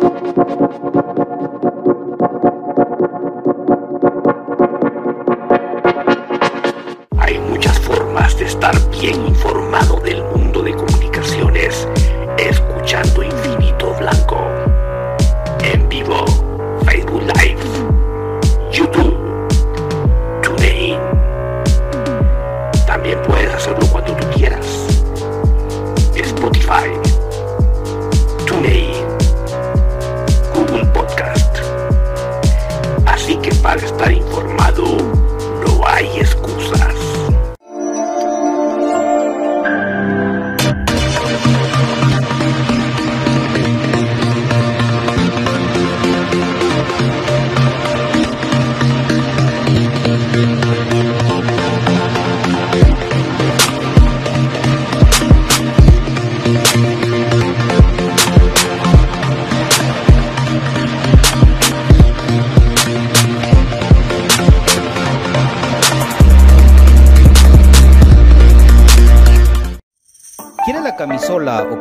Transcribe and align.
Hay 0.00 1.27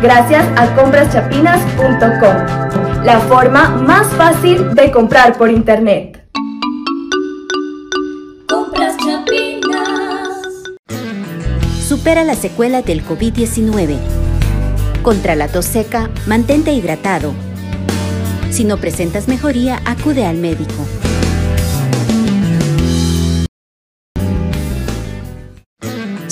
Gracias 0.00 0.46
a 0.56 0.76
compraschapinas.com, 0.76 3.04
la 3.04 3.18
forma 3.20 3.70
más 3.70 4.06
fácil 4.14 4.72
de 4.76 4.92
comprar 4.92 5.36
por 5.36 5.50
internet. 5.50 6.24
Compras 8.48 8.96
Chapinas. 8.98 10.28
Supera 11.84 12.22
la 12.22 12.36
secuela 12.36 12.82
del 12.82 13.04
COVID-19. 13.04 13.98
Contra 15.02 15.34
la 15.34 15.48
tos 15.48 15.64
seca, 15.64 16.10
mantente 16.26 16.72
hidratado. 16.72 17.34
Si 18.50 18.62
no 18.62 18.76
presentas 18.76 19.26
mejoría, 19.26 19.82
acude 19.84 20.26
al 20.26 20.36
médico. 20.36 20.86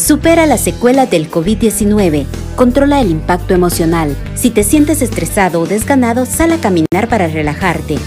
Supera 0.06 0.46
la 0.46 0.56
secuela 0.56 1.06
del 1.06 1.28
COVID-19. 1.28 2.26
Controla 2.54 3.00
el 3.00 3.10
impacto 3.10 3.54
emocional. 3.54 4.16
Si 4.36 4.50
te 4.50 4.62
sientes 4.62 5.02
estresado 5.02 5.60
o 5.60 5.66
desganado, 5.66 6.26
sal 6.26 6.52
a 6.52 6.60
caminar 6.60 7.08
para 7.08 7.26
relajarte. 7.26 7.98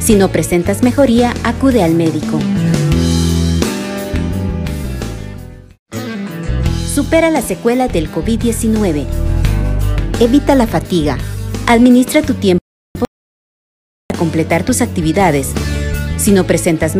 Si 0.00 0.14
no 0.14 0.30
presentas 0.30 0.82
mejoría, 0.82 1.34
acude 1.44 1.82
al 1.82 1.94
médico. 1.94 2.38
Supera 6.86 7.28
la 7.28 7.42
secuela 7.42 7.86
del 7.86 8.10
COVID-19. 8.10 9.04
Evita 10.20 10.54
la 10.54 10.66
fatiga. 10.66 11.18
Administra 11.66 12.22
tu 12.22 12.32
tiempo 12.32 12.64
para 14.08 14.18
completar 14.18 14.64
tus 14.64 14.80
actividades. 14.80 15.52
Si 16.16 16.32
no 16.32 16.44
presentas 16.44 16.96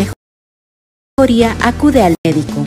mejoría, 1.16 1.56
acude 1.62 2.02
al 2.02 2.16
médico. 2.22 2.66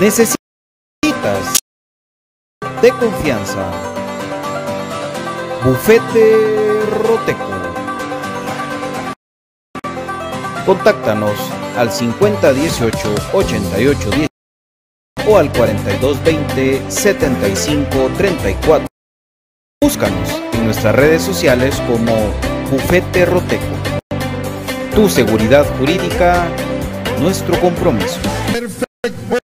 Necesitas 0.00 0.36
de 2.82 2.90
confianza. 2.98 3.70
Bufete 5.64 6.82
Roteco. 7.00 7.48
Contáctanos 10.66 11.38
al 11.76 11.92
5018 11.92 13.14
8810 13.34 14.28
o 15.28 15.38
al 15.38 15.52
4220 15.52 16.90
7534. 16.90 18.88
Búscanos 19.80 20.42
en 20.54 20.64
nuestras 20.64 20.96
redes 20.96 21.22
sociales 21.22 21.80
como 21.86 22.12
Bufete 22.68 23.26
Roteco. 23.26 23.62
Tu 24.92 25.08
seguridad 25.08 25.64
jurídica, 25.78 26.48
nuestro 27.20 27.58
compromiso. 27.60 28.18
Perfect 28.52 29.43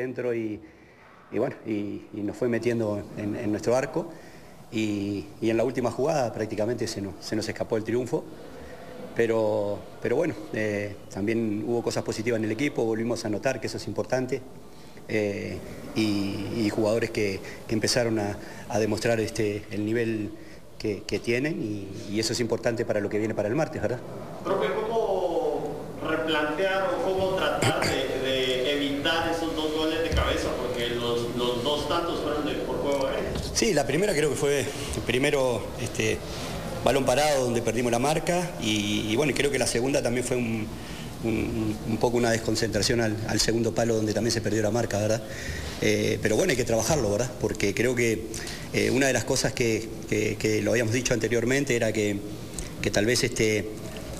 Centro 0.00 0.34
y, 0.34 0.60
bueno, 1.32 1.56
y, 1.66 2.02
nos 2.14 2.36
fue 2.36 2.48
metiendo 2.48 3.02
en, 3.16 3.50
nuestro 3.50 3.76
arco 3.76 4.10
y, 4.72 5.26
en 5.42 5.56
la 5.56 5.64
última 5.64 5.90
jugada 5.90 6.32
prácticamente 6.32 6.86
se 6.86 7.00
nos, 7.00 7.14
se 7.20 7.36
nos 7.36 7.48
escapó 7.48 7.76
el 7.76 7.84
triunfo. 7.84 8.24
Pero, 9.16 9.78
pero 10.00 10.16
bueno, 10.16 10.34
eh, 10.54 10.94
también 11.12 11.64
hubo 11.66 11.82
cosas 11.82 12.02
positivas 12.04 12.38
en 12.38 12.44
el 12.44 12.52
equipo, 12.52 12.84
volvimos 12.84 13.24
a 13.24 13.28
notar 13.28 13.60
que 13.60 13.66
eso 13.66 13.76
es 13.76 13.86
importante. 13.86 14.40
Eh, 15.08 15.58
y, 15.96 16.70
jugadores 16.70 17.10
que, 17.10 17.40
empezaron 17.68 18.18
a, 18.20 18.78
demostrar 18.78 19.18
este, 19.20 19.64
el 19.72 19.84
nivel 19.84 20.30
que, 20.78 21.20
tienen 21.22 21.60
y, 21.60 22.18
eso 22.20 22.32
es 22.32 22.40
importante 22.40 22.84
para 22.84 23.00
lo 23.00 23.08
que 23.10 23.18
viene 23.18 23.34
para 23.34 23.48
el 23.48 23.56
martes, 23.56 23.82
¿verdad? 23.82 24.00
¿cómo 24.44 25.68
replantear 26.08 26.90
o 26.94 27.04
cómo 27.04 27.36
tratar 27.36 27.80
de 27.80 27.99
Sí, 33.60 33.74
la 33.74 33.86
primera 33.86 34.14
creo 34.14 34.30
que 34.30 34.36
fue 34.36 34.64
primero 35.06 35.62
este, 35.82 36.16
balón 36.82 37.04
parado 37.04 37.44
donde 37.44 37.60
perdimos 37.60 37.92
la 37.92 37.98
marca 37.98 38.52
y, 38.62 39.14
bueno, 39.16 39.34
creo 39.36 39.50
que 39.50 39.58
la 39.58 39.66
segunda 39.66 40.02
también 40.02 40.24
fue 40.24 40.38
un, 40.38 40.66
poco 42.00 42.16
una 42.16 42.30
desconcentración 42.30 43.02
al, 43.02 43.38
segundo 43.38 43.74
palo 43.74 43.96
donde 43.96 44.14
también 44.14 44.32
se 44.32 44.40
perdió 44.40 44.62
la 44.62 44.70
marca, 44.70 44.96
¿verdad? 44.96 45.22
Eh, 45.82 46.18
pero 46.22 46.36
bueno, 46.36 46.52
hay 46.52 46.56
que 46.56 46.64
trabajarlo, 46.64 47.10
¿verdad? 47.10 47.30
Porque 47.38 47.74
creo 47.74 47.94
que 47.94 48.28
eh, 48.72 48.90
una 48.90 49.08
de 49.08 49.12
las 49.12 49.24
cosas 49.24 49.52
que, 49.52 49.90
lo 50.62 50.70
habíamos 50.70 50.94
dicho 50.94 51.12
anteriormente 51.12 51.76
era 51.76 51.92
que, 51.92 52.16
tal 52.90 53.04
vez 53.04 53.24
este, 53.24 53.68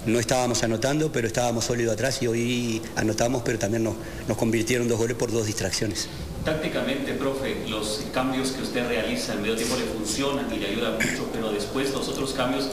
no 0.04 0.20
estábamos 0.20 0.62
anotando, 0.64 1.12
pero 1.12 1.26
estábamos 1.26 1.64
sólidos 1.64 1.94
atrás 1.94 2.20
y 2.20 2.26
hoy 2.26 2.82
anotamos, 2.94 3.40
pero 3.42 3.58
también 3.58 3.84
nos, 3.84 3.94
nos 4.28 4.36
convirtieron 4.36 4.86
dos 4.86 4.98
goles 4.98 5.16
por 5.16 5.32
dos 5.32 5.46
distracciones. 5.46 6.10
Tácticamente, 6.44 7.12
profe, 7.12 7.68
los 7.68 8.02
cambios 8.14 8.52
que 8.52 8.62
usted 8.62 8.88
realiza 8.88 9.34
en 9.34 9.42
medio 9.42 9.56
tiempo 9.56 9.76
le 9.76 9.84
funcionan 9.84 10.46
y 10.54 10.58
le 10.58 10.68
ayudan 10.68 10.94
mucho, 10.94 11.28
pero 11.32 11.52
después 11.52 11.92
los 11.92 12.08
otros 12.08 12.32
cambios 12.32 12.70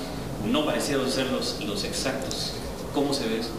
no 0.49 0.65
parecieron 0.65 1.09
ser 1.11 1.27
los, 1.27 1.83
exactos. 1.83 2.53
¿Cómo 2.93 3.13
se 3.13 3.27
ve 3.27 3.39
eso? 3.39 3.49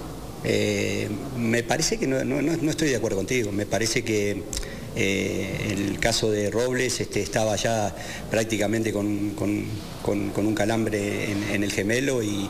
Eh, 0.44 1.08
me 1.36 1.62
parece 1.62 1.98
que 1.98 2.06
no, 2.06 2.24
no, 2.24 2.70
estoy 2.70 2.88
de 2.88 2.96
acuerdo 2.96 3.18
contigo, 3.18 3.52
me 3.52 3.66
parece 3.66 4.02
que 4.02 4.42
eh, 4.96 5.74
el 5.76 5.98
caso 5.98 6.30
de 6.30 6.50
Robles 6.50 7.00
este, 7.00 7.20
estaba 7.20 7.54
ya 7.56 7.94
prácticamente 8.30 8.92
con, 8.92 9.34
un 10.12 10.54
calambre 10.54 11.32
en, 11.52 11.62
el 11.62 11.72
gemelo 11.72 12.22
y, 12.22 12.48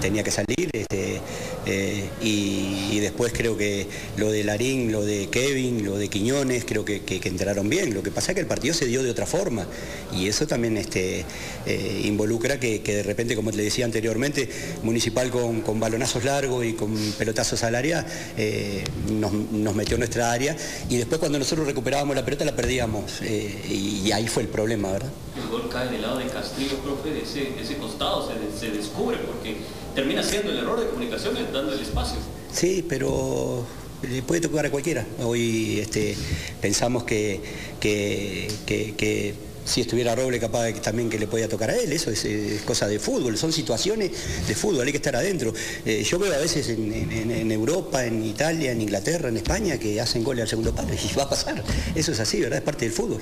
tenía 0.00 0.22
que 0.22 0.30
salir. 0.30 0.70
Este, 0.72 1.20
eh, 1.66 2.08
y, 2.22 3.00
después 3.00 3.32
creo 3.32 3.56
que 3.56 3.86
lo 4.16 4.30
de 4.30 4.42
Larín, 4.42 4.90
lo 4.90 5.04
de 5.04 5.28
Kevin, 5.28 5.84
lo 5.84 5.98
de 5.98 6.08
Quiñones, 6.08 6.64
creo 6.64 6.84
que, 6.84 7.02
entraron 7.24 7.68
bien. 7.68 7.92
Lo 7.92 8.02
que 8.02 8.10
pasa 8.10 8.32
es 8.32 8.34
que 8.34 8.40
el 8.40 8.46
partido 8.46 8.74
se 8.74 8.86
dio 8.86 9.02
de 9.02 9.10
otra 9.10 9.26
forma 9.26 9.66
y 10.12 10.28
eso 10.28 10.46
también 10.46 10.76
este, 10.76 11.24
eh, 11.66 12.02
involucra 12.04 12.58
que, 12.58 12.80
de 12.80 13.02
repente, 13.02 13.36
como 13.36 13.50
le 13.50 13.62
decía 13.62 13.84
anteriormente, 13.84 14.48
Municipal 14.82 15.30
con, 15.30 15.80
balonazos 15.80 16.24
largos 16.24 16.64
y 16.64 16.72
con 16.72 16.94
pelotazos 17.18 17.62
al 17.64 17.74
área 17.74 18.06
eh, 18.36 18.84
nos, 19.10 19.74
metió 19.74 19.98
nuestra 19.98 20.32
área 20.32 20.56
y 20.88 20.96
después 20.96 21.18
cuando 21.18 21.38
nosotros 21.38 21.66
recuperábamos 21.66 22.16
la 22.16 22.24
pelota 22.24 22.44
la 22.44 22.56
perdíamos 22.56 23.20
y, 23.22 24.10
ahí 24.12 24.28
fue 24.28 24.44
el 24.44 24.48
problema, 24.48 24.92
¿verdad? 24.92 25.10
El 25.36 25.48
gol 25.48 25.68
cae 25.68 25.88
del 25.90 26.02
lado 26.02 26.18
de 26.18 26.26
Castillo, 26.26 26.78
profe, 26.86 27.10
de 27.10 27.22
ese, 27.22 27.76
costado, 27.76 28.26
se, 28.26 28.58
se 28.58 28.70
descubre 28.72 29.18
porque 29.18 29.56
termina 29.94 30.22
siendo 30.22 30.50
el 30.50 30.58
error 30.58 30.78
de 30.78 30.86
comunicación 30.86 31.34
dando 31.52 31.72
el 31.72 31.80
espacio. 31.80 32.18
Sí, 32.52 32.84
pero 32.88 33.66
le 34.02 34.22
puede 34.22 34.40
tocar 34.40 34.66
a 34.66 34.70
cualquiera. 34.70 35.04
Hoy 35.22 35.80
este, 35.80 36.16
pensamos 36.60 37.04
que, 37.04 37.40
que, 37.80 39.34
si 39.64 39.80
estuviera 39.80 40.14
Roble 40.14 40.38
capaz 40.38 40.72
también 40.74 41.10
que 41.10 41.18
le 41.18 41.26
podía 41.26 41.48
tocar 41.48 41.70
a 41.70 41.76
él, 41.76 41.92
eso 41.92 42.10
es, 42.10 42.62
cosa 42.64 42.86
de 42.86 43.00
fútbol, 43.00 43.36
son 43.36 43.52
situaciones 43.52 44.12
de 44.46 44.54
fútbol, 44.54 44.86
hay 44.86 44.92
que 44.92 44.98
estar 44.98 45.16
adentro. 45.16 45.52
Eh, 45.84 46.04
yo 46.04 46.18
veo 46.20 46.32
a 46.32 46.38
veces 46.38 46.68
en, 46.68 47.50
Europa, 47.50 48.04
en 48.04 48.24
Italia, 48.24 48.70
en 48.70 48.80
Inglaterra, 48.80 49.28
en 49.28 49.38
España, 49.38 49.76
que 49.78 50.00
hacen 50.00 50.22
goles 50.22 50.42
al 50.42 50.48
segundo 50.48 50.74
palo 50.74 50.90
y 50.94 51.14
va 51.16 51.24
a 51.24 51.30
pasar. 51.30 51.64
Eso 51.94 52.12
es 52.12 52.20
así, 52.20 52.40
¿verdad? 52.40 52.58
Es 52.58 52.64
parte 52.64 52.84
del 52.84 52.94
fútbol. 52.94 53.20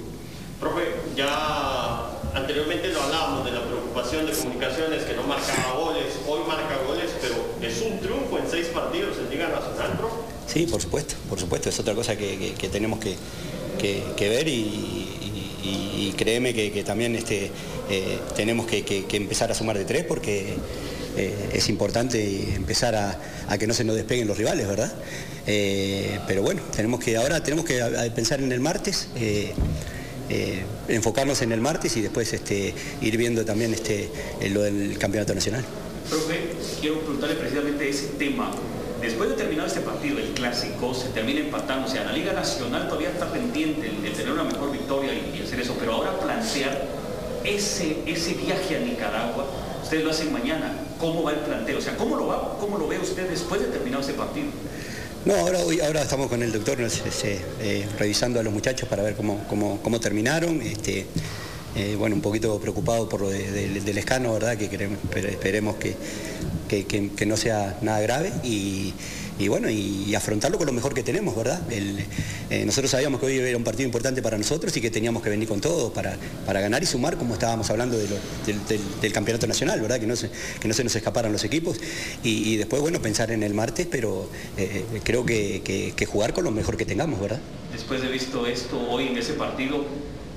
Profe, 0.61 0.83
ya 1.17 2.04
anteriormente 2.35 2.89
lo 2.89 3.03
hablábamos 3.03 3.45
de 3.45 3.53
la 3.53 3.65
preocupación 3.65 4.27
de 4.27 4.33
comunicaciones 4.33 5.05
que 5.05 5.15
no 5.15 5.23
marcaba 5.23 5.73
goles, 5.79 6.07
hoy 6.27 6.41
marca 6.47 6.77
goles, 6.87 7.11
pero 7.21 7.35
es 7.63 7.81
un 7.83 7.99
triunfo 8.01 8.39
en 8.39 8.51
seis 8.51 8.67
partidos 8.69 9.17
en 9.19 9.31
Liga 9.31 9.49
Nacional, 9.49 9.99
¿no? 10.01 10.09
Sí, 10.47 10.67
por 10.67 10.81
supuesto, 10.81 11.15
por 11.29 11.39
supuesto, 11.39 11.69
es 11.69 11.79
otra 11.79 11.95
cosa 11.95 12.17
que, 12.17 12.55
tenemos 12.71 12.99
que, 12.99 13.17
ver 14.21 14.49
y, 14.49 16.13
créeme 16.17 16.55
que, 16.55 16.85
también 16.85 17.17
este, 17.17 17.51
eh, 17.91 18.19
tenemos 18.37 18.67
que, 18.67 19.07
empezar 19.13 19.51
a 19.51 19.55
sumar 19.55 19.79
de 19.79 19.85
tres 19.85 20.05
porque 20.05 20.55
eh, 21.17 21.51
es 21.53 21.69
importante 21.69 22.55
empezar 22.55 22.95
a, 22.95 23.59
que 23.59 23.67
no 23.67 23.75
se 23.75 23.85
nos 23.85 23.97
despeguen 23.97 24.29
los 24.29 24.37
rivales, 24.37 24.67
¿verdad? 24.67 24.93
Eh, 25.47 26.19
pero 26.27 26.43
bueno, 26.43 26.63
tenemos 26.75 27.01
que 27.01 27.17
ahora 27.17 27.43
tenemos 27.43 27.65
que 27.65 27.81
pensar 28.15 28.41
en 28.41 28.51
el 28.53 28.61
martes. 28.61 29.09
Eh, 30.35 30.65
enfocarnos 30.89 31.43
en 31.43 31.53
el 31.53 31.61
martes 31.61 31.97
y 31.97 32.03
después 32.03 32.33
este, 32.33 32.75
ir 33.01 33.17
viendo 33.17 33.45
también 33.45 33.73
este, 33.73 34.11
eh, 34.41 34.51
lo 34.51 34.63
del 34.63 34.99
campeonato 34.99 35.33
nacional. 35.33 35.65
Profe, 36.11 36.41
quiero 36.81 36.99
preguntarle 37.03 37.37
precisamente 37.37 37.89
ese 37.89 38.07
tema. 38.19 38.51
Después 39.01 39.31
de 39.31 39.37
terminar 39.37 39.69
este 39.69 39.79
partido, 39.79 40.19
el 40.19 40.31
clásico, 40.31 40.93
se 40.93 41.11
termina 41.11 41.39
empatando. 41.39 41.87
O 41.87 41.89
sea, 41.89 42.03
la 42.03 42.11
Liga 42.13 42.33
Nacional 42.33 42.89
todavía 42.89 43.11
está 43.11 43.31
pendiente 43.31 43.89
de 43.89 44.11
tener 44.11 44.33
una 44.33 44.43
mejor 44.43 44.73
victoria 44.73 45.13
y, 45.15 45.41
hacer 45.41 45.61
eso. 45.61 45.77
Pero 45.79 45.93
ahora 45.93 46.19
plantear 46.19 46.85
ese, 47.45 47.99
ese 48.05 48.35
viaje 48.35 48.77
a 48.77 48.81
Nicaragua, 48.81 49.47
ustedes 49.85 50.03
lo 50.03 50.11
hacen 50.11 50.33
mañana. 50.33 50.75
¿Cómo 50.99 51.23
va 51.23 51.31
el 51.31 51.39
planteo? 51.39 51.79
O 51.79 51.81
sea, 51.81 51.97
¿cómo 51.97 52.17
lo, 52.17 52.27
va, 52.27 52.59
cómo 52.59 52.77
lo 52.77 52.89
ve 52.89 52.99
usted 52.99 53.31
después 53.31 53.61
de 53.61 53.69
terminar 53.69 54.01
este 54.01 54.15
partido? 54.15 54.49
No, 55.25 55.35
ahora, 55.37 55.61
hoy, 55.61 55.81
ahora 55.81 56.03
estamos 56.03 56.29
con 56.29 56.43
el 56.43 56.53
doctor 56.53 56.79
este, 56.83 57.41
eh, 57.59 57.89
revisando 57.99 58.41
a 58.41 58.43
los 58.43 58.53
muchachos 58.53 58.87
para 58.87 59.03
ver 59.03 59.15
cómo, 59.15 59.41
cómo, 59.49 59.99
terminaron. 59.99 60.61
Este, 60.61 61.07
eh, 61.77 61.97
bueno, 61.99 62.15
un 62.15 62.21
poquito 62.21 62.61
preocupado 62.61 63.09
por 63.09 63.23
lo 63.23 63.31
del 63.31 63.97
escano, 63.97 64.35
¿verdad? 64.35 64.59
Que 64.59 64.69
queremos, 64.69 64.99
esperemos 65.15 65.77
que, 65.77 65.97
que, 66.85 67.27
no 67.27 67.39
sea 67.39 67.79
nada 67.81 68.01
grave 68.03 68.33
y, 68.43 68.93
y 69.39 69.49
bueno, 69.49 69.69
y, 69.69 70.15
afrontarlo 70.15 70.59
con 70.59 70.67
lo 70.67 70.73
mejor 70.73 70.95
que 70.95 71.03
tenemos, 71.03 71.35
¿verdad? 71.35 71.61
Eh, 71.71 72.65
nosotros 72.65 72.91
sabíamos 72.91 73.19
que 73.19 73.27
hoy 73.27 73.39
era 73.39 73.57
un 73.57 73.65
partido 73.65 73.85
importante 73.85 74.23
para 74.23 74.39
nosotros 74.39 74.77
y 74.77 74.81
que 74.81 74.91
teníamos 74.91 75.23
que 75.23 75.31
venir 75.31 75.49
con 75.49 75.61
todo 75.61 75.93
para, 75.93 76.17
para 76.47 76.61
ganar 76.61 76.83
y 76.85 76.87
sumar, 76.87 77.17
como 77.17 77.35
estábamos 77.35 77.69
hablando 77.71 77.99
del, 77.99 79.13
campeonato 79.13 79.47
nacional, 79.47 79.81
¿verdad? 79.81 79.99
Que 79.99 80.07
no 80.07 80.15
se, 80.15 80.31
que 80.61 80.69
no 80.69 80.75
se 80.75 80.85
nos 80.85 80.95
escaparan 80.95 81.33
los 81.33 81.43
equipos 81.43 81.81
y, 82.23 82.57
después, 82.57 82.81
bueno, 82.81 83.01
pensar 83.03 83.33
en 83.33 83.43
el 83.43 83.55
martes, 83.55 83.89
pero 83.91 84.29
eh, 84.57 84.85
creo 85.03 85.25
que, 85.25 85.93
jugar 86.07 86.33
con 86.33 86.45
lo 86.45 86.53
mejor 86.53 86.77
que 86.77 86.85
tengamos, 86.85 87.21
¿verdad? 87.21 87.41
Después 87.73 88.03
de 88.03 88.09
visto 88.09 88.47
esto 88.47 88.79
hoy 88.89 89.09
en 89.09 89.19
ese 89.19 89.33
partido, 89.33 89.85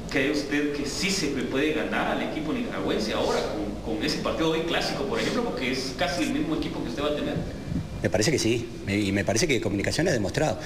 ¿cree 0.10 0.32
usted 0.32 0.74
que 0.74 0.88
sí 0.88 1.12
se 1.12 1.28
puede 1.28 1.74
ganar 1.74 2.18
al 2.18 2.24
equipo 2.24 2.52
nicaragüense 2.52 3.14
ahora 3.14 3.40
con, 3.86 4.04
ese 4.04 4.20
partido 4.20 4.52
hoy 4.52 4.62
clásico, 4.62 5.04
por 5.04 5.20
ejemplo, 5.20 5.44
porque 5.44 5.72
es 5.72 5.94
casi 5.98 6.24
el 6.24 6.34
mismo 6.34 6.56
equipo 6.56 6.82
que 6.84 6.90
usted 6.90 7.04
va 7.04 7.10
a 7.10 7.16
tener? 7.16 7.36
Me 8.02 8.10
parece 8.10 8.32
que 8.32 8.40
sí, 8.40 8.68
y 8.88 9.12
me 9.12 9.26
parece 9.26 9.48
que 9.48 9.60
Comunicación 9.62 10.08
ha 10.08 10.12
demostrado. 10.12 10.60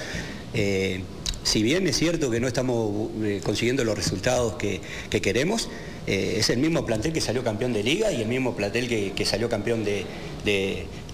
Eh, 0.54 1.00
si 1.44 1.62
bien 1.62 1.86
es 1.88 1.96
cierto 1.96 2.30
que 2.30 2.40
no 2.40 2.46
estamos 2.46 3.10
eh, 3.22 3.40
consiguiendo 3.42 3.84
los 3.84 3.96
resultados 3.96 4.54
que, 4.54 4.80
queremos, 5.10 5.68
eh, 6.06 6.36
es 6.38 6.50
el 6.50 6.58
mismo 6.58 6.86
plantel 6.86 7.12
que 7.12 7.20
salió 7.20 7.42
campeón 7.42 7.72
de 7.72 7.82
liga 7.82 8.12
y 8.12 8.22
el 8.22 8.28
mismo 8.28 8.54
plantel 8.54 8.88
que, 8.88 9.26
salió 9.26 9.48
campeón 9.48 9.84
de, 9.84 10.06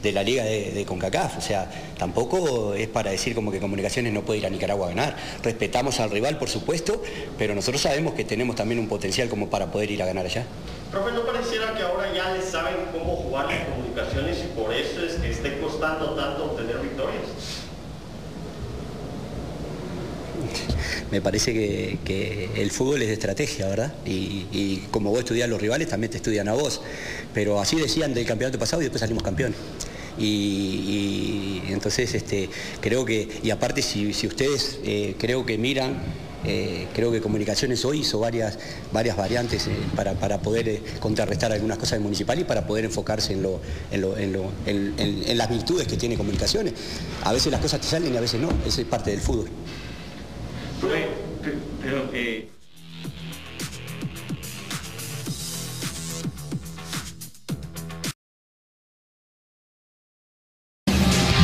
la 0.02 0.22
liga 0.22 0.44
de, 0.44 0.84
CONCACAF. 0.86 1.38
O 1.38 1.40
sea, 1.40 1.70
tampoco 1.98 2.74
es 2.74 2.88
para 2.88 3.10
decir 3.10 3.34
como 3.34 3.50
que 3.50 3.60
Comunicaciones 3.60 4.12
no 4.12 4.22
puede 4.22 4.40
ir 4.40 4.46
a 4.46 4.50
Nicaragua 4.50 4.86
a 4.86 4.88
ganar. 4.90 5.16
Respetamos 5.42 6.00
al 6.00 6.10
rival, 6.10 6.38
por 6.38 6.48
supuesto, 6.48 7.02
pero 7.36 7.54
nosotros 7.54 7.82
sabemos 7.82 8.14
que 8.14 8.24
tenemos 8.24 8.56
también 8.56 8.78
un 8.78 8.88
potencial 8.88 9.28
como 9.28 9.50
para 9.50 9.70
poder 9.70 9.90
ir 9.90 10.02
a 10.02 10.06
ganar 10.06 10.26
allá. 10.26 10.44
Profe, 10.90 11.12
¿no 11.12 11.26
pareciera 11.26 11.74
que 11.74 11.82
ahora 11.82 12.12
ya 12.14 12.32
les 12.32 12.46
saben 12.46 12.76
cómo 12.92 13.16
jugar 13.16 13.46
las 13.46 13.64
comunicaciones 13.68 14.38
y 14.44 14.58
por 14.58 14.72
eso 14.72 15.04
es 15.04 15.14
que 15.14 15.30
esté 15.30 15.58
costando 15.58 16.14
tanto 16.14 16.44
obtener 16.46 16.78
victorias? 16.78 17.22
me 21.10 21.20
parece 21.20 21.52
que, 21.52 22.50
el 22.56 22.70
fútbol 22.70 23.02
es 23.02 23.08
de 23.08 23.14
estrategia, 23.14 23.66
¿verdad? 23.68 23.94
Y, 24.04 24.84
como 24.90 25.10
vos 25.10 25.20
estudias 25.20 25.48
los 25.48 25.60
rivales, 25.60 25.88
también 25.88 26.10
te 26.10 26.18
estudian 26.18 26.48
a 26.48 26.54
vos. 26.54 26.80
Pero 27.34 27.60
así 27.60 27.76
decían 27.76 28.14
del 28.14 28.26
campeonato 28.26 28.58
pasado 28.58 28.82
y 28.82 28.86
después 28.86 29.00
salimos 29.00 29.22
campeones. 29.22 29.58
Y, 30.18 31.62
entonces 31.68 32.14
este, 32.14 32.48
creo 32.80 33.04
que, 33.04 33.28
y 33.42 33.50
aparte 33.50 33.82
si, 33.82 34.08
ustedes 34.08 34.80
eh, 34.84 35.14
creo 35.18 35.46
que 35.46 35.58
miran, 35.58 36.02
eh, 36.44 36.86
creo 36.94 37.10
que 37.10 37.20
Comunicaciones 37.20 37.84
hoy 37.84 38.00
hizo 38.00 38.20
varias, 38.20 38.58
varias 38.92 39.16
variantes 39.16 39.66
eh, 39.66 39.72
para, 39.96 40.38
poder 40.38 40.80
contrarrestar 41.00 41.52
algunas 41.52 41.78
cosas 41.78 41.92
del 41.92 42.02
municipal 42.02 42.38
y 42.38 42.44
para 42.44 42.66
poder 42.66 42.84
enfocarse 42.84 43.32
en, 43.32 43.42
lo, 43.42 43.60
en, 43.90 45.38
las 45.38 45.50
virtudes 45.50 45.86
que 45.86 45.96
tiene 45.96 46.16
Comunicaciones. 46.16 46.74
A 47.24 47.32
veces 47.32 47.50
las 47.52 47.60
cosas 47.60 47.80
te 47.80 47.86
salen 47.86 48.14
y 48.14 48.16
a 48.16 48.20
veces 48.20 48.40
no, 48.40 48.50
eso 48.66 48.80
es 48.80 48.86
parte 48.86 49.10
del 49.10 49.20
fútbol. 49.20 49.48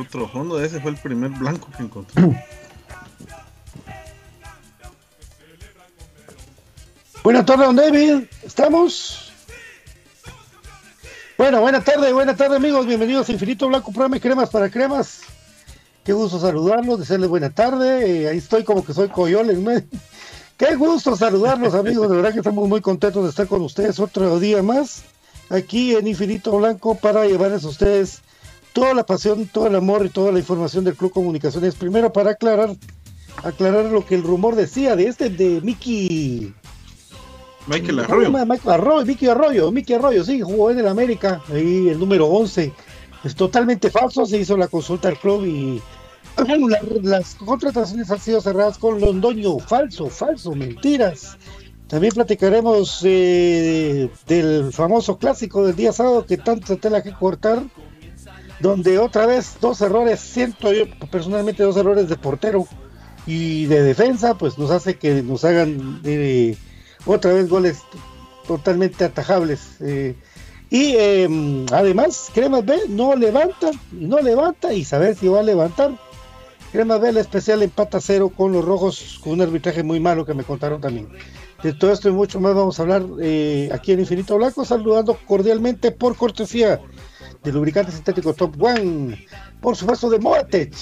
Otro 0.00 0.28
fondo, 0.28 0.62
ese 0.62 0.80
fue 0.80 0.90
el 0.90 0.96
primer 0.96 1.30
blanco 1.30 1.68
que 1.76 1.82
encontré. 1.82 2.22
Buenas 7.22 7.46
tardes, 7.46 7.74
David. 7.74 8.24
¿Estamos? 8.42 9.32
Bueno, 11.36 11.60
buena 11.60 11.82
tarde, 11.82 12.12
buena 12.12 12.34
tarde, 12.34 12.56
amigos. 12.56 12.86
Bienvenidos 12.86 13.28
a 13.28 13.32
Infinito 13.32 13.68
Blanco, 13.68 13.92
programa 13.92 14.16
y 14.16 14.20
cremas 14.20 14.50
para 14.50 14.70
cremas. 14.70 15.20
Qué 16.04 16.12
gusto 16.12 16.40
saludarlos, 16.40 16.98
desearles 16.98 17.28
buena 17.28 17.50
tarde. 17.50 18.22
Eh, 18.22 18.28
ahí 18.28 18.38
estoy 18.38 18.64
como 18.64 18.84
que 18.84 18.94
soy 18.94 19.08
coyol 19.08 19.50
en 19.50 19.62
medio. 19.62 19.86
Qué 20.56 20.74
gusto 20.74 21.14
saludarlos, 21.16 21.74
amigos. 21.74 22.08
De 22.10 22.16
verdad 22.16 22.32
que 22.32 22.38
estamos 22.38 22.66
muy 22.68 22.80
contentos 22.80 23.22
de 23.22 23.30
estar 23.30 23.46
con 23.46 23.62
ustedes 23.62 24.00
otro 24.00 24.40
día 24.40 24.62
más 24.62 25.04
aquí 25.50 25.94
en 25.94 26.08
Infinito 26.08 26.56
Blanco 26.56 26.96
para 26.96 27.26
llevarles 27.26 27.64
a 27.64 27.68
ustedes 27.68 28.22
toda 28.78 28.94
la 28.94 29.04
pasión, 29.04 29.46
todo 29.46 29.66
el 29.66 29.74
amor 29.74 30.06
y 30.06 30.08
toda 30.08 30.30
la 30.30 30.38
información 30.38 30.84
del 30.84 30.94
Club 30.94 31.12
Comunicaciones. 31.12 31.74
Primero 31.74 32.12
para 32.12 32.30
aclarar, 32.30 32.76
aclarar 33.42 33.86
lo 33.86 34.06
que 34.06 34.14
el 34.14 34.22
rumor 34.22 34.54
decía 34.54 34.94
de 34.94 35.08
este, 35.08 35.30
de 35.30 35.60
Mickey. 35.62 36.54
Michael 37.66 37.98
Arroyo. 37.98 38.30
Michael 38.30 38.74
Arroyo, 38.74 39.04
Mickey 39.04 39.28
Arroyo, 39.28 39.72
Mickey 39.72 39.96
Arroyo, 39.96 40.24
sí, 40.24 40.40
jugó 40.40 40.70
en 40.70 40.78
el 40.78 40.86
América, 40.86 41.42
ahí 41.52 41.88
el 41.88 41.98
número 41.98 42.26
11. 42.26 42.72
Es 43.24 43.34
totalmente 43.34 43.90
falso, 43.90 44.24
se 44.24 44.38
hizo 44.38 44.56
la 44.56 44.68
consulta 44.68 45.08
al 45.08 45.18
club 45.18 45.44
y 45.44 45.82
las 47.02 47.34
contrataciones 47.34 48.08
han 48.12 48.20
sido 48.20 48.40
cerradas 48.40 48.78
con 48.78 49.00
Londoño, 49.00 49.58
falso, 49.58 50.08
falso, 50.08 50.54
mentiras. 50.54 51.36
También 51.88 52.12
platicaremos 52.12 53.00
eh, 53.02 54.08
del 54.28 54.72
famoso 54.72 55.18
clásico 55.18 55.66
del 55.66 55.74
día 55.74 55.92
sábado 55.92 56.24
que 56.26 56.36
tanto 56.36 56.76
tela 56.76 57.02
que 57.02 57.12
cortar 57.12 57.62
donde 58.60 58.98
otra 58.98 59.26
vez 59.26 59.56
dos 59.60 59.80
errores, 59.80 60.20
siento 60.20 60.72
yo 60.72 60.84
personalmente 61.10 61.62
dos 61.62 61.76
errores 61.76 62.08
de 62.08 62.16
portero 62.16 62.66
y 63.26 63.66
de 63.66 63.82
defensa, 63.82 64.34
pues 64.34 64.58
nos 64.58 64.70
hace 64.70 64.96
que 64.96 65.22
nos 65.22 65.44
hagan 65.44 66.00
eh, 66.04 66.56
otra 67.06 67.32
vez 67.34 67.48
goles 67.48 67.82
totalmente 68.46 69.04
atajables. 69.04 69.76
Eh, 69.80 70.16
y 70.70 70.96
em, 70.96 71.66
además, 71.72 72.30
Cremas 72.34 72.64
B 72.64 72.78
no 72.88 73.14
levanta, 73.14 73.70
no 73.92 74.18
levanta 74.20 74.72
y 74.72 74.84
saber 74.84 75.14
si 75.14 75.28
va 75.28 75.40
a 75.40 75.42
levantar. 75.42 75.92
Cremas 76.72 77.00
B, 77.00 77.12
la 77.12 77.20
especial 77.20 77.62
empata 77.62 78.00
cero 78.00 78.30
con 78.34 78.52
los 78.52 78.64
rojos, 78.64 79.20
con 79.22 79.34
un 79.34 79.42
arbitraje 79.42 79.82
muy 79.82 80.00
malo 80.00 80.26
que 80.26 80.34
me 80.34 80.44
contaron 80.44 80.80
también. 80.80 81.08
De 81.62 81.72
todo 81.72 81.92
esto 81.92 82.08
y 82.08 82.12
mucho 82.12 82.40
más 82.40 82.54
vamos 82.54 82.78
a 82.78 82.82
hablar 82.82 83.04
eh, 83.20 83.68
aquí 83.72 83.92
en 83.92 84.00
Infinito 84.00 84.36
Blanco, 84.36 84.64
saludando 84.64 85.18
cordialmente 85.26 85.90
por 85.90 86.16
cortesía 86.16 86.80
de 87.42 87.52
lubricante 87.52 87.92
sintético 87.92 88.34
Top 88.34 88.60
One, 88.60 89.26
por 89.60 89.76
supuesto 89.76 90.10
de 90.10 90.18
Moatech, 90.18 90.74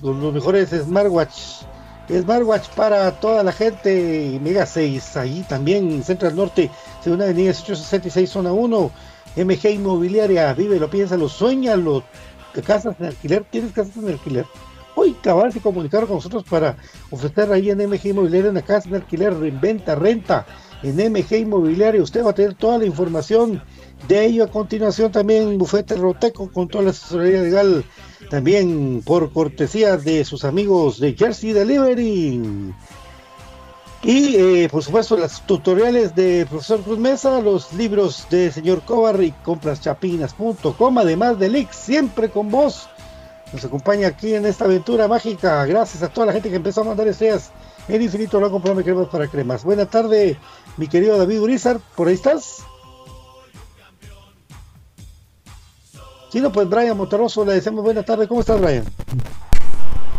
con 0.00 0.20
los 0.20 0.32
mejores 0.32 0.70
smartwatch. 0.70 1.64
Smartwatch 2.08 2.68
para 2.70 3.20
toda 3.20 3.42
la 3.42 3.52
gente, 3.52 4.38
Mega 4.42 4.66
6, 4.66 5.16
ahí 5.16 5.46
también, 5.48 6.02
Central 6.02 6.36
Norte, 6.36 6.70
segunda 7.02 7.24
avenida 7.24 7.52
1866, 7.52 8.28
zona 8.28 8.52
1, 8.52 8.90
MG 9.36 9.70
Inmobiliaria, 9.70 10.52
vive, 10.52 10.78
lo 10.78 10.90
piensa, 10.90 11.16
lo 11.16 11.28
sueña, 11.28 11.76
lo 11.76 12.02
casas 12.66 12.96
en 12.98 13.06
alquiler, 13.06 13.44
tienes 13.50 13.72
casas 13.72 13.96
en 13.96 14.08
alquiler. 14.08 14.44
Hoy 14.94 15.16
cabal 15.22 15.52
se 15.52 15.60
comunicaron 15.60 16.06
con 16.06 16.16
nosotros 16.16 16.44
para 16.44 16.76
ofrecer 17.10 17.50
ahí 17.50 17.70
en 17.70 17.78
MG 17.78 18.08
Inmobiliaria 18.08 18.50
una 18.50 18.62
casa 18.62 18.88
en 18.88 18.96
alquiler, 18.96 19.32
venta, 19.34 19.94
renta 19.94 20.44
en 20.82 20.96
MG 20.96 21.38
Inmobiliaria. 21.38 22.02
Usted 22.02 22.24
va 22.24 22.30
a 22.30 22.34
tener 22.34 22.54
toda 22.54 22.78
la 22.78 22.84
información 22.84 23.62
de 24.08 24.24
ello 24.24 24.44
a 24.44 24.48
continuación 24.48 25.12
también 25.12 25.58
Bufete 25.58 25.94
Roteco 25.94 26.50
con 26.50 26.68
toda 26.68 26.84
la 26.84 26.90
asesoría 26.90 27.40
legal, 27.42 27.84
también 28.30 29.02
por 29.04 29.32
cortesía 29.32 29.96
de 29.96 30.24
sus 30.24 30.44
amigos 30.44 30.98
de 30.98 31.14
Jersey 31.14 31.52
Delivery. 31.52 32.72
Y 34.02 34.34
eh, 34.34 34.68
por 34.68 34.82
supuesto 34.82 35.16
las 35.16 35.46
tutoriales 35.46 36.14
de 36.16 36.44
profesor 36.50 36.80
Cruz 36.80 36.98
Mesa, 36.98 37.40
los 37.40 37.72
libros 37.72 38.26
de 38.30 38.50
señor 38.50 38.82
Cobar 38.82 39.22
y 39.22 39.30
compraschapinas.com, 39.30 40.98
además 40.98 41.38
de 41.38 41.48
Lix, 41.48 41.76
siempre 41.76 42.28
con 42.28 42.50
vos. 42.50 42.88
nos 43.52 43.64
acompaña 43.64 44.08
aquí 44.08 44.34
en 44.34 44.44
esta 44.44 44.64
aventura 44.64 45.06
mágica. 45.06 45.64
Gracias 45.66 46.02
a 46.02 46.08
toda 46.08 46.26
la 46.26 46.32
gente 46.32 46.50
que 46.50 46.56
empezó 46.56 46.80
a 46.80 46.84
mandar 46.84 47.06
estrellas 47.06 47.52
en 47.86 48.02
Infinito 48.02 48.38
Blanco, 48.40 48.58
programa 48.58 48.82
Cremas 48.82 49.08
para 49.08 49.28
Cremas. 49.28 49.62
Buena 49.62 49.86
tarde, 49.86 50.36
mi 50.76 50.88
querido 50.88 51.16
David 51.16 51.40
Urizar, 51.40 51.78
¿por 51.94 52.08
ahí 52.08 52.14
estás? 52.14 52.64
Sí, 56.32 56.40
no, 56.40 56.50
pues 56.50 56.66
Brian 56.66 56.96
Monterroso, 56.96 57.44
le 57.44 57.52
decimos 57.52 57.84
buena 57.84 58.02
tarde. 58.04 58.26
¿Cómo 58.26 58.40
estás, 58.40 58.58
Brian? 58.58 58.84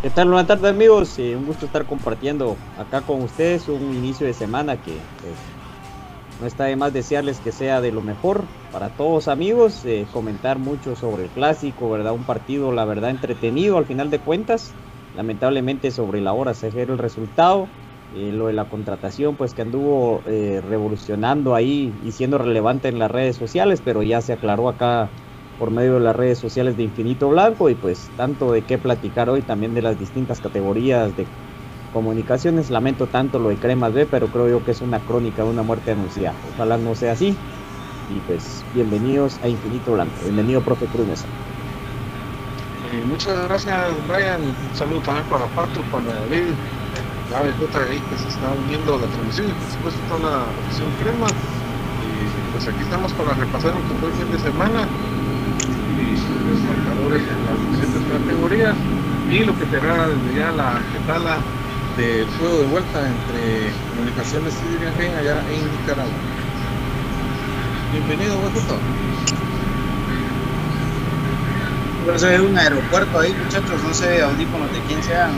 ¿Qué 0.03 0.11
tal? 0.11 0.27
Buenas 0.27 0.45
tardes, 0.45 0.69
amigos. 0.69 1.17
Eh, 1.17 1.35
un 1.35 1.47
gusto 1.47 1.65
estar 1.65 1.85
compartiendo 1.85 2.55
acá 2.77 3.01
con 3.01 3.23
ustedes 3.23 3.67
un 3.67 3.95
inicio 3.95 4.27
de 4.27 4.35
semana 4.35 4.79
que 4.79 4.91
pues, 4.91 5.33
no 6.39 6.45
está 6.45 6.65
de 6.65 6.75
más 6.75 6.93
desearles 6.93 7.39
que 7.39 7.51
sea 7.51 7.81
de 7.81 7.91
lo 7.91 8.01
mejor 8.01 8.43
para 8.71 8.89
todos, 8.89 9.27
amigos. 9.27 9.85
Eh, 9.85 10.05
comentar 10.13 10.59
mucho 10.59 10.95
sobre 10.95 11.23
el 11.23 11.29
clásico, 11.29 11.89
¿verdad? 11.89 12.13
Un 12.13 12.25
partido, 12.25 12.71
la 12.71 12.85
verdad, 12.85 13.09
entretenido 13.09 13.79
al 13.79 13.85
final 13.85 14.11
de 14.11 14.19
cuentas. 14.19 14.71
Lamentablemente, 15.15 15.89
sobre 15.89 16.21
la 16.21 16.33
hora 16.33 16.53
se 16.53 16.69
ve 16.69 16.83
el 16.83 16.99
resultado. 16.99 17.67
Eh, 18.15 18.31
lo 18.31 18.45
de 18.45 18.53
la 18.53 18.65
contratación, 18.65 19.35
pues 19.35 19.55
que 19.55 19.63
anduvo 19.63 20.21
eh, 20.27 20.61
revolucionando 20.69 21.55
ahí 21.55 21.91
y 22.05 22.11
siendo 22.11 22.37
relevante 22.37 22.87
en 22.87 22.99
las 22.99 23.09
redes 23.09 23.35
sociales, 23.35 23.81
pero 23.83 24.03
ya 24.03 24.21
se 24.21 24.33
aclaró 24.33 24.69
acá 24.69 25.09
por 25.57 25.71
medio 25.71 25.95
de 25.95 25.99
las 26.01 26.15
redes 26.15 26.39
sociales 26.39 26.77
de 26.77 26.83
Infinito 26.83 27.29
Blanco 27.29 27.69
y 27.69 27.75
pues 27.75 28.09
tanto 28.17 28.51
de 28.51 28.63
qué 28.63 28.77
platicar 28.77 29.29
hoy 29.29 29.41
también 29.41 29.73
de 29.73 29.81
las 29.81 29.99
distintas 29.99 30.39
categorías 30.39 31.15
de 31.15 31.27
comunicaciones. 31.93 32.69
Lamento 32.69 33.07
tanto 33.07 33.39
lo 33.39 33.49
de 33.49 33.55
Cremas 33.55 33.93
B, 33.93 34.05
pero 34.05 34.27
creo 34.27 34.49
yo 34.49 34.65
que 34.65 34.71
es 34.71 34.81
una 34.81 34.99
crónica 34.99 35.43
de 35.43 35.49
una 35.49 35.63
muerte 35.63 35.91
anunciada. 35.91 36.35
Ojalá 36.55 36.77
no 36.77 36.95
sea 36.95 37.13
así. 37.13 37.37
Y 38.09 38.19
pues 38.27 38.63
bienvenidos 38.73 39.39
a 39.43 39.47
Infinito 39.47 39.93
Blanco. 39.93 40.13
Bienvenido, 40.23 40.61
profe 40.61 40.87
Cruz. 40.87 41.23
Eh, 42.93 43.03
muchas 43.07 43.47
gracias, 43.47 44.07
Brian. 44.07 44.41
Un 44.41 44.75
saludo 44.75 45.01
también 45.01 45.25
para 45.27 45.45
Pato, 45.47 45.81
para 45.91 46.13
David, 46.13 46.53
la 47.31 47.41
BJ 47.41 47.89
ahí 47.89 47.99
que 48.09 48.17
se 48.17 48.27
está 48.27 48.51
uniendo 48.51 48.95
a 48.95 48.99
la 48.99 49.07
transmisión 49.07 49.47
y 49.49 49.53
por 49.53 49.69
supuesto 49.69 49.99
toda 50.09 50.19
la 50.19 50.43
opción 50.67 50.89
crema. 51.01 51.27
Y 51.27 52.51
pues 52.51 52.67
aquí 52.67 52.81
estamos 52.81 53.13
para 53.13 53.33
repasar 53.33 53.73
lo 53.73 53.81
que 53.87 53.93
fue 53.95 54.09
el 54.09 54.15
fin 54.15 54.31
de 54.31 54.39
semana 54.39 54.87
y 56.03 56.49
los 56.49 56.59
marcadores 56.67 57.23
en 57.23 57.39
las 57.47 57.57
diferentes 57.71 58.03
categorías 58.11 58.75
y 59.29 59.39
lo 59.43 59.57
que 59.57 59.65
será 59.65 60.07
desde 60.07 60.39
ya 60.39 60.51
la 60.51 60.79
petala 60.91 61.37
del 61.97 62.27
juego 62.37 62.59
de 62.59 62.65
vuelta 62.67 62.99
entre 63.07 63.71
Comunicaciones 63.89 64.53
y 64.53 64.85
allá 65.05 65.39
en 65.49 65.71
Nicaragua. 65.71 66.11
Bienvenido, 67.91 68.37
BJ. 68.37 68.79
Pero 72.05 72.19
se 72.19 72.27
ve 72.27 72.41
un 72.41 72.57
aeropuerto 72.57 73.19
ahí, 73.19 73.33
muchachos, 73.33 73.81
no 73.83 73.93
sé 73.93 74.21
audífonos 74.21 74.71
de 74.73 74.79
quién 74.87 75.01
sean, 75.03 75.31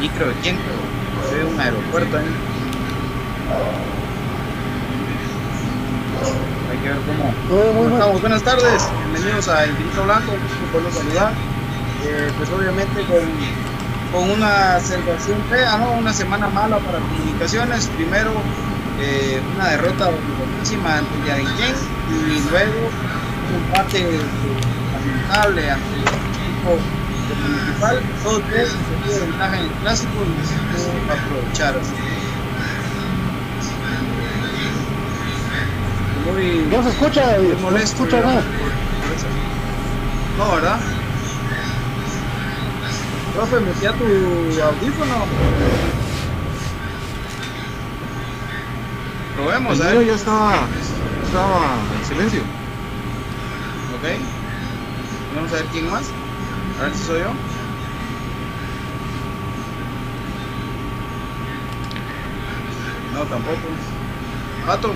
micro 0.00 0.26
de 0.26 0.34
quién, 0.42 0.58
pero 0.58 1.30
ve 1.30 1.44
un 1.54 1.60
aeropuerto 1.60 2.18
ahí. 2.18 2.26
Hay 6.24 6.78
que 6.78 6.88
ver 6.88 6.98
cómo, 7.06 7.34
cómo 7.48 7.88
estamos. 7.94 8.20
Buenas 8.20 8.42
tardes, 8.42 8.88
bienvenidos 9.12 9.48
a 9.48 9.66
Infinito 9.66 10.04
Blanco, 10.04 10.32
un 10.32 10.70
pueblo 10.72 10.90
saludar. 10.90 11.32
Eh, 12.04 12.30
pues 12.36 12.50
obviamente 12.50 13.02
con, 13.04 13.20
con 14.12 14.30
una 14.30 14.80
sensación 14.80 15.38
fea, 15.50 15.76
¿no? 15.78 15.92
Una 15.92 16.12
semana 16.12 16.48
mala 16.48 16.78
para 16.78 16.98
comunicaciones. 16.98 17.86
Primero, 17.96 18.32
eh, 19.00 19.40
una 19.54 19.68
derrota 19.68 20.06
dolorosísima 20.06 20.98
ante 20.98 21.28
Yariquén 21.28 21.74
y 22.10 22.50
luego 22.50 22.88
un 23.48 23.64
empate 23.64 24.00
eh, 24.00 24.20
lamentable 24.92 25.70
ante 25.70 25.94
el 25.94 26.02
equipo 26.02 26.78
de 27.28 27.34
municipal. 27.48 28.00
Dos 28.22 28.50
veces 28.50 28.72
se 29.10 29.20
ventaja 29.20 29.56
en 29.58 29.64
el 29.64 29.70
clásico 29.82 30.12
y 30.24 30.28
necesitó 30.40 31.12
aprovechar. 31.12 31.74
Muy, 36.24 36.53
No 36.70 36.82
se 36.82 36.88
escucha, 36.90 37.26
David, 37.26 37.54
no. 38.22 38.42
No, 40.38 40.54
¿verdad? 40.56 40.80
Profe, 43.34 43.60
metí 43.60 43.86
a 43.86 43.92
tu 43.92 44.04
audífono. 44.04 45.14
Probemos, 49.36 49.80
El 49.80 49.86
ver. 49.98 50.06
ya 50.06 50.14
estaba, 50.14 50.54
estaba 51.24 51.76
en 51.98 52.04
silencio. 52.06 52.40
Ok. 52.40 54.08
Vamos 55.34 55.52
a 55.52 55.56
ver 55.56 55.64
quién 55.66 55.90
más. 55.90 56.04
A 56.80 56.84
ver 56.84 56.94
si 56.94 57.04
soy 57.04 57.20
yo. 57.20 57.32
No, 63.14 63.20
tampoco. 63.24 63.58
Pato. 64.66 64.94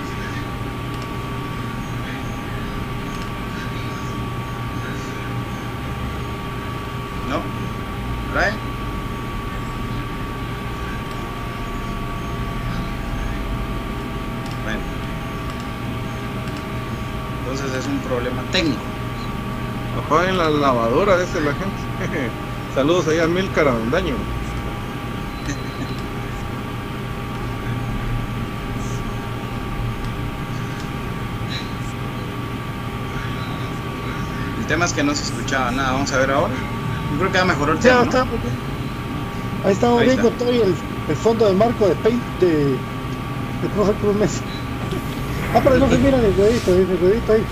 No. 7.28 7.42
Brian. 8.32 8.54
Bueno. 14.64 14.80
Entonces 17.40 17.74
es 17.74 17.86
un 17.86 17.98
problema 18.00 18.37
técnico. 18.52 18.80
Apaguen 20.04 20.38
la 20.38 20.48
lavadora, 20.50 21.18
dice 21.18 21.40
la 21.40 21.52
gente. 21.52 22.30
Saludos 22.74 23.08
ahí 23.08 23.18
a 23.18 23.26
Milcar 23.26 23.68
Avendaño. 23.68 24.14
El 34.60 34.66
tema 34.66 34.84
es 34.84 34.92
que 34.92 35.02
no 35.02 35.14
se 35.14 35.24
escuchaba 35.24 35.70
nada. 35.70 35.92
Vamos 35.92 36.12
a 36.12 36.18
ver 36.18 36.30
ahora. 36.30 36.52
Yo 37.12 37.18
creo 37.18 37.32
que 37.32 37.38
ya 37.38 37.44
mejoró 37.44 37.72
el 37.72 37.78
Ya 37.80 37.82
tema. 37.82 38.04
¿no? 38.04 38.08
está. 38.10 38.26
Ahí 39.64 39.72
estamos 39.72 40.00
Ahí 40.00 40.06
viendo 40.08 40.28
está. 40.28 40.38
todo 40.38 40.50
el, 40.50 40.74
el 41.08 41.16
fondo 41.16 41.46
de 41.46 41.54
marco 41.54 41.88
de 41.88 41.94
Paint 41.96 42.22
de, 42.40 42.48
de 42.56 42.78
Cruz 44.00 44.16
Mesa. 44.16 44.40
Ah, 45.54 45.60
pero 45.64 45.78
no 45.78 45.88
se 45.88 45.98
mira 45.98 46.18
el 46.18 46.24
en 46.24 46.30
el 46.30 47.00
dedito 47.00 47.32
ahí. 47.32 47.44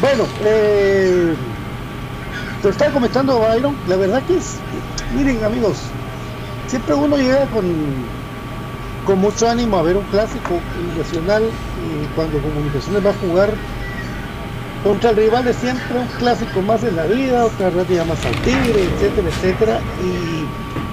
Bueno, 0.00 0.24
eh, 0.44 1.34
te 2.62 2.68
lo 2.68 2.70
estaba 2.70 2.90
comentando 2.90 3.38
Byron, 3.38 3.76
la 3.86 3.96
verdad 3.96 4.22
que 4.22 4.38
es, 4.38 4.56
miren 5.14 5.44
amigos, 5.44 5.76
siempre 6.68 6.94
uno 6.94 7.18
llega 7.18 7.44
con, 7.46 7.66
con 9.04 9.18
mucho 9.18 9.46
ánimo 9.46 9.76
a 9.76 9.82
ver 9.82 9.98
un 9.98 10.04
clásico 10.04 10.58
nacional 10.96 11.42
y 11.44 12.06
cuando 12.14 12.38
Comunicaciones 12.40 13.04
va 13.04 13.10
a 13.10 13.14
jugar 13.14 13.50
contra 14.82 15.10
el 15.10 15.16
rival 15.16 15.44
de 15.44 15.52
siempre, 15.52 15.98
un 15.98 16.06
clásico 16.18 16.62
más 16.62 16.82
en 16.82 16.96
la 16.96 17.04
vida, 17.04 17.44
otra 17.44 17.68
rápida 17.68 18.04
más 18.04 18.24
al 18.24 18.34
tigre, 18.36 18.84
etcétera, 18.84 19.28
etcétera. 19.28 19.80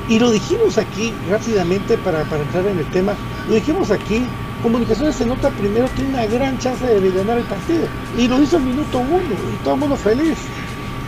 Y, 0.10 0.20
lo 0.20 0.32
dijimos 0.32 0.78
aquí 0.78 1.14
rápidamente 1.30 1.98
para 1.98 2.22
entrar 2.22 2.66
en 2.66 2.80
el 2.80 2.90
tema, 2.92 3.14
lo 3.48 3.56
dijimos 3.56 3.92
aquí, 3.92 4.26
Comunicaciones 4.64 5.16
se 5.16 5.26
nota 5.26 5.50
primero, 5.52 5.88
tiene 5.96 6.12
una 6.12 6.26
gran 6.26 6.58
chance 6.58 6.86
de 6.86 7.12
ganar 7.12 7.38
el 7.38 7.44
partido. 7.44 7.86
Y 8.18 8.28
lo 8.28 8.42
hizo 8.42 8.58
el 8.58 8.64
minuto 8.64 9.00
uno, 9.00 9.22
y 9.54 9.64
todo 9.64 9.76
el 9.76 9.80
mundo 9.80 9.96
feliz, 9.96 10.38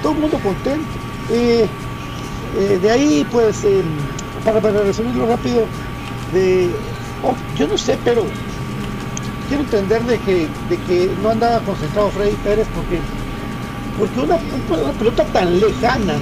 todo 0.01 0.13
el 0.13 0.19
mundo 0.19 0.39
contento. 0.39 0.87
Eh, 1.31 1.67
eh, 2.57 2.79
de 2.81 2.91
ahí, 2.91 3.27
pues, 3.31 3.63
eh, 3.63 3.81
para, 4.43 4.59
para 4.59 4.81
resumirlo 4.81 5.27
rápido, 5.27 5.65
oh, 7.23 7.35
yo 7.57 7.67
no 7.67 7.77
sé, 7.77 7.97
pero 8.03 8.23
quiero 9.49 9.63
entender 9.63 10.03
de 10.03 10.19
que, 10.19 10.47
de 10.69 10.77
que 10.87 11.11
no 11.21 11.31
andaba 11.31 11.59
concentrado 11.61 12.09
Freddy 12.11 12.35
Pérez 12.43 12.67
porque, 12.73 12.99
porque 13.97 14.19
una, 14.21 14.37
pelota 14.93 15.25
tan 15.25 15.59
lejana 15.59 16.13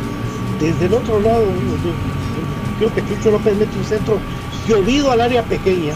desde 0.59 0.85
el 0.85 0.93
otro 0.93 1.19
lado, 1.19 1.45
creo 2.79 2.93
que 2.95 3.05
Chucho 3.07 3.31
López 3.31 3.55
mete 3.57 3.77
un 3.77 3.85
centro 3.85 4.19
llovido 4.67 5.11
al 5.11 5.21
área 5.21 5.43
pequeña, 5.43 5.93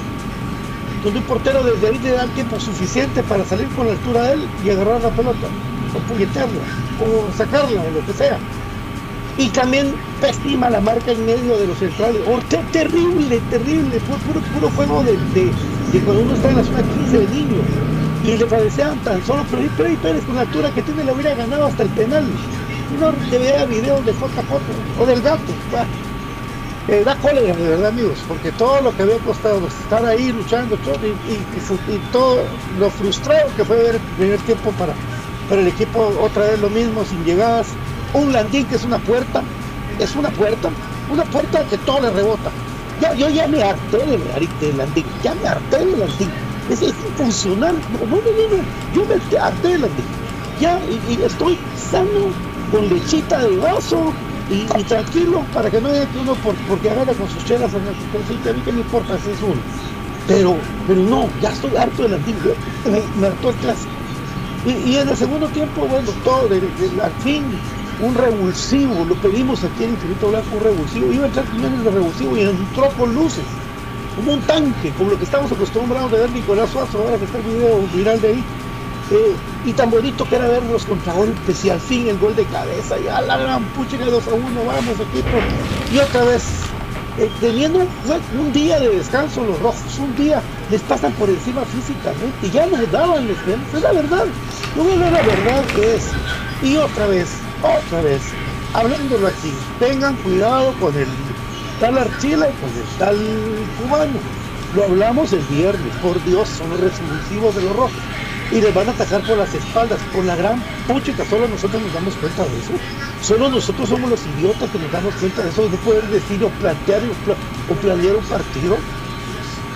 donde 1.04 1.20
un 1.20 1.26
portero 1.26 1.64
desde 1.64 1.88
ahí 1.88 2.00
le 2.00 2.12
da 2.12 2.24
el 2.24 2.30
tiempo 2.32 2.60
suficiente 2.60 3.24
para 3.24 3.44
salir 3.46 3.68
con 3.70 3.88
la 3.88 3.94
altura 3.94 4.24
de 4.24 4.34
él 4.34 4.48
y 4.66 4.70
agarrar 4.70 5.02
la 5.02 5.10
pelota, 5.10 5.48
o 5.96 6.00
puñetearla, 6.14 6.62
o 7.02 7.38
sacarla, 7.38 7.82
o 7.82 7.92
lo 7.92 8.06
que 8.06 8.14
sea. 8.14 8.38
Y 9.38 9.48
también 9.50 9.94
pésima 10.20 10.70
la 10.70 10.82
marca 10.82 11.12
en 11.12 11.26
medio 11.26 11.58
de 11.58 11.66
los 11.68 11.78
centrales. 11.80 12.22
Oh, 12.28 12.40
te- 12.50 12.58
terrible, 12.72 13.40
terrible. 13.50 14.00
Fue 14.02 14.18
puro, 14.60 14.70
juego 14.76 15.04
de, 15.04 15.18
cuando 16.04 16.22
uno 16.24 16.34
está 16.36 16.50
en 16.50 16.58
la 16.58 16.64
zona 16.64 16.84
15 16.84 17.18
de 17.20 17.28
niño. 17.30 17.62
Y 18.24 18.38
le 18.38 18.46
padecían 18.46 19.00
tan 19.00 19.26
solo, 19.26 19.44
pero 19.50 19.64
Freddy 19.78 19.96
Pérez 19.96 20.24
con 20.26 20.36
la 20.36 20.42
altura 20.42 20.70
que 20.72 20.82
tiene 20.84 21.04
le 21.06 21.12
hubiera 21.14 21.34
ganado 21.34 21.66
hasta 21.66 21.84
el 21.84 21.90
penal. 21.90 22.24
Uno 22.96 23.14
le 23.32 23.38
veía 23.40 23.66
videos 23.66 24.06
de 24.06 24.12
JJ 24.12 25.00
o 25.00 25.06
del 25.06 25.22
gato. 25.22 25.42
Eh, 26.88 27.04
da 27.06 27.16
cólera, 27.18 27.56
de 27.56 27.70
verdad, 27.70 27.90
amigos, 27.90 28.18
porque 28.28 28.52
todo 28.54 28.82
lo 28.82 28.96
que 28.96 29.04
había 29.04 29.18
costado 29.20 29.66
estar 29.68 30.04
ahí 30.06 30.32
luchando 30.32 30.76
y, 30.76 31.32
y- 31.32 31.96
y 31.96 31.98
todo 32.12 32.44
lo 32.80 32.90
frustrado 32.90 33.50
que 33.56 33.64
fue 33.64 33.78
ver 33.78 33.96
el 33.96 34.02
primer 34.18 34.40
tiempo 34.42 34.72
para, 34.72 34.94
para 35.48 35.62
el 35.62 35.68
equipo, 35.68 36.12
otra 36.20 36.44
vez 36.46 36.60
lo 36.60 36.70
mismo, 36.70 37.06
sin 37.06 37.24
llegadas, 37.24 37.68
un 38.14 38.34
landín 38.34 38.66
que 38.66 38.76
es 38.76 38.84
una 38.84 38.98
puerta, 38.98 39.44
es 40.00 40.16
una 40.16 40.30
puerta, 40.32 40.70
una 41.12 41.24
puerta 41.26 41.64
que 41.70 41.78
todo 41.78 42.02
le 42.02 42.10
rebota. 42.10 42.50
Ya, 43.00 43.14
yo 43.14 43.30
ya 43.30 43.48
me 43.48 43.62
harté 43.64 43.98
del, 43.98 44.22
del 44.60 44.82
Andín, 44.82 45.06
ya 45.24 45.34
me 45.36 45.48
harté 45.48 45.86
del 45.86 46.02
Andín. 46.04 46.30
Es, 46.70 46.82
es 46.82 46.94
infuncional. 47.08 47.76
No, 47.92 48.22
yo 48.94 49.06
me 49.06 49.16
harté 49.40 49.68
del 49.70 49.84
Andín. 49.86 50.06
Ya, 50.60 50.80
y, 50.86 51.14
y 51.14 51.24
estoy 51.24 51.58
sano, 51.76 52.32
con 52.72 52.88
lechita 52.90 53.40
de 53.40 53.58
vaso, 53.58 54.14
y, 54.52 54.84
tranquilo 54.84 55.44
para 55.54 55.70
que 55.72 55.80
no 55.80 55.90
haya 55.90 56.06
que 56.08 56.20
uno 56.20 56.36
por, 56.36 56.56
porque 56.68 56.90
agarra 56.90 57.14
con 57.14 57.30
sus 57.30 57.44
chelas 57.46 57.72
en 57.74 57.82
el 57.82 58.50
a 58.50 58.54
mí 58.54 58.62
que 58.62 58.72
me 58.72 58.82
importa 58.82 59.18
si 59.20 59.32
es 59.32 59.42
uno. 59.42 59.62
Pero 60.28 60.58
pero 60.88 61.02
no 61.02 61.30
ya 61.42 61.52
estoy 61.52 61.76
harto 61.76 62.04
del 62.04 62.16
antiguo 62.16 62.54
me, 63.18 63.28
hartó 63.28 63.50
el 63.50 63.56
clásico. 63.56 63.92
Y, 64.66 64.96
en 64.96 65.10
el 65.10 65.18
segundo 65.18 65.48
tiempo 65.48 65.88
bueno 65.88 66.12
todo 66.24 66.48
de, 66.48 66.62
al 67.02 67.12
fin 67.24 67.44
un 68.02 68.14
revulsivo 68.14 69.06
lo 69.06 69.16
pedimos 69.16 69.64
aquí 69.64 69.86
en 69.86 69.92
Infinito 69.92 70.30
Blanco 70.30 70.58
un 70.58 70.64
revulsivo. 70.64 71.12
Iba 71.12 71.24
a 71.24 71.28
entrar 71.28 71.50
Jiménez 71.52 71.84
de 71.84 71.92
revulsivo 71.92 72.38
y 72.38 72.42
entró 72.42 72.90
con 72.98 73.16
luces 73.16 73.46
como 74.16 74.34
un 74.34 74.42
tanque 74.42 74.92
como 74.98 75.12
lo 75.12 75.18
que 75.18 75.24
estamos 75.24 75.52
acostumbrados 75.52 76.12
de 76.12 76.20
ver 76.20 76.32
Nicolás 76.32 76.70
Suazo 76.70 77.00
ahora 77.00 77.18
que 77.18 77.26
está 77.26 77.38
el 77.38 77.44
video 77.46 77.80
viral 77.94 78.20
de 78.20 78.28
ahí. 78.28 78.44
Eh, 79.12 79.36
y 79.66 79.74
tan 79.74 79.92
bonito 79.92 80.28
que 80.28 80.36
era 80.36 80.48
ver 80.48 80.64
los 80.64 80.86
contragolpes 80.86 81.66
y 81.66 81.70
al 81.70 81.80
fin 81.80 82.08
el 82.08 82.18
gol 82.18 82.36
de 82.36 82.46
cabeza. 82.46 83.00
Y 83.00 83.08
a 83.08 83.22
la 83.22 83.38
gran 83.38 83.64
pucha 83.74 83.98
2 83.98 84.28
a 84.28 84.34
1 84.34 84.66
vamos 84.66 85.00
equipo. 85.00 85.38
Y 85.94 85.98
otra 86.00 86.24
vez 86.24 86.44
eh, 87.18 87.30
teniendo 87.40 87.80
un, 88.40 88.54
día 88.54 88.80
de 88.80 88.90
descanso 88.90 89.44
los 89.44 89.60
rojos 89.60 90.00
un 90.00 90.16
día 90.16 90.42
les 90.70 90.82
pasan 90.82 91.12
por 91.14 91.30
encima 91.30 91.62
físicamente 91.66 92.50
ya 92.50 92.66
nos 92.68 92.90
daban 92.90 93.28
les 93.28 93.38
es 93.38 93.82
la 93.82 93.92
verdad. 93.92 94.26
No 94.76 94.90
es 94.90 94.98
la 94.98 95.22
verdad 95.22 95.64
que 95.76 95.96
es. 95.96 96.10
Y 96.64 96.78
otra 96.78 97.08
vez 97.08 97.30
otra 97.62 98.02
vez 98.02 98.22
hablándolo 98.74 99.28
aquí 99.28 99.54
tengan 99.80 100.16
cuidado 100.18 100.74
con 100.80 100.96
el 100.96 101.08
tal 101.80 101.98
Archila 101.98 102.50
y 102.50 102.54
con 102.54 102.70
el 102.70 102.98
tal 102.98 103.18
cubano. 103.82 104.20
Lo 104.76 104.86
hablamos 104.86 105.34
el 105.34 105.42
viernes 105.42 105.94
por 106.02 106.24
Dios 106.24 106.48
son 106.48 106.70
los 106.70 106.80
resolutivos 106.80 107.56
de 107.56 107.62
los 107.64 107.76
rojos 107.76 107.92
y 108.52 108.62
les 108.62 108.74
van 108.74 108.88
a 108.90 108.92
atacar 108.92 109.22
por 109.26 109.38
las 109.38 109.54
espaldas, 109.54 110.00
por 110.14 110.26
la 110.26 110.36
gran 110.36 110.62
puchica, 110.88 111.26
solo 111.26 111.48
nosotros 111.48 111.82
nos 111.82 111.94
damos 111.94 112.14
cuenta 112.16 112.44
de 112.44 112.60
eso. 112.60 112.74
Solo 113.22 113.50
nosotros 113.50 113.90
somos 113.90 114.10
los 114.10 114.20
idiotas 114.38 114.70
que 114.70 114.80
nos 114.80 114.92
damos 114.92 115.14
cuenta 115.16 115.44
de 115.44 115.50
eso, 115.50 115.70
de 115.70 115.78
poder 115.78 116.04
decir 116.08 116.44
o 116.44 116.50
plantear 116.50 117.02
o 117.70 117.74
planear 117.76 118.16
un 118.16 118.24
partido. 118.26 118.78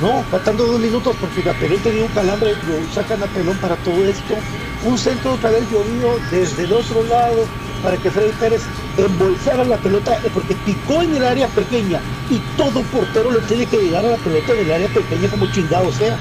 No, 0.01 0.23
faltando 0.29 0.65
dos 0.65 0.79
minutos 0.79 1.15
porque 1.21 1.41
Pelón 1.41 1.79
tenía 1.79 2.03
un 2.03 2.11
calambre, 2.11 2.51
lo 2.51 2.93
sacan 2.93 3.23
a 3.23 3.27
Pelón 3.27 3.57
para 3.57 3.75
todo 3.77 4.03
esto. 4.03 4.35
Un 4.83 4.97
centro 4.97 5.33
otra 5.33 5.51
vez 5.51 5.63
llovido 5.71 6.19
desde 6.31 6.63
el 6.63 6.73
otro 6.73 7.01
lado 7.03 7.45
para 7.81 7.97
que 7.97 8.11
Freddy 8.11 8.33
Pérez 8.39 8.63
embolsara 8.97 9.63
la 9.63 9.77
pelota 9.77 10.19
porque 10.33 10.55
picó 10.65 11.01
en 11.01 11.15
el 11.15 11.23
área 11.23 11.47
pequeña 11.47 12.01
y 12.29 12.39
todo 12.57 12.81
portero 12.83 13.31
le 13.31 13.39
tiene 13.41 13.65
que 13.67 13.77
llegar 13.77 14.05
a 14.05 14.11
la 14.11 14.17
pelota 14.17 14.53
en 14.53 14.59
el 14.59 14.71
área 14.71 14.87
pequeña 14.89 15.29
como 15.29 15.45
chingado 15.51 15.91
sea. 15.93 16.17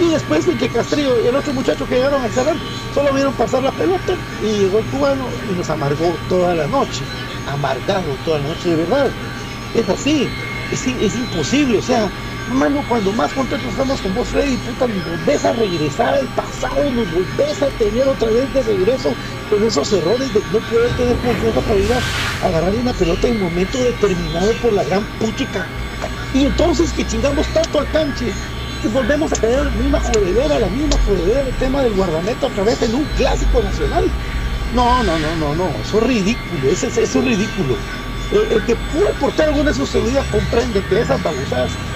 Y 0.00 0.10
después 0.10 0.46
de 0.46 0.56
que 0.56 0.68
Castrillo 0.68 1.20
y 1.24 1.26
el 1.26 1.34
otro 1.34 1.52
muchacho 1.52 1.86
que 1.86 1.96
llegaron 1.96 2.22
al 2.22 2.30
cerrar, 2.30 2.56
solo 2.94 3.12
vieron 3.12 3.32
pasar 3.34 3.62
la 3.62 3.72
pelota 3.72 4.14
y 4.42 4.60
llegó 4.60 4.78
el 4.78 4.84
cubano 4.86 5.24
y 5.50 5.56
nos 5.56 5.68
amargó 5.70 6.14
toda 6.28 6.54
la 6.54 6.66
noche. 6.68 7.02
Amargado 7.46 8.14
toda 8.24 8.38
la 8.38 8.48
noche, 8.48 8.70
de 8.70 8.76
verdad. 8.76 9.10
Es 9.74 9.88
así, 9.88 10.28
es, 10.72 11.14
imposible, 11.16 11.78
o 11.78 11.82
sea, 11.82 12.08
hermano, 12.48 12.82
cuando 12.88 13.12
más 13.12 13.32
contentos 13.32 13.70
estamos 13.70 14.00
con 14.00 14.14
vos, 14.14 14.28
Freddy, 14.28 14.56
puta, 14.56 14.86
nos 14.86 15.04
volvés 15.04 15.44
a 15.44 15.52
regresar 15.52 16.14
al 16.14 16.26
pasado, 16.28 16.90
nos 16.90 17.12
volvés 17.12 17.62
a 17.62 17.66
tener 17.78 18.06
otra 18.08 18.28
vez 18.30 18.52
de 18.54 18.62
regreso 18.62 19.12
con 19.50 19.62
esos 19.62 19.92
errores 19.92 20.32
de 20.32 20.40
no 20.52 20.58
poder 20.70 20.90
tener 20.96 21.16
confianza 21.16 21.60
para 21.60 21.78
ir 21.78 21.90
a 21.92 22.46
agarrar 22.46 22.74
una 22.74 22.92
pelota 22.92 23.28
en 23.28 23.36
un 23.36 23.42
momento 23.42 23.78
determinado 23.78 24.52
por 24.62 24.72
la 24.72 24.84
gran 24.84 25.04
puchica. 25.18 25.66
Y 26.34 26.44
entonces 26.44 26.92
que 26.92 27.06
chingamos 27.06 27.46
tanto 27.48 27.80
al 27.80 27.90
canche, 27.90 28.32
volvemos 28.86 29.32
a 29.32 29.36
caer 29.36 29.64
la 29.64 29.70
misma 29.70 30.00
jodedera, 30.00 30.58
la 30.60 30.68
misma 30.68 30.96
jodedera 31.04 31.42
del 31.42 31.54
tema 31.56 31.82
del 31.82 31.94
guardameta 31.94 32.46
otra 32.46 32.62
vez 32.62 32.80
en 32.82 32.94
un 32.94 33.04
clásico 33.16 33.60
nacional. 33.60 34.08
No, 34.74 35.02
no, 35.02 35.18
no, 35.18 35.36
no, 35.36 35.54
no, 35.54 35.68
eso 35.82 35.98
es 35.98 36.04
ridículo, 36.04 36.68
eso, 36.70 36.86
eso 36.86 37.00
es 37.00 37.24
ridículo. 37.24 37.76
El, 38.30 38.52
el 38.52 38.64
que 38.66 38.76
pudo 38.76 39.10
portero 39.18 39.48
alguna 39.48 39.70
de 39.70 39.76
sus 39.76 39.88
seguridad 39.88 40.24
comprende 40.30 40.84
que 40.84 41.00
esas 41.00 41.20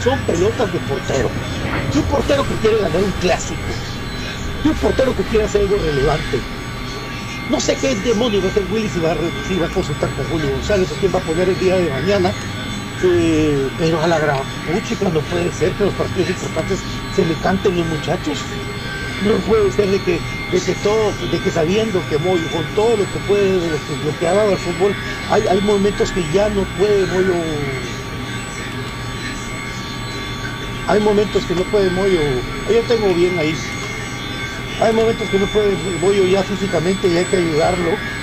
son 0.02 0.18
pelotas 0.26 0.72
de 0.72 0.80
portero. 0.80 1.30
Y 1.94 1.98
un 1.98 2.04
portero 2.04 2.48
que 2.48 2.54
quiere 2.56 2.78
ganar 2.78 3.04
un 3.04 3.12
clásico. 3.12 3.60
Y 4.64 4.68
un 4.68 4.74
portero 4.76 5.14
que 5.14 5.22
quiere 5.24 5.44
hacer 5.44 5.62
algo 5.62 5.76
relevante. 5.76 6.40
No 7.50 7.60
sé 7.60 7.76
qué 7.76 7.94
demonio 7.96 8.40
va 8.40 8.46
a 8.46 8.50
hacer 8.50 8.64
Willy 8.70 8.88
si 8.88 8.98
va 9.00 9.14
si 9.46 9.58
va 9.58 9.66
a 9.66 9.70
consultar 9.70 10.10
con 10.14 10.24
Julio 10.26 10.50
González 10.52 10.90
o 10.90 10.94
quién 10.96 11.12
va 11.14 11.18
a 11.18 11.22
poner 11.22 11.48
el 11.48 11.58
día 11.58 11.76
de 11.76 11.90
mañana. 11.90 12.32
Pero 13.02 14.00
a 14.00 14.06
la 14.06 14.18
gran 14.20 14.38
puchica 14.64 15.08
no 15.08 15.20
puede 15.22 15.50
ser 15.50 15.72
que 15.72 15.84
los 15.84 15.94
partidos 15.94 16.30
importantes 16.30 16.78
se 17.16 17.26
le 17.26 17.34
canten 17.42 17.76
los 17.76 17.86
muchachos. 17.86 18.38
No 19.26 19.34
puede 19.38 19.72
ser 19.72 19.88
de 19.90 19.98
que, 20.00 20.20
de 20.52 20.60
que 20.60 20.74
todo, 20.84 21.12
de 21.32 21.38
que 21.40 21.50
sabiendo 21.50 22.00
que 22.08 22.18
Moyo, 22.18 22.48
con 22.52 22.64
todo 22.76 22.96
lo 22.96 23.04
que 23.04 23.18
puede, 23.26 23.54
lo 23.54 23.60
que, 23.60 24.06
lo 24.06 24.18
que 24.18 24.26
ha 24.28 24.34
dado 24.34 24.52
al 24.52 24.58
fútbol, 24.58 24.94
hay, 25.30 25.42
hay 25.48 25.60
momentos 25.62 26.12
que 26.12 26.22
ya 26.32 26.48
no 26.48 26.62
puede 26.78 27.06
Moyo. 27.06 27.34
Hay 30.86 31.00
momentos 31.00 31.44
que 31.44 31.54
no 31.56 31.62
puede 31.64 31.90
Moyo. 31.90 32.20
Yo 32.70 32.82
tengo 32.86 33.12
bien 33.14 33.36
ahí. 33.38 33.56
Hay 34.80 34.92
momentos 34.92 35.28
que 35.28 35.38
no 35.40 35.46
puede 35.46 35.76
Moyo 36.00 36.24
ya 36.24 36.42
físicamente 36.44 37.08
y 37.08 37.16
hay 37.16 37.24
que 37.24 37.36
ayudarlo 37.36 38.21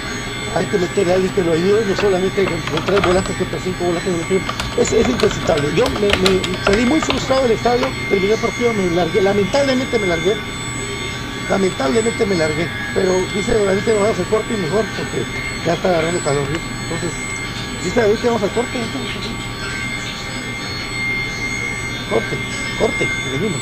hay 0.56 0.66
que 0.66 0.78
meter 0.78 1.10
a 1.10 1.16
alguien 1.16 1.34
que 1.34 1.44
lo 1.44 1.54
ayude, 1.54 1.86
no 1.86 1.96
solamente 1.96 2.46
con 2.46 2.86
tres 2.86 3.02
volantes 3.06 3.36
contra 3.38 3.60
cinco 3.60 3.86
volantes 3.86 4.14
es, 4.78 4.92
es. 4.94 5.08
Yo 5.76 5.86
me, 6.00 6.08
me, 6.08 6.42
salí 6.66 6.86
muy 6.86 7.00
frustrado 7.02 7.44
del 7.44 7.52
estadio, 7.52 7.88
terminé 8.10 8.34
el 8.34 8.40
partido, 8.40 8.74
me 8.74 8.90
largué, 8.90 9.22
lamentablemente 9.22 10.00
me 10.00 10.08
largué, 10.08 10.36
lamentablemente 11.50 12.26
me 12.26 12.36
largué, 12.36 12.68
pero 12.94 13.14
dice 13.34 13.54
David 13.64 13.84
que 13.84 13.94
vamos 13.94 14.20
al 14.20 14.26
corte 14.26 14.54
y 14.54 14.58
mejor 14.58 14.86
porque 14.98 15.24
ya 15.66 15.74
está 15.74 15.90
agarrando 15.90 16.20
calor, 16.24 16.48
entonces, 16.84 17.12
dice 17.84 18.02
David 18.02 18.20
que 18.20 18.28
vamos 18.28 18.44
al 18.44 18.52
corte, 18.52 18.80
corte, 22.10 22.38
corte, 22.80 23.08
venimos. 23.32 23.62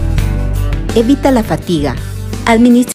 Evita 0.93 1.31
la 1.31 1.41
fatiga. 1.41 1.95
Administra 2.45 2.93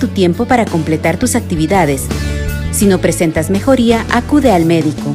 tu 0.00 0.08
tiempo 0.08 0.44
para 0.44 0.64
completar 0.66 1.16
tus 1.16 1.36
actividades. 1.36 2.08
Si 2.72 2.86
no 2.86 2.98
presentas 2.98 3.50
mejoría, 3.50 4.04
acude 4.10 4.50
al 4.50 4.64
médico. 4.64 5.14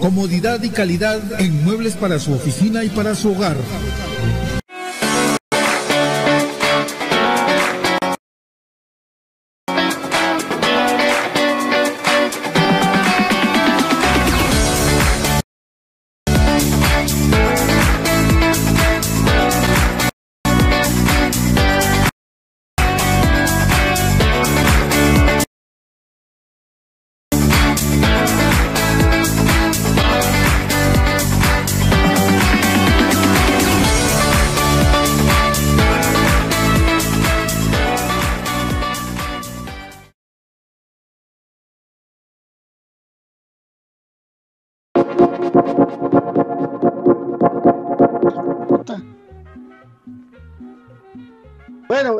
Comodidad 0.00 0.60
y 0.64 0.70
calidad 0.70 1.40
en 1.40 1.62
muebles 1.62 1.94
para 1.94 2.18
su 2.18 2.32
oficina 2.32 2.82
y 2.82 2.88
para 2.88 3.14
su 3.14 3.30
hogar. 3.30 3.56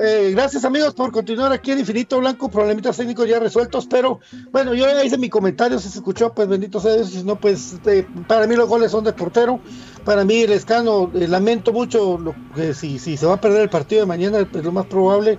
Eh, 0.02 0.30
gracias 0.32 0.64
amigos 0.64 0.94
por 0.94 1.12
continuar 1.12 1.52
aquí 1.52 1.72
en 1.72 1.80
Infinito 1.80 2.18
Blanco, 2.20 2.48
problemitas 2.48 2.96
técnicos 2.96 3.28
ya 3.28 3.38
resueltos, 3.38 3.86
pero 3.86 4.20
bueno, 4.50 4.72
yo 4.72 4.86
ya 4.86 5.04
hice 5.04 5.18
mi 5.18 5.28
comentario, 5.28 5.78
si 5.78 5.90
se 5.90 5.98
escuchó, 5.98 6.32
pues 6.32 6.48
bendito 6.48 6.80
sea 6.80 6.94
Dios, 6.94 7.10
si 7.10 7.22
no, 7.22 7.38
pues 7.38 7.74
eh, 7.84 8.06
para 8.26 8.46
mí 8.46 8.56
los 8.56 8.66
goles 8.66 8.92
son 8.92 9.04
de 9.04 9.12
portero, 9.12 9.60
para 10.04 10.24
mí 10.24 10.40
el 10.40 10.52
escano, 10.52 11.10
eh, 11.14 11.28
lamento 11.28 11.74
mucho 11.74 12.16
lo, 12.16 12.34
que 12.54 12.72
si, 12.72 12.98
si 12.98 13.18
se 13.18 13.26
va 13.26 13.34
a 13.34 13.40
perder 13.42 13.60
el 13.60 13.68
partido 13.68 14.00
de 14.00 14.06
mañana, 14.06 14.38
es 14.38 14.64
lo 14.64 14.72
más 14.72 14.86
probable, 14.86 15.38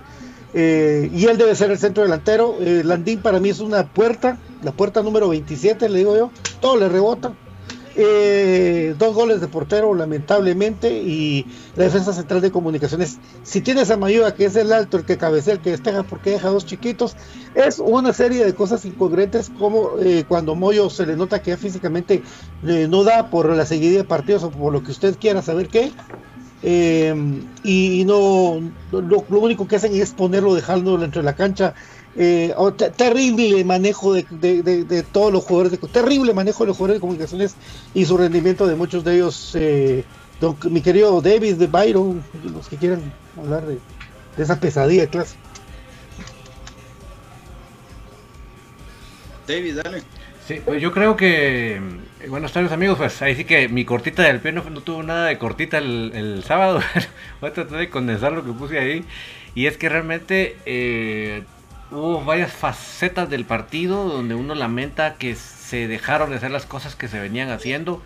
eh, 0.54 1.10
y 1.12 1.26
él 1.26 1.38
debe 1.38 1.56
ser 1.56 1.72
el 1.72 1.78
centro 1.78 2.04
delantero, 2.04 2.56
Landín 2.60 3.20
para 3.20 3.40
mí 3.40 3.48
es 3.48 3.58
una 3.58 3.92
puerta, 3.92 4.38
la 4.62 4.70
puerta 4.70 5.02
número 5.02 5.28
27, 5.28 5.88
le 5.88 5.98
digo 5.98 6.16
yo, 6.16 6.30
todo 6.60 6.76
le 6.76 6.88
rebota, 6.88 7.34
Eh, 7.94 8.94
dos 8.96 9.14
goles 9.14 9.40
de 9.40 9.48
portero, 9.48 9.94
lamentablemente, 9.94 11.02
y 11.02 11.46
la 11.74 11.84
defensa 11.84 12.12
central 12.14 12.40
de 12.40 12.50
comunicaciones. 12.50 13.20
Si 13.42 13.60
tienes 13.60 13.90
a 13.90 13.98
Mayuga, 13.98 14.34
que 14.34 14.46
es 14.46 14.56
el 14.56 14.72
alto, 14.72 14.96
el 14.96 15.04
que 15.04 15.18
cabecea, 15.18 15.54
el 15.54 15.60
que 15.60 15.70
despeja, 15.70 16.06
porque 16.06 16.30
deja 16.30 16.48
dos 16.48 16.64
chiquitos, 16.64 17.16
es 17.54 17.78
una 17.78 18.12
serie 18.14 18.44
de 18.44 18.54
cosas 18.54 18.84
incongruentes, 18.86 19.50
como 19.50 19.98
eh, 20.00 20.24
cuando 20.26 20.54
Moyo 20.54 20.88
se 20.88 21.06
le 21.06 21.16
nota 21.16 21.42
que 21.42 21.50
ya 21.50 21.58
físicamente 21.58 22.22
eh, 22.62 22.88
no 22.88 23.04
da 23.04 23.28
por 23.28 23.54
la 23.54 23.66
seguidilla 23.66 23.98
de 23.98 24.04
partidos 24.04 24.42
o 24.44 24.50
por 24.50 24.72
lo 24.72 24.82
que 24.82 24.92
usted 24.92 25.18
quiera 25.18 25.42
saber 25.42 25.68
qué. 25.68 25.92
Eh, 26.64 27.12
y 27.64 28.04
no 28.06 28.72
lo, 28.90 29.26
lo 29.28 29.40
único 29.40 29.66
que 29.66 29.76
hacen 29.76 29.94
es 29.94 30.14
ponerlo, 30.14 30.54
dejándolo 30.54 30.98
dentro 30.98 31.20
de 31.20 31.24
la 31.26 31.34
cancha 31.34 31.74
eh, 32.16 32.52
oh, 32.56 32.72
te- 32.72 32.90
terrible 32.90 33.64
manejo 33.64 34.12
de, 34.14 34.26
de- 34.30 34.62
de- 34.62 34.84
de 34.84 35.02
todos 35.02 35.32
los 35.32 35.44
jugadores, 35.44 35.72
de, 35.80 35.88
terrible 35.88 36.34
manejo 36.34 36.64
de 36.64 36.68
los 36.68 36.76
jugadores 36.76 36.96
de 36.96 37.00
comunicaciones 37.00 37.54
y 37.94 38.04
su 38.04 38.16
rendimiento 38.16 38.66
de 38.66 38.76
muchos 38.76 39.04
de 39.04 39.14
ellos. 39.16 39.52
eh, 39.54 40.04
don- 40.40 40.56
mi 40.70 40.80
querido 40.82 41.20
David 41.22 41.54
de 41.56 41.66
Byron, 41.66 42.22
los 42.44 42.68
que 42.68 42.76
quieran 42.76 43.00
hablar 43.38 43.64
de, 43.66 43.78
de 44.36 44.42
esa 44.42 44.58
pesadilla 44.60 45.06
clase. 45.06 45.36
David, 49.46 49.80
dale. 49.82 50.02
Sí, 50.46 50.60
pues 50.64 50.80
yo 50.82 50.92
creo 50.92 51.16
que. 51.16 51.76
eh, 51.76 52.28
Buenas 52.28 52.52
tardes, 52.52 52.72
amigos. 52.72 52.98
Pues 52.98 53.20
ahí 53.22 53.34
sí 53.34 53.44
que 53.44 53.68
mi 53.68 53.84
cortita 53.84 54.22
del 54.22 54.40
pie 54.40 54.52
no, 54.52 54.68
no 54.70 54.80
tuvo 54.80 55.02
nada 55.02 55.26
de 55.26 55.38
cortita 55.38 55.78
el, 55.78 56.12
el 56.14 56.44
sábado. 56.44 56.80
Voy 57.40 57.50
a 57.50 57.52
tratar 57.52 57.78
de 57.78 57.88
condensar 57.90 58.32
lo 58.32 58.44
que 58.44 58.52
puse 58.52 58.78
ahí. 58.78 59.04
Y 59.54 59.66
es 59.66 59.76
que 59.76 59.88
realmente 59.88 60.56
eh, 60.66 61.44
hubo 61.92 62.24
varias 62.24 62.52
facetas 62.52 63.28
del 63.28 63.44
partido 63.44 64.08
donde 64.08 64.34
uno 64.34 64.54
lamenta 64.54 65.14
que 65.14 65.34
se 65.34 65.88
dejaron 65.88 66.30
de 66.30 66.36
hacer 66.36 66.50
las 66.50 66.66
cosas 66.66 66.96
que 66.96 67.08
se 67.08 67.20
venían 67.20 67.50
haciendo. 67.50 68.02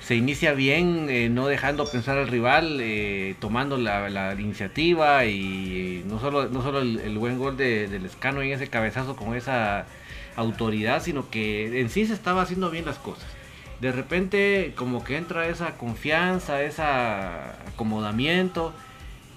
Se 0.00 0.14
inicia 0.14 0.52
bien, 0.52 1.08
eh, 1.08 1.28
no 1.28 1.46
dejando 1.46 1.86
pensar 1.86 2.18
al 2.18 2.28
rival, 2.28 2.78
eh, 2.80 3.36
tomando 3.40 3.76
la, 3.76 4.34
iniciativa 4.38 5.24
y 5.26 6.04
no 6.06 6.18
solo, 6.18 6.48
no 6.48 6.62
solo 6.62 6.80
el, 6.80 7.00
el 7.00 7.18
buen 7.18 7.38
gol 7.38 7.56
de, 7.56 7.88
del 7.88 8.06
Escano 8.06 8.42
en 8.42 8.52
ese 8.52 8.68
cabezazo 8.68 9.16
con 9.16 9.34
esa 9.34 9.86
autoridad, 10.36 11.02
sino 11.02 11.30
que 11.30 11.80
en 11.80 11.90
sí 11.90 12.06
se 12.06 12.14
estaba 12.14 12.42
haciendo 12.42 12.70
bien 12.70 12.86
las 12.86 12.98
cosas. 12.98 13.26
De 13.80 13.92
repente 13.92 14.72
como 14.76 15.04
que 15.04 15.16
entra 15.16 15.48
esa 15.48 15.76
confianza, 15.76 16.62
ese 16.62 16.82
acomodamiento 16.82 18.74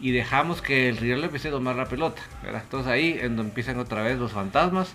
y 0.03 0.11
dejamos 0.11 0.61
que 0.61 0.89
el 0.89 0.97
rival 0.97 1.23
empiece 1.23 1.47
a 1.47 1.51
tomar 1.51 1.77
la 1.77 1.85
pelota. 1.85 2.21
¿verdad? 2.43 2.61
Entonces 2.61 2.91
ahí 2.91 3.17
en 3.21 3.37
donde 3.37 3.51
empiezan 3.51 3.79
otra 3.79 4.03
vez 4.03 4.19
los 4.19 4.33
fantasmas 4.33 4.93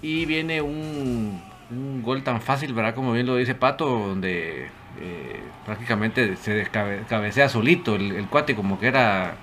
y 0.00 0.24
viene 0.24 0.62
un, 0.62 1.42
un 1.70 2.02
gol 2.02 2.22
tan 2.22 2.40
fácil, 2.40 2.72
¿verdad? 2.72 2.94
Como 2.94 3.12
bien 3.12 3.26
lo 3.26 3.36
dice 3.36 3.54
Pato, 3.54 3.84
donde 3.84 4.68
eh, 5.02 5.40
prácticamente 5.66 6.36
se 6.36 6.66
cabecea 6.70 7.50
solito 7.50 7.94
el, 7.94 8.26
cuate, 8.28 8.54
como 8.54 8.80
que 8.80 8.86
era 8.86 9.34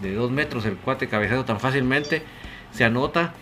de 0.00 0.14
dos 0.14 0.30
metros 0.30 0.64
el 0.64 0.76
cuate 0.76 1.06
cabeceado 1.06 1.44
tan 1.44 1.60
fácilmente, 1.60 2.22
se 2.72 2.84
anota. 2.84 3.34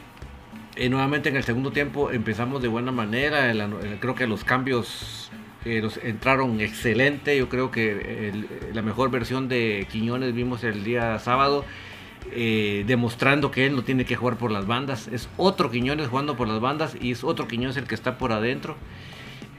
Eh, 0.74 0.88
nuevamente 0.88 1.28
en 1.28 1.36
el 1.36 1.44
segundo 1.44 1.70
tiempo 1.70 2.10
empezamos 2.10 2.60
de 2.60 2.66
buena 2.66 2.90
manera, 2.90 3.54
creo 4.00 4.16
que 4.16 4.26
los 4.26 4.42
cambios 4.42 5.30
eh, 5.64 5.80
los 5.82 5.96
entraron 5.98 6.60
excelente, 6.60 7.36
yo 7.36 7.48
creo 7.48 7.70
que 7.70 8.32
la 8.72 8.82
mejor 8.82 9.10
versión 9.10 9.48
de 9.48 9.86
Quiñones 9.90 10.34
vimos 10.34 10.64
el 10.64 10.84
día 10.84 11.18
sábado, 11.18 11.64
eh, 12.32 12.84
demostrando 12.86 13.50
que 13.50 13.66
él 13.66 13.74
no 13.76 13.82
tiene 13.82 14.04
que 14.04 14.16
jugar 14.16 14.36
por 14.38 14.50
las 14.50 14.66
bandas, 14.66 15.08
es 15.08 15.28
otro 15.36 15.70
Quiñones 15.70 16.08
jugando 16.08 16.36
por 16.36 16.48
las 16.48 16.60
bandas 16.60 16.96
y 17.00 17.12
es 17.12 17.24
otro 17.24 17.46
Quiñones 17.48 17.76
el 17.76 17.84
que 17.84 17.94
está 17.94 18.18
por 18.18 18.32
adentro. 18.32 18.76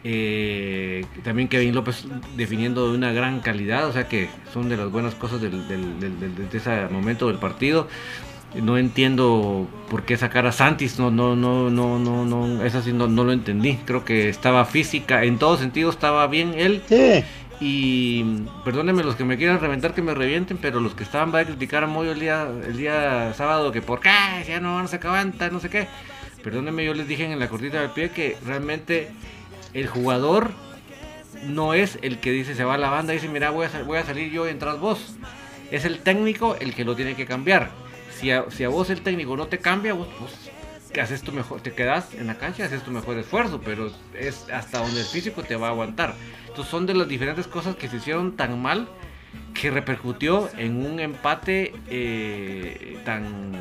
Eh, 0.05 1.05
también 1.23 1.47
Kevin 1.47 1.73
López 1.73 2.05
definiendo 2.35 2.91
de 2.91 2.97
una 2.97 3.13
gran 3.13 3.39
calidad, 3.39 3.87
o 3.87 3.93
sea 3.93 4.09
que 4.09 4.27
son 4.51 4.67
de 4.67 4.75
las 4.75 4.91
buenas 4.91 5.15
cosas 5.15 5.39
del- 5.39 5.65
del- 5.69 5.99
del- 5.99 6.49
de 6.49 6.57
ese 6.57 6.87
momento 6.89 7.27
del 7.29 7.37
partido. 7.37 7.87
No 8.55 8.77
entiendo 8.77 9.67
por 9.89 10.03
qué 10.03 10.15
sacar 10.15 10.45
a 10.45 10.51
Santis, 10.51 10.99
no, 10.99 11.09
no, 11.09 11.35
no, 11.35 11.69
no, 11.69 11.97
no, 11.97 12.25
no, 12.25 12.63
eso 12.63 12.81
sí 12.81 12.93
no, 12.93 13.07
no 13.07 13.23
lo 13.23 13.31
entendí. 13.31 13.79
Creo 13.85 14.05
que 14.05 14.29
estaba 14.29 14.65
física, 14.65 15.23
en 15.23 15.39
todo 15.39 15.57
sentido 15.57 15.89
estaba 15.89 16.27
bien 16.27 16.53
él. 16.55 16.83
Y 17.59 18.23
perdónenme 18.65 19.03
los 19.03 19.15
que 19.15 19.23
me 19.23 19.37
quieran 19.37 19.59
reventar 19.59 19.93
que 19.93 20.01
me 20.01 20.13
revienten, 20.13 20.57
pero 20.57 20.79
los 20.79 20.93
que 20.95 21.03
estaban 21.03 21.31
para 21.31 21.45
criticar 21.45 21.83
a 21.83 21.87
Moyo 21.87 22.11
el 22.11 22.19
día, 22.19 22.47
el 22.67 22.77
día 22.77 23.33
sábado 23.35 23.71
que 23.71 23.81
por 23.81 24.01
qué 24.01 24.09
ya 24.47 24.59
no 24.59 24.75
van 24.75 24.85
a 24.85 24.87
sacar 24.87 25.11
aguanta, 25.11 25.49
no 25.49 25.59
sé 25.59 25.69
qué. 25.69 25.87
Perdónenme, 26.43 26.83
yo 26.83 26.93
les 26.93 27.07
dije 27.07 27.23
en 27.23 27.39
la 27.39 27.47
cortita 27.47 27.79
del 27.79 27.91
pie 27.91 28.09
que 28.09 28.37
realmente 28.45 29.11
el 29.73 29.87
jugador 29.87 30.51
no 31.47 31.73
es 31.73 31.97
el 32.01 32.19
que 32.19 32.31
dice 32.31 32.55
se 32.55 32.63
va 32.63 32.75
a 32.75 32.77
la 32.77 32.89
banda 32.89 33.13
y 33.13 33.17
dice 33.17 33.27
mira 33.27 33.49
voy 33.49 33.65
a, 33.65 33.83
voy 33.83 33.97
a 33.97 34.05
salir 34.05 34.31
yo 34.31 34.45
y 34.45 34.51
entras 34.51 34.79
vos. 34.79 35.15
Es 35.71 35.85
el 35.85 35.99
técnico 35.99 36.55
el 36.59 36.75
que 36.75 36.83
lo 36.83 36.95
tiene 36.95 37.15
que 37.15 37.25
cambiar. 37.25 37.71
Si 38.23 38.63
a, 38.63 38.69
vos 38.69 38.89
el 38.89 39.01
técnico 39.01 39.35
no 39.35 39.47
te 39.47 39.59
cambia, 39.59 39.93
vos, 39.93 40.07
que 40.93 41.01
haces 41.01 41.23
tu 41.23 41.33
mejor, 41.33 41.59
te 41.59 41.73
quedas 41.73 42.13
en 42.13 42.27
la 42.27 42.37
cancha, 42.37 42.63
haces 42.63 42.81
tu 42.81 42.91
mejor 42.91 43.17
esfuerzo, 43.17 43.59
pero 43.59 43.91
es 44.17 44.47
hasta 44.49 44.79
donde 44.79 45.01
el 45.01 45.05
físico 45.05 45.43
te 45.43 45.57
va 45.57 45.67
a 45.67 45.71
aguantar. 45.71 46.15
Entonces 46.47 46.71
son 46.71 46.85
de 46.85 46.93
las 46.93 47.09
diferentes 47.09 47.47
cosas 47.47 47.75
que 47.75 47.89
se 47.89 47.97
hicieron 47.97 48.37
tan 48.37 48.61
mal 48.61 48.87
que 49.53 49.71
repercutió 49.71 50.49
en 50.57 50.85
un 50.85 51.01
empate 51.01 51.73
eh, 51.89 52.97
tan 53.03 53.51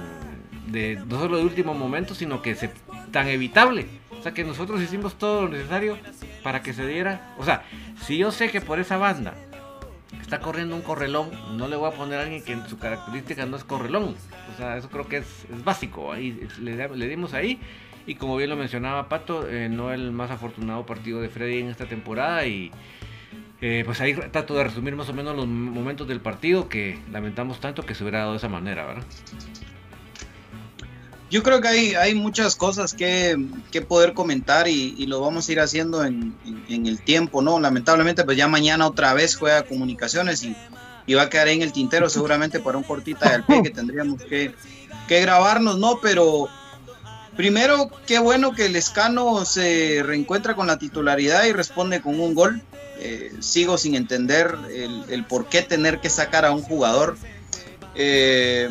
de 0.69 1.03
no 1.09 1.19
solo 1.19 1.39
de 1.39 1.43
último 1.43 1.75
momento, 1.75 2.15
sino 2.15 2.41
que 2.41 2.55
se, 2.55 2.71
tan 3.11 3.27
evitable. 3.27 3.87
O 4.17 4.23
sea 4.23 4.33
que 4.33 4.45
nosotros 4.45 4.81
hicimos 4.81 5.19
todo 5.19 5.43
lo 5.43 5.49
necesario 5.49 5.99
para 6.45 6.63
que 6.63 6.73
se 6.73 6.87
diera. 6.87 7.35
O 7.37 7.45
sea, 7.45 7.65
si 8.07 8.17
yo 8.17 8.31
sé 8.31 8.49
que 8.49 8.61
por 8.61 8.79
esa 8.79 8.97
banda 8.97 9.35
está 10.21 10.41
corriendo 10.41 10.75
un 10.77 10.83
correlón, 10.83 11.31
no 11.57 11.69
le 11.69 11.77
voy 11.77 11.91
a 11.91 11.95
poner 11.95 12.19
a 12.19 12.23
alguien 12.23 12.43
que 12.43 12.53
en 12.53 12.69
su 12.69 12.79
característica 12.79 13.47
no 13.47 13.57
es 13.57 13.65
correlón. 13.65 14.15
O 14.53 14.57
sea, 14.57 14.77
eso 14.77 14.89
creo 14.89 15.07
que 15.09 15.19
es, 15.19 15.47
es 15.53 15.65
básico. 15.65 16.13
Ahí 16.13 16.49
le, 16.61 16.89
le 16.89 17.09
dimos 17.09 17.35
ahí. 17.35 17.61
Y 18.07 18.17
como 18.17 18.37
bien 18.37 18.51
lo 18.51 18.57
mencionaba 18.57 19.09
Pato, 19.09 19.49
eh, 19.49 19.69
no 19.69 19.93
el 19.93 20.11
más 20.11 20.31
afortunado 20.31 20.85
partido 20.85 21.21
de 21.21 21.29
Freddy 21.29 21.61
en 21.61 21.69
esta 21.69 21.87
temporada. 21.87 22.47
Y 22.47 22.71
eh, 23.61 23.83
pues 23.85 24.01
ahí 24.01 24.15
trato 24.15 24.55
de 24.55 24.65
resumir 24.65 24.97
más 24.97 25.09
o 25.09 25.15
menos 25.15 25.37
los 25.37 25.47
momentos 25.47 26.09
del 26.09 26.21
partido 26.21 26.69
que 26.69 26.99
lamentamos 27.13 27.61
tanto 27.61 27.85
que 27.85 27.95
se 27.95 28.03
hubiera 28.03 28.21
dado 28.21 28.33
de 28.33 28.39
esa 28.39 28.49
manera, 28.49 28.85
¿verdad? 28.87 29.05
Yo 31.33 31.43
creo 31.43 31.61
que 31.61 31.69
hay, 31.69 31.95
hay 31.95 32.15
muchas 32.15 32.55
cosas 32.57 32.93
que, 32.95 33.37
que 33.73 33.81
poder 33.83 34.13
comentar 34.13 34.69
y, 34.69 34.95
y 34.99 35.07
lo 35.07 35.21
vamos 35.21 35.49
a 35.49 35.53
ir 35.53 35.61
haciendo 35.61 36.05
en, 36.05 36.35
en- 36.45 36.65
en 36.69 36.87
el 36.87 37.03
tiempo, 37.03 37.41
¿no? 37.43 37.59
Lamentablemente, 37.59 38.23
pues 38.23 38.37
ya 38.37 38.47
mañana 38.49 38.87
otra 38.87 39.15
vez 39.15 39.35
juega 39.37 39.63
comunicaciones 39.63 40.43
y, 40.45 40.55
y 41.07 41.15
va 41.15 41.23
a 41.23 41.31
quedar 41.31 41.49
en 41.49 41.63
el 41.63 41.73
tintero 41.73 42.09
seguramente 42.11 42.61
para 42.61 42.77
un 42.79 42.85
cortita 42.85 43.31
del 43.33 43.45
pie 43.45 43.63
que 43.63 43.71
tendríamos 43.71 44.23
que, 44.23 44.55
que 45.09 45.21
grabarnos, 45.23 45.79
¿no? 45.79 45.99
Pero 46.03 46.49
primero, 47.37 47.91
qué 48.07 48.19
bueno 48.19 48.53
que 48.53 48.67
el 48.67 48.77
Escano 48.77 49.47
se 49.47 50.03
reencuentra 50.05 50.55
con 50.55 50.67
la 50.67 50.79
titularidad 50.79 51.45
y 51.47 51.53
responde 51.53 52.03
con 52.03 52.21
un 52.21 52.35
gol. 52.35 52.61
Eh, 52.99 53.33
sigo 53.41 53.79
sin 53.79 53.95
entender 53.97 54.55
el, 54.71 55.05
el 55.09 55.25
por 55.25 55.47
qué 55.49 55.63
tener 55.63 55.99
que 56.01 56.11
sacar 56.11 56.45
a 56.45 56.53
un 56.53 56.63
jugador. 56.63 57.17
Eh, 57.95 58.69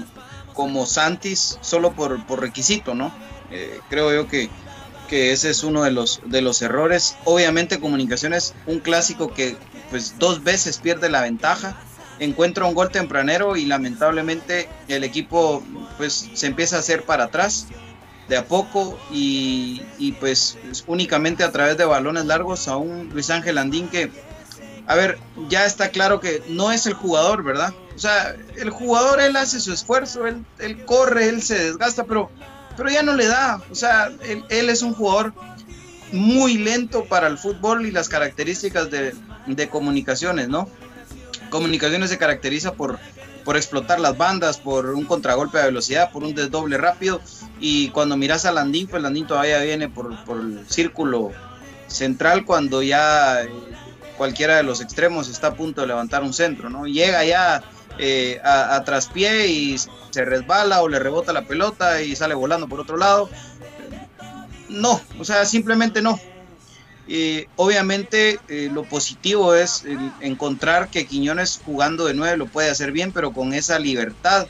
como 0.54 0.86
Santis 0.86 1.58
solo 1.62 1.94
por, 1.94 2.26
por 2.26 2.42
requisito, 2.42 2.96
¿no? 2.96 3.14
Eh, 3.52 3.80
creo 3.90 4.14
yo 4.14 4.28
que, 4.28 4.50
que 5.08 5.32
ese 5.32 5.50
es 5.50 5.64
uno 5.64 5.84
de 5.84 5.92
los, 5.92 6.22
de 6.26 6.42
los 6.42 6.62
errores. 6.62 7.18
Obviamente 7.26 7.80
Comunicaciones, 7.80 8.54
un 8.66 8.80
clásico 8.80 9.34
que 9.34 9.58
pues 9.90 10.18
dos 10.20 10.44
veces 10.44 10.78
pierde 10.78 11.10
la 11.10 11.22
ventaja, 11.22 11.78
encuentra 12.20 12.66
un 12.66 12.74
gol 12.74 12.92
tempranero 12.92 13.58
y 13.58 13.66
lamentablemente 13.66 14.70
el 14.88 15.04
equipo 15.04 15.64
pues 15.98 16.30
se 16.34 16.48
empieza 16.48 16.78
a 16.78 16.80
hacer 16.80 17.04
para 17.04 17.26
atrás 17.26 17.68
de 18.30 18.38
a 18.38 18.46
poco 18.46 18.98
y, 19.12 19.82
y, 19.98 20.14
pues 20.14 20.58
únicamente 20.88 21.44
a 21.44 21.52
través 21.52 21.78
de 21.78 21.84
balones 21.84 22.26
largos 22.26 22.70
a 22.70 22.78
un 22.78 23.10
Luis 23.10 23.30
Ángel 23.30 23.58
Andín 23.58 23.90
que 23.90 24.10
a 24.88 24.96
ver, 24.96 25.18
ya 25.50 25.66
está 25.66 25.90
claro 25.90 26.20
que 26.20 26.44
no 26.50 26.72
es 26.72 26.86
el 26.86 26.94
jugador, 26.94 27.44
¿verdad? 27.44 27.74
O 27.96 28.00
sea, 28.00 28.36
el 28.58 28.70
jugador 28.70 29.20
él 29.22 29.36
hace 29.36 29.60
su 29.60 29.74
esfuerzo, 29.74 30.28
él, 30.28 30.46
él 30.60 30.86
corre, 30.86 31.30
él 31.30 31.42
se 31.42 31.58
desgasta, 31.58 32.06
pero, 32.06 32.30
pero 32.78 32.90
ya 32.90 33.04
no 33.04 33.14
le 33.14 33.28
da. 33.28 33.62
O 33.70 33.76
sea, 33.76 34.12
él, 34.24 34.44
él 34.50 34.70
es 34.70 34.82
un 34.82 34.94
jugador 34.94 35.34
muy 36.12 36.58
lento 36.58 37.06
para 37.06 37.28
el 37.28 37.38
fútbol 37.38 37.86
y 37.86 37.92
las 37.92 38.10
características 38.10 38.90
de, 38.92 39.14
de 39.48 39.70
comunicaciones, 39.70 40.50
¿no? 40.50 40.68
Comunicaciones 41.50 42.10
se 42.10 42.18
caracteriza 42.18 42.74
por, 42.74 43.00
por 43.44 43.58
explotar 43.58 44.00
las 44.00 44.18
bandas, 44.18 44.58
por 44.58 44.90
un 44.92 45.06
contragolpe 45.06 45.58
de 45.58 45.66
velocidad, 45.66 46.12
por 46.12 46.24
un 46.24 46.34
desdoble 46.34 46.78
rápido. 46.78 47.22
Y 47.60 47.90
cuando 47.90 48.18
miras 48.18 48.46
a 48.46 48.52
Landín, 48.52 48.88
pues 48.88 49.02
Landín 49.04 49.28
todavía 49.28 49.60
viene 49.60 49.90
por, 49.90 50.24
por 50.26 50.40
el 50.40 50.66
círculo 50.68 51.32
central 51.88 52.46
cuando 52.46 52.82
ya 52.82 53.44
eh, 53.44 53.50
cualquiera 54.22 54.56
de 54.56 54.62
los 54.62 54.82
extremos 54.82 55.30
está 55.30 55.48
a 55.48 55.56
punto 55.56 55.82
de 55.82 55.88
levantar 55.88 56.22
un 56.22 56.32
centro, 56.32 56.70
¿no? 56.70 56.86
Llega 56.86 57.26
ya 57.26 57.64
eh, 57.98 58.40
a, 58.44 58.84
traspié 58.84 59.48
y 59.48 59.76
se 59.80 60.26
resbala 60.26 60.84
o 60.84 60.88
le 60.88 61.00
rebota 61.00 61.34
la 61.34 61.48
pelota 61.48 62.04
y 62.04 62.16
sale 62.16 62.36
volando 62.36 62.68
por 62.68 62.80
otro 62.80 62.98
lado. 62.98 63.32
No, 64.70 65.02
o 65.18 65.26
sea, 65.26 65.44
simplemente 65.46 66.04
no. 66.04 66.20
Obviamente 67.56 68.40
eh, 68.48 68.70
lo 68.72 68.84
positivo 68.84 69.56
es 69.56 69.86
encontrar 70.20 70.90
que 70.90 71.08
Quiñones 71.08 71.60
jugando 71.66 72.06
de 72.06 72.14
9 72.14 72.38
lo 72.38 72.46
puede 72.46 72.70
hacer 72.70 72.92
bien, 72.92 73.12
pero 73.12 73.34
con 73.34 73.56
esa 73.56 73.80
libertad 73.80 74.46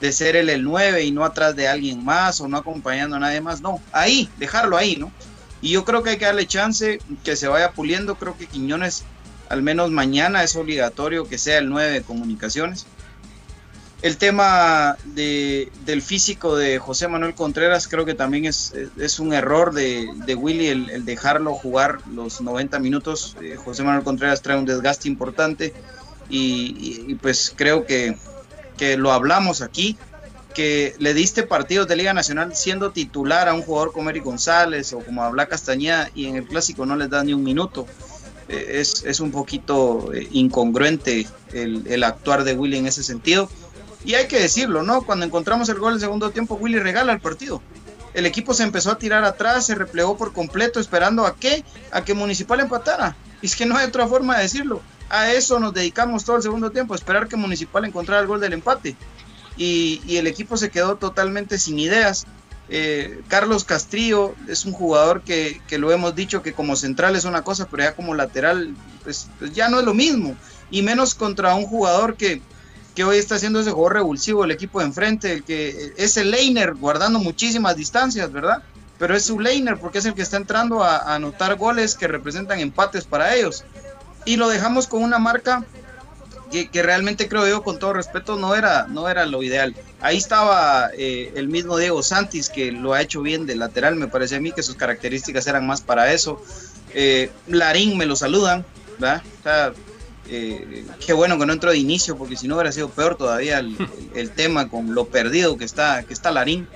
de 0.00 0.10
ser 0.10 0.36
él 0.36 0.48
el 0.48 0.64
9 0.64 1.04
y 1.04 1.10
no 1.10 1.22
atrás 1.22 1.54
de 1.54 1.68
alguien 1.68 2.02
más 2.02 2.40
o 2.40 2.48
no 2.48 2.56
acompañando 2.56 3.16
a 3.16 3.18
nadie 3.18 3.42
más. 3.42 3.60
No, 3.60 3.78
ahí, 3.92 4.30
dejarlo 4.38 4.78
ahí, 4.78 4.96
¿no? 4.96 5.12
Y 5.62 5.70
yo 5.70 5.84
creo 5.84 6.02
que 6.02 6.10
hay 6.10 6.18
que 6.18 6.24
darle 6.24 6.46
chance 6.46 6.98
que 7.24 7.36
se 7.36 7.46
vaya 7.48 7.70
puliendo. 7.70 8.16
Creo 8.16 8.36
que 8.36 8.46
Quiñones, 8.46 9.04
al 9.48 9.62
menos 9.62 9.90
mañana, 9.92 10.42
es 10.42 10.56
obligatorio 10.56 11.28
que 11.28 11.38
sea 11.38 11.58
el 11.58 11.70
9 11.70 11.90
de 11.92 12.02
comunicaciones. 12.02 12.84
El 14.02 14.16
tema 14.16 14.96
de, 15.04 15.70
del 15.84 16.02
físico 16.02 16.56
de 16.56 16.80
José 16.80 17.06
Manuel 17.06 17.34
Contreras 17.34 17.86
creo 17.86 18.04
que 18.04 18.14
también 18.14 18.46
es, 18.46 18.74
es 18.98 19.20
un 19.20 19.32
error 19.32 19.72
de, 19.72 20.08
de 20.26 20.34
Willy 20.34 20.66
el, 20.66 20.90
el, 20.90 21.04
dejarlo 21.04 21.54
jugar 21.54 21.98
los 22.12 22.40
90 22.40 22.80
minutos. 22.80 23.36
Eh, 23.40 23.56
José 23.64 23.84
Manuel 23.84 24.02
Contreras 24.02 24.42
trae 24.42 24.58
un 24.58 24.64
desgaste 24.64 25.06
importante 25.06 25.72
y, 26.28 27.04
y, 27.06 27.12
y 27.12 27.14
pues 27.14 27.54
creo 27.54 27.86
que, 27.86 28.16
que 28.76 28.96
lo 28.96 29.12
hablamos 29.12 29.62
aquí, 29.62 29.96
que 30.52 30.94
le 30.98 31.14
diste 31.14 31.42
partidos 31.42 31.88
de 31.88 31.96
Liga 31.96 32.14
Nacional 32.14 32.54
siendo 32.54 32.90
titular 32.90 33.48
a 33.48 33.54
un 33.54 33.62
jugador 33.62 33.92
como 33.92 34.10
Eric 34.10 34.24
González 34.24 34.92
o 34.92 35.00
como 35.00 35.24
a 35.24 35.46
Castañeda 35.46 36.10
y 36.14 36.26
en 36.26 36.36
el 36.36 36.46
clásico 36.46 36.86
no 36.86 36.96
les 36.96 37.10
da 37.10 37.24
ni 37.24 37.34
un 37.34 37.42
minuto. 37.42 37.86
Eh, 38.48 38.80
es, 38.80 39.04
es, 39.04 39.20
un 39.20 39.30
poquito 39.30 40.12
eh, 40.12 40.28
incongruente 40.32 41.26
el, 41.52 42.04
actuar 42.04 42.44
de 42.44 42.54
Willy 42.54 42.78
en 42.78 42.86
ese 42.86 43.02
sentido. 43.02 43.48
Y 44.04 44.14
hay 44.14 44.26
que 44.26 44.40
decirlo, 44.40 44.82
¿no? 44.82 45.02
Cuando 45.02 45.24
encontramos 45.24 45.68
el 45.68 45.78
gol 45.78 45.94
del 45.94 46.00
segundo 46.00 46.30
tiempo, 46.30 46.56
Willy 46.56 46.78
regala 46.78 47.12
el 47.12 47.20
partido. 47.20 47.62
El 48.14 48.26
equipo 48.26 48.52
se 48.52 48.64
empezó 48.64 48.90
a 48.90 48.98
tirar 48.98 49.24
atrás, 49.24 49.66
se 49.66 49.74
replegó 49.74 50.16
por 50.16 50.32
completo, 50.32 50.80
esperando 50.80 51.24
a 51.24 51.36
qué? 51.36 51.64
A 51.92 52.04
que 52.04 52.14
Municipal 52.14 52.60
empatara. 52.60 53.16
Y 53.40 53.46
es 53.46 53.56
que 53.56 53.64
no 53.64 53.76
hay 53.76 53.86
otra 53.86 54.06
forma 54.06 54.36
de 54.36 54.42
decirlo. 54.42 54.82
A 55.08 55.30
eso 55.32 55.60
nos 55.60 55.72
dedicamos 55.72 56.24
todo 56.24 56.36
el 56.36 56.42
segundo 56.42 56.70
tiempo, 56.70 56.94
esperar 56.94 57.28
que 57.28 57.36
Municipal 57.36 57.84
encontrara 57.84 58.20
el 58.20 58.26
gol 58.26 58.40
del 58.40 58.54
empate. 58.54 58.96
Y, 59.56 60.16
el 60.16 60.26
equipo 60.26 60.56
se 60.56 60.70
quedó 60.70 60.96
totalmente 60.96 61.58
sin 61.58 61.78
ideas. 61.78 62.24
Eh, 62.68 63.20
Carlos 63.28 63.64
Castrillo 63.64 64.34
es 64.48 64.64
un 64.64 64.72
jugador 64.72 65.22
que, 65.22 65.60
que, 65.68 65.78
lo 65.78 65.92
hemos 65.92 66.14
dicho 66.14 66.42
que 66.42 66.54
como 66.54 66.76
central 66.76 67.16
es 67.16 67.24
una 67.24 67.42
cosa, 67.42 67.68
pero 67.70 67.82
ya 67.82 67.94
como 67.94 68.14
lateral, 68.14 68.74
pues, 69.04 69.28
pues 69.38 69.52
ya 69.52 69.68
no 69.68 69.80
es 69.80 69.84
lo 69.84 69.94
mismo. 69.94 70.36
Y 70.70 70.82
menos 70.82 71.14
contra 71.14 71.54
un 71.54 71.66
jugador 71.66 72.16
que, 72.16 72.40
que 72.94 73.04
hoy 73.04 73.18
está 73.18 73.36
haciendo 73.36 73.60
ese 73.60 73.70
juego 73.70 73.88
revulsivo, 73.88 74.44
el 74.44 74.50
equipo 74.50 74.80
de 74.80 74.86
enfrente, 74.86 75.32
el 75.32 75.44
que 75.44 75.92
es 75.96 76.16
el 76.16 76.30
laner 76.30 76.74
guardando 76.74 77.18
muchísimas 77.18 77.76
distancias, 77.76 78.32
¿verdad? 78.32 78.62
Pero 78.98 79.16
es 79.16 79.24
su 79.24 79.38
laner 79.38 79.78
porque 79.78 79.98
es 79.98 80.06
el 80.06 80.14
que 80.14 80.22
está 80.22 80.36
entrando 80.36 80.82
a 80.82 81.14
anotar 81.14 81.56
goles 81.56 81.94
que 81.94 82.08
representan 82.08 82.60
empates 82.60 83.04
para 83.04 83.34
ellos. 83.34 83.64
Y 84.24 84.36
lo 84.36 84.48
dejamos 84.48 84.86
con 84.86 85.02
una 85.02 85.18
marca 85.18 85.64
que, 86.52 86.82
realmente 86.82 87.28
creo 87.28 87.48
yo, 87.48 87.62
con 87.62 87.78
todo 87.78 87.94
respeto, 87.94 88.36
no 88.36 88.54
era, 88.54 88.86
no 88.86 89.08
era 89.08 89.24
lo 89.24 89.42
ideal. 89.42 89.74
Ahí 90.00 90.18
estaba 90.18 90.90
eh, 90.96 91.32
el 91.34 91.48
mismo 91.48 91.78
Diego 91.78 92.02
Santis, 92.02 92.50
que 92.50 92.70
lo 92.70 92.92
ha 92.92 93.00
hecho 93.00 93.22
bien 93.22 93.46
de 93.46 93.56
lateral, 93.56 93.96
me 93.96 94.06
parece 94.06 94.36
a 94.36 94.40
mí 94.40 94.52
que 94.52 94.62
sus 94.62 94.76
características 94.76 95.46
eran 95.46 95.66
más 95.66 95.80
para 95.80 96.12
eso. 96.12 96.42
Eh, 96.94 97.30
Larín 97.46 97.96
me 97.96 98.04
lo 98.04 98.16
saludan, 98.16 98.64
¿verdad? 98.98 99.22
Eh, 100.28 100.84
qué 101.04 101.12
bueno 101.12 101.38
que 101.38 101.46
no 101.46 101.52
entró 101.54 101.70
de 101.70 101.78
inicio, 101.78 102.16
porque 102.16 102.36
si 102.36 102.46
no 102.46 102.56
hubiera 102.56 102.70
sido 102.70 102.90
peor 102.90 103.16
todavía 103.16 103.58
el, 103.58 104.30
tema 104.30 104.68
con 104.68 104.94
lo 104.94 105.06
perdido 105.06 105.56
que 105.56 105.64
está, 105.64 106.02
que 106.02 106.12
está 106.12 106.30
Larín. 106.30 106.68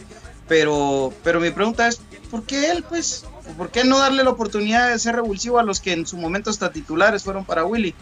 Pero, 0.49 1.13
pero 1.23 1.41
mi 1.41 1.51
pregunta 1.51 1.87
es, 1.87 2.01
¿por 2.31 2.45
qué 2.45 2.71
él, 2.71 2.85
pues? 2.89 3.25
¿Por 3.57 3.71
qué 3.71 3.85
no 3.85 3.99
darle 3.99 4.25
la 4.25 4.31
oportunidad 4.31 4.91
de 4.91 4.99
ser 4.99 5.17
revulsivo 5.17 5.59
a 5.59 5.63
los 5.63 5.81
que 5.81 5.93
en 5.93 6.07
su 6.07 6.17
momento 6.17 6.51
hasta 6.51 6.73
titulares 6.73 7.23
fueron 7.23 7.45
para 7.45 7.65
Willy? 7.65 7.95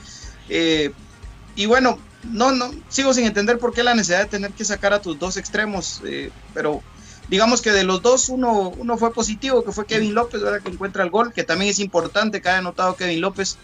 Y 1.57 1.67
bueno, 1.67 1.99
no, 2.31 2.53
no, 2.53 2.71
sigo 2.89 3.13
sin 3.15 3.27
entender 3.27 3.59
por 3.59 3.73
qué 3.73 3.83
la 3.83 3.95
necesidad 3.95 4.21
de 4.21 4.27
tener 4.27 4.53
que 4.53 4.65
sacar 4.65 4.93
a 4.93 5.03
tus 5.03 5.19
dos 5.19 5.37
extremos, 5.37 6.01
eh, 6.05 6.31
pero 6.53 6.83
digamos 7.29 7.63
que 7.63 7.73
de 7.73 7.85
los 7.85 8.03
dos, 8.03 8.29
uno, 8.29 8.71
uno 8.71 8.97
fue 8.97 9.13
positivo, 9.13 9.65
que 9.65 9.73
fue 9.73 9.87
Kevin 9.87 10.15
López, 10.15 10.43
¿verdad? 10.43 10.63
que 10.63 10.71
encuentra 10.71 11.05
el 11.05 11.11
gol, 11.11 11.33
que 11.33 11.45
también 11.45 11.71
es 11.71 11.79
importante 11.79 12.41
que 12.41 12.49
haya 12.49 12.59
anotado 12.59 12.97
Kevin 12.97 13.21
López. 13.21 13.57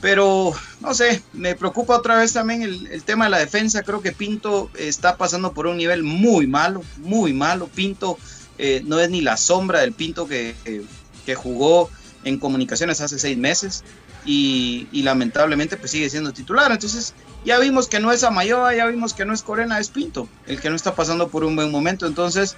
Pero, 0.00 0.52
no 0.80 0.94
sé, 0.94 1.22
me 1.32 1.54
preocupa 1.54 1.96
otra 1.96 2.16
vez 2.16 2.32
también 2.32 2.62
el, 2.62 2.88
el, 2.88 3.04
tema 3.04 3.26
de 3.26 3.30
la 3.30 3.38
defensa. 3.38 3.84
Creo 3.84 4.02
que 4.02 4.10
Pinto 4.10 4.68
está 4.76 5.16
pasando 5.16 5.52
por 5.52 5.68
un 5.68 5.76
nivel 5.76 6.02
muy 6.02 6.48
malo, 6.48 6.82
muy 6.96 7.32
malo. 7.32 7.68
Pinto 7.68 8.18
eh, 8.58 8.82
no 8.84 9.00
es 9.00 9.10
ni 9.10 9.20
la 9.20 9.36
sombra 9.36 9.80
del 9.80 9.92
Pinto 9.92 10.26
que, 10.26 10.56
eh, 10.64 10.82
que 11.24 11.34
jugó 11.34 11.88
en 12.24 12.38
comunicaciones 12.38 13.00
hace 13.00 13.18
seis 13.18 13.38
meses. 13.38 13.84
Y, 14.24 14.88
lamentablemente 15.02 15.76
pues 15.76 15.90
sigue 15.90 16.08
siendo 16.08 16.32
titular. 16.32 16.70
Entonces 16.70 17.14
ya 17.44 17.58
vimos 17.58 17.88
que 17.88 18.00
no 18.00 18.12
es 18.12 18.22
Amayoa, 18.22 18.74
ya 18.74 18.86
vimos 18.86 19.14
que 19.14 19.24
no 19.24 19.34
es 19.34 19.42
Corena, 19.42 19.78
es 19.80 19.88
Pinto, 19.88 20.28
el 20.46 20.60
que 20.60 20.70
no 20.70 20.76
está 20.76 20.94
pasando 20.94 21.28
por 21.28 21.44
un 21.44 21.56
buen 21.56 21.70
momento. 21.70 22.06
Entonces 22.06 22.56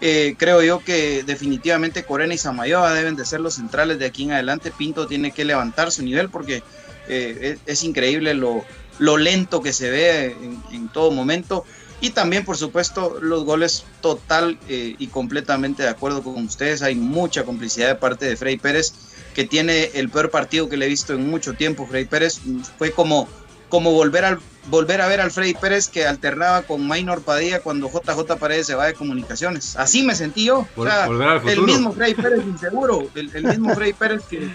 eh, 0.00 0.36
creo 0.38 0.62
yo 0.62 0.84
que 0.84 1.24
definitivamente 1.24 2.04
Corena 2.04 2.32
y 2.32 2.38
Samayoa 2.38 2.94
deben 2.94 3.16
de 3.16 3.24
ser 3.24 3.40
los 3.40 3.54
centrales 3.54 3.98
de 3.98 4.06
aquí 4.06 4.24
en 4.24 4.32
adelante. 4.32 4.70
Pinto 4.70 5.06
tiene 5.06 5.32
que 5.32 5.44
levantar 5.44 5.90
su 5.90 6.02
nivel 6.02 6.28
porque 6.28 6.62
eh, 7.08 7.58
es, 7.66 7.82
increíble 7.82 8.34
lo, 8.34 8.64
lento 8.98 9.60
que 9.60 9.72
se 9.72 9.90
ve 9.90 10.36
en, 10.70 10.88
todo 10.88 11.10
momento. 11.10 11.64
Y 12.00 12.10
también, 12.10 12.44
por 12.44 12.56
supuesto, 12.56 13.18
los 13.20 13.44
goles 13.44 13.84
total 14.00 14.56
eh, 14.68 14.94
y 14.98 15.08
completamente 15.08 15.82
de 15.82 15.88
acuerdo 15.88 16.22
con 16.22 16.44
ustedes. 16.44 16.82
Hay 16.82 16.94
mucha 16.94 17.44
complicidad 17.44 17.88
de 17.88 17.94
parte 17.96 18.26
de 18.26 18.36
Freddy 18.36 18.58
Pérez 18.58 18.94
que 19.38 19.44
tiene 19.44 19.92
el 19.94 20.08
peor 20.08 20.32
partido 20.32 20.68
que 20.68 20.76
le 20.76 20.86
he 20.86 20.88
visto 20.88 21.14
en 21.14 21.30
mucho 21.30 21.54
tiempo. 21.54 21.86
Freddy 21.86 22.06
Pérez 22.06 22.40
fue 22.76 22.90
como, 22.90 23.28
como 23.68 23.92
volver, 23.92 24.24
al, 24.24 24.40
volver 24.66 25.00
a 25.00 25.06
ver 25.06 25.20
al 25.20 25.30
Freddy 25.30 25.54
Pérez 25.54 25.86
que 25.86 26.04
alternaba 26.04 26.62
con 26.62 26.84
Maynor 26.84 27.22
Padilla 27.22 27.60
cuando 27.60 27.88
JJ 27.88 28.36
Paredes 28.36 28.66
se 28.66 28.74
va 28.74 28.86
de 28.86 28.94
comunicaciones. 28.94 29.76
Así 29.76 30.02
me 30.02 30.16
sentí 30.16 30.46
yo. 30.46 30.66
O 30.74 30.84
sea, 30.84 31.06
el 31.46 31.62
mismo 31.62 31.92
Freddy 31.92 32.14
Pérez 32.14 32.44
inseguro, 32.48 33.08
el, 33.14 33.30
el 33.32 33.44
mismo 33.44 33.72
Freddy 33.76 33.92
Pérez 33.92 34.24
que, 34.28 34.50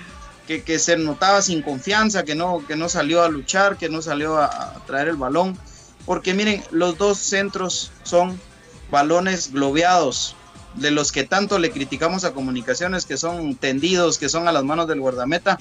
que, 0.47 0.63
que, 0.63 0.77
se 0.79 0.97
notaba 0.97 1.41
sin 1.41 1.61
confianza, 1.61 2.25
que 2.25 2.35
no, 2.35 2.61
que 2.67 2.75
no 2.75 2.89
salió 2.89 3.23
a 3.23 3.29
luchar, 3.29 3.77
que 3.77 3.87
no 3.87 4.01
salió 4.01 4.35
a, 4.35 4.47
a 4.47 4.85
traer 4.85 5.07
el 5.07 5.15
balón. 5.15 5.57
Porque 6.05 6.33
miren, 6.33 6.61
los 6.71 6.97
dos 6.97 7.19
centros 7.19 7.93
son 8.03 8.37
balones 8.91 9.53
globeados, 9.53 10.35
de 10.75 10.91
los 10.91 11.11
que 11.11 11.23
tanto 11.23 11.59
le 11.59 11.71
criticamos 11.71 12.23
a 12.23 12.33
comunicaciones, 12.33 13.05
que 13.05 13.17
son 13.17 13.55
tendidos, 13.55 14.17
que 14.17 14.29
son 14.29 14.47
a 14.47 14.51
las 14.51 14.63
manos 14.63 14.87
del 14.87 14.99
guardameta, 14.99 15.59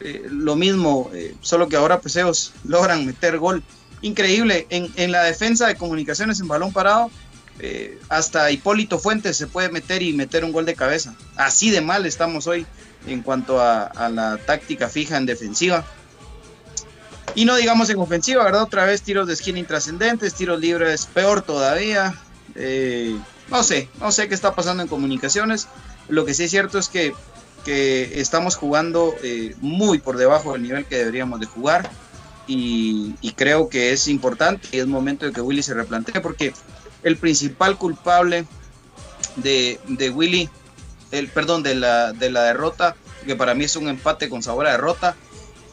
eh, 0.00 0.26
lo 0.30 0.56
mismo, 0.56 1.10
eh, 1.14 1.34
solo 1.40 1.68
que 1.68 1.76
ahora 1.76 2.00
pues 2.00 2.16
ellos 2.16 2.52
logran 2.64 3.06
meter 3.06 3.38
gol. 3.38 3.62
Increíble, 4.02 4.66
en, 4.70 4.92
en 4.96 5.12
la 5.12 5.22
defensa 5.22 5.66
de 5.66 5.76
comunicaciones 5.76 6.40
en 6.40 6.48
balón 6.48 6.72
parado, 6.72 7.10
eh, 7.60 7.98
hasta 8.08 8.50
Hipólito 8.50 8.98
Fuentes 8.98 9.36
se 9.36 9.46
puede 9.46 9.68
meter 9.70 10.02
y 10.02 10.12
meter 10.12 10.44
un 10.44 10.52
gol 10.52 10.66
de 10.66 10.74
cabeza. 10.74 11.14
Así 11.36 11.70
de 11.70 11.80
mal 11.80 12.04
estamos 12.06 12.46
hoy 12.46 12.66
en 13.06 13.22
cuanto 13.22 13.60
a, 13.60 13.84
a 13.84 14.08
la 14.08 14.38
táctica 14.38 14.88
fija 14.88 15.16
en 15.16 15.26
defensiva. 15.26 15.84
Y 17.34 17.44
no 17.44 17.56
digamos 17.56 17.88
en 17.88 17.98
ofensiva, 17.98 18.44
¿verdad? 18.44 18.62
Otra 18.62 18.84
vez 18.84 19.02
tiros 19.02 19.26
de 19.26 19.34
esquina 19.34 19.58
intrascendentes, 19.58 20.34
tiros 20.34 20.60
libres 20.60 21.06
peor 21.06 21.40
todavía. 21.42 22.14
Eh, 22.54 23.16
no 23.52 23.62
sé, 23.62 23.88
no 24.00 24.10
sé 24.10 24.28
qué 24.28 24.34
está 24.34 24.54
pasando 24.54 24.82
en 24.82 24.88
comunicaciones. 24.88 25.68
Lo 26.08 26.24
que 26.24 26.32
sí 26.32 26.44
es 26.44 26.50
cierto 26.50 26.78
es 26.78 26.88
que, 26.88 27.14
que 27.66 28.18
estamos 28.18 28.56
jugando 28.56 29.14
eh, 29.22 29.54
muy 29.60 29.98
por 29.98 30.16
debajo 30.16 30.54
del 30.54 30.62
nivel 30.62 30.86
que 30.86 30.96
deberíamos 30.96 31.38
de 31.38 31.46
jugar. 31.46 31.90
Y, 32.46 33.14
creo 33.36 33.68
que 33.68 33.92
es 33.92 34.08
importante 34.08 34.68
y 34.72 34.78
es 34.78 34.86
momento 34.86 35.26
de 35.26 35.32
que 35.32 35.40
Willy 35.40 35.62
se 35.62 35.74
replantee 35.74 36.20
porque 36.20 36.52
el 37.02 37.16
principal 37.16 37.76
culpable 37.76 38.46
de, 39.36 39.80
de 39.88 40.10
Willy, 40.10 40.48
el 41.10 41.28
perdón, 41.28 41.62
de 41.62 41.74
la, 41.74 42.12
de 42.12 42.30
la 42.30 42.42
derrota, 42.44 42.94
que 43.26 43.36
para 43.36 43.54
mí 43.54 43.64
es 43.64 43.76
un 43.76 43.88
empate 43.88 44.28
con 44.28 44.42
sabor 44.42 44.66
a 44.66 44.72
derrota, 44.72 45.16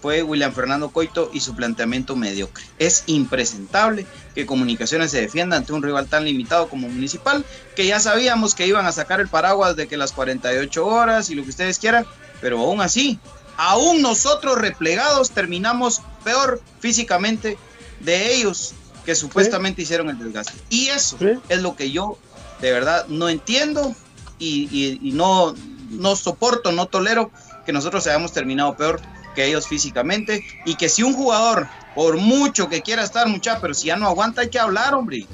fue 0.01 0.23
William 0.23 0.53
Fernando 0.53 0.89
Coito 0.89 1.29
y 1.33 1.39
su 1.41 1.55
planteamiento 1.55 2.15
mediocre. 2.15 2.63
Es 2.77 3.03
impresentable 3.07 4.05
que 4.35 4.45
Comunicaciones 4.45 5.11
se 5.11 5.21
defienda 5.21 5.57
ante 5.57 5.73
un 5.73 5.83
rival 5.83 6.07
tan 6.07 6.25
limitado 6.25 6.69
como 6.69 6.87
Municipal, 6.87 7.45
que 7.75 7.85
ya 7.85 7.99
sabíamos 7.99 8.55
que 8.55 8.67
iban 8.67 8.85
a 8.85 8.91
sacar 8.91 9.19
el 9.19 9.27
paraguas 9.27 9.75
de 9.75 9.87
que 9.87 9.97
las 9.97 10.11
48 10.11 10.85
horas 10.85 11.29
y 11.29 11.35
lo 11.35 11.43
que 11.43 11.49
ustedes 11.49 11.79
quieran, 11.79 12.05
pero 12.41 12.59
aún 12.59 12.81
así, 12.81 13.19
aún 13.57 14.01
nosotros 14.01 14.57
replegados 14.57 15.31
terminamos 15.31 16.01
peor 16.23 16.61
físicamente 16.79 17.57
de 17.99 18.33
ellos 18.33 18.73
que 19.05 19.15
supuestamente 19.15 19.81
¿Sí? 19.81 19.83
hicieron 19.83 20.09
el 20.09 20.19
desgaste. 20.19 20.53
Y 20.69 20.87
eso 20.87 21.17
¿Sí? 21.19 21.31
es 21.49 21.61
lo 21.61 21.75
que 21.75 21.91
yo 21.91 22.17
de 22.61 22.71
verdad 22.71 23.07
no 23.07 23.29
entiendo 23.29 23.95
y, 24.37 24.69
y, 24.71 24.99
y 25.01 25.11
no, 25.11 25.55
no 25.89 26.15
soporto, 26.15 26.71
no 26.71 26.87
tolero 26.87 27.31
que 27.65 27.73
nosotros 27.73 28.07
hayamos 28.07 28.31
terminado 28.31 28.75
peor 28.77 29.01
que 29.39 29.45
ellos 29.45 29.67
físicamente 29.67 30.43
y 30.65 30.75
que 30.75 30.89
si 30.89 31.01
un 31.01 31.13
jugador, 31.13 31.69
por 31.95 32.17
mucho 32.17 32.67
que 32.67 32.81
quiera 32.81 33.03
estar 33.03 33.25
mucha, 33.29 33.61
pero 33.61 33.73
si 33.73 33.87
ya 33.87 33.95
no 33.95 34.05
aguanta 34.05 34.41
hay 34.41 34.49
que 34.49 34.59
hablar, 34.59 34.93
hombre. 34.93 35.25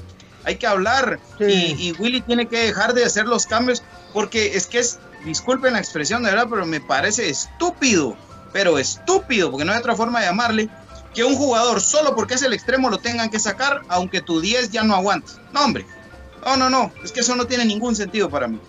Hay 0.44 0.58
que 0.58 0.66
hablar 0.68 1.18
sí. 1.38 1.74
y, 1.76 1.88
y, 1.88 1.92
Willy 1.98 2.20
tiene 2.20 2.46
que 2.46 2.66
dejar 2.66 2.94
de 2.94 3.04
hacer 3.04 3.26
los 3.26 3.46
cambios 3.46 3.82
porque 4.12 4.56
es 4.56 4.68
que 4.68 4.78
es 4.78 5.00
disculpen 5.24 5.72
la 5.72 5.80
expresión 5.80 6.22
de 6.22 6.30
verdad, 6.30 6.46
pero 6.48 6.64
me 6.66 6.80
parece 6.80 7.28
estúpido, 7.28 8.16
pero 8.52 8.78
estúpido, 8.78 9.50
porque 9.50 9.64
no 9.64 9.72
hay 9.72 9.78
otra 9.80 9.96
forma 9.96 10.20
de 10.20 10.26
llamarle, 10.26 10.68
que 11.12 11.24
un 11.24 11.34
jugador 11.34 11.80
solo 11.80 12.14
porque 12.14 12.34
es 12.34 12.42
el 12.42 12.52
extremo 12.52 12.88
lo 12.88 12.98
tengan 12.98 13.28
que 13.28 13.40
sacar, 13.40 13.82
aunque 13.88 14.20
tu 14.20 14.40
10 14.40 14.70
ya 14.70 14.84
no 14.84 14.94
aguante. 14.94 15.32
No, 15.52 15.64
hombre. 15.64 15.84
No, 16.44 16.56
no, 16.56 16.70
no. 16.70 16.92
Es 17.02 17.10
que 17.10 17.20
eso 17.20 17.34
no 17.34 17.46
tiene 17.46 17.64
ningún 17.64 17.96
sentido 17.96 18.30
para 18.30 18.46
mí. 18.46 18.60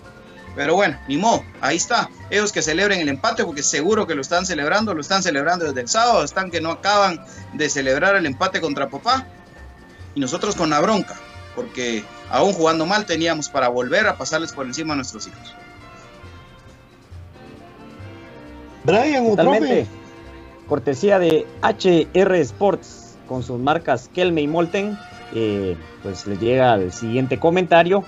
Pero 0.57 0.73
bueno, 0.73 0.97
ni 1.07 1.17
modo, 1.17 1.43
ahí 1.61 1.77
está. 1.77 2.09
Ellos 2.31 2.51
que 2.51 2.63
celebren 2.63 2.99
el 2.99 3.09
empate, 3.09 3.45
porque 3.45 3.61
seguro 3.61 4.07
que 4.07 4.15
lo 4.15 4.21
están 4.21 4.43
celebrando, 4.43 4.95
lo 4.95 5.01
están 5.01 5.21
celebrando 5.21 5.65
desde 5.65 5.81
el 5.81 5.87
sábado, 5.87 6.23
están 6.23 6.49
que 6.49 6.59
no 6.59 6.71
acaban 6.71 7.23
de 7.53 7.69
celebrar 7.69 8.15
el 8.15 8.25
empate 8.25 8.59
contra 8.59 8.89
papá. 8.89 9.27
Y 10.15 10.19
nosotros 10.19 10.55
con 10.55 10.71
la 10.71 10.79
bronca, 10.79 11.15
porque 11.55 12.03
aún 12.31 12.53
jugando 12.53 12.87
mal 12.87 13.05
teníamos 13.05 13.49
para 13.49 13.67
volver 13.67 14.07
a 14.07 14.17
pasarles 14.17 14.51
por 14.51 14.65
encima 14.65 14.93
a 14.93 14.95
nuestros 14.95 15.27
hijos. 15.27 15.53
Brian, 18.83 19.27
Totalmente. 19.27 19.85
Cortesía 20.67 21.19
de 21.19 21.45
HR 21.61 22.35
Sports 22.37 23.15
con 23.27 23.43
sus 23.43 23.59
marcas 23.59 24.09
Kelme 24.11 24.41
y 24.41 24.47
Molten. 24.47 24.97
eh, 25.35 25.77
pues 26.01 26.25
les 26.25 26.39
llega 26.39 26.73
el 26.73 26.91
siguiente 26.91 27.37
comentario. 27.37 28.03